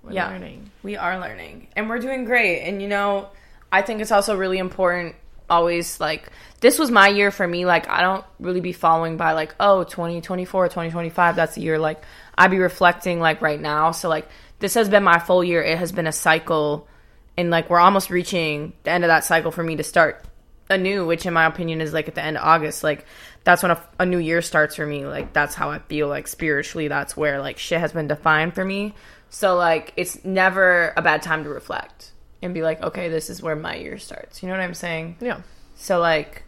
We're 0.03 0.13
Yeah. 0.13 0.29
learning. 0.29 0.71
We 0.83 0.97
are 0.97 1.19
learning 1.19 1.69
and 1.77 1.89
we're 1.89 1.99
doing 1.99 2.25
great. 2.25 2.63
And 2.63 2.81
you 2.81 2.89
know, 2.89 3.29
I 3.71 3.83
think 3.83 4.01
it's 4.01 4.13
also 4.13 4.37
really 4.37 4.59
important 4.59 5.15
always 5.53 6.01
like 6.01 6.31
this 6.61 6.79
was 6.79 6.91
my 6.91 7.09
year 7.09 7.31
for 7.31 7.47
me 7.47 7.67
like 7.67 7.89
I 7.89 8.01
don't 8.01 8.25
really 8.41 8.61
be 8.61 8.73
following 8.73 9.17
by 9.17 9.33
like 9.33 9.55
oh 9.61 9.85
2024 9.85 10.69
2025 10.69 11.37
that's 11.37 11.57
the 11.57 11.61
year 11.61 11.79
like 11.79 12.03
I 12.37 12.49
be 12.49 12.59
reflecting 12.59 13.21
like 13.21 13.43
right 13.43 13.61
now. 13.61 13.91
So 13.91 14.09
like 14.09 14.29
this 14.59 14.75
has 14.75 14.89
been 14.89 15.03
my 15.03 15.19
full 15.19 15.45
year. 15.45 15.63
It 15.63 15.79
has 15.79 15.93
been 15.93 16.07
a 16.07 16.13
cycle 16.13 16.89
and 17.37 17.51
like 17.51 17.69
we're 17.69 17.81
almost 17.81 18.11
reaching 18.11 18.73
the 18.85 18.91
end 18.91 19.05
of 19.05 19.09
that 19.09 19.25
cycle 19.25 19.51
for 19.51 19.63
me 19.63 19.77
to 19.77 19.83
start 19.83 20.25
anew 20.71 21.05
which 21.05 21.27
in 21.27 21.35
my 21.35 21.45
opinion 21.45 21.81
is 21.83 21.93
like 21.93 22.09
at 22.09 22.15
the 22.15 22.23
end 22.23 22.39
of 22.39 22.45
August. 22.45 22.83
Like 22.83 23.05
that's 23.45 23.63
when 23.63 23.73
a, 23.73 23.89
a 23.99 24.07
new 24.07 24.19
year 24.19 24.41
starts 24.41 24.77
for 24.77 24.87
me. 24.87 25.05
Like 25.05 25.33
that's 25.33 25.55
how 25.55 25.71
I 25.71 25.81
feel 25.81 26.09
like 26.09 26.29
spiritually. 26.29 26.89
That's 26.89 27.17
where 27.17 27.41
like 27.41 27.59
shit 27.59 27.81
has 27.81 27.93
been 27.93 28.09
defined 28.09 28.55
for 28.55 28.65
me. 28.65 28.95
So 29.29 29.57
like 29.57 29.93
it's 29.97 30.25
never 30.25 30.95
a 30.97 31.03
bad 31.03 31.23
time 31.23 31.45
to 31.45 31.51
reflect 31.51 32.13
and 32.43 32.53
be 32.53 32.63
like, 32.63 32.83
okay, 32.83 33.09
this 33.09 33.31
is 33.31 33.41
where 33.43 33.57
my 33.57 33.77
year 33.77 33.99
starts. 33.99 34.43
You 34.43 34.49
know 34.49 34.55
what 34.55 34.63
I'm 34.63 34.75
saying? 34.75 35.17
Yeah. 35.21 35.43
So 35.77 35.99
like 36.01 36.43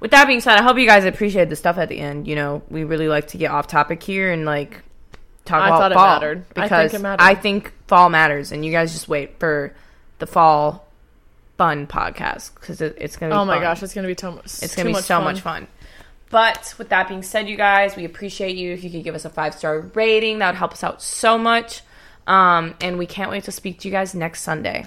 with 0.00 0.12
that 0.12 0.26
being 0.26 0.40
said, 0.40 0.58
I 0.58 0.62
hope 0.62 0.78
you 0.78 0.86
guys 0.86 1.04
appreciate 1.04 1.48
the 1.50 1.56
stuff 1.56 1.76
at 1.78 1.88
the 1.88 1.98
end. 1.98 2.26
You 2.26 2.36
know, 2.36 2.62
we 2.70 2.84
really 2.84 3.08
like 3.08 3.28
to 3.28 3.38
get 3.38 3.50
off 3.50 3.66
topic 3.66 4.02
here 4.02 4.32
and 4.32 4.44
like 4.44 4.82
talk 5.44 5.62
I 5.62 5.68
about 5.68 5.78
thought 5.78 5.92
it 5.92 5.94
fall 5.94 6.06
mattered. 6.06 6.38
I 6.38 6.42
think 6.54 6.64
because 6.64 6.94
it 6.94 7.00
mattered. 7.00 7.22
I 7.22 7.34
think 7.34 7.72
fall 7.86 8.08
matters, 8.08 8.52
and 8.52 8.64
you 8.64 8.72
guys 8.72 8.92
just 8.92 9.08
wait 9.08 9.38
for 9.38 9.74
the 10.18 10.26
fall 10.26 10.86
fun 11.58 11.86
podcast 11.86 12.54
because 12.54 12.80
it, 12.80 12.96
it's 12.98 13.16
gonna. 13.16 13.34
Be 13.34 13.38
Oh 13.38 13.44
my 13.44 13.54
fun. 13.56 13.62
gosh, 13.62 13.82
it's 13.82 13.94
gonna 13.94 14.08
be 14.08 14.16
much. 14.22 14.44
It's 14.62 14.74
gonna 14.74 14.88
be 14.90 14.94
so 14.94 15.20
much 15.20 15.40
fun. 15.40 15.66
But 16.30 16.74
with 16.78 16.90
that 16.90 17.08
being 17.08 17.24
said, 17.24 17.48
you 17.48 17.56
guys, 17.56 17.96
we 17.96 18.04
appreciate 18.04 18.56
you. 18.56 18.72
If 18.72 18.84
you 18.84 18.90
could 18.90 19.02
give 19.02 19.16
us 19.16 19.24
a 19.24 19.30
five 19.30 19.52
star 19.54 19.80
rating, 19.80 20.38
that 20.38 20.50
would 20.52 20.58
help 20.58 20.72
us 20.72 20.84
out 20.84 21.02
so 21.02 21.36
much. 21.36 21.82
Um, 22.26 22.74
and 22.80 22.96
we 22.98 23.06
can't 23.06 23.30
wait 23.30 23.44
to 23.44 23.52
speak 23.52 23.80
to 23.80 23.88
you 23.88 23.92
guys 23.92 24.14
next 24.14 24.42
Sunday. 24.42 24.86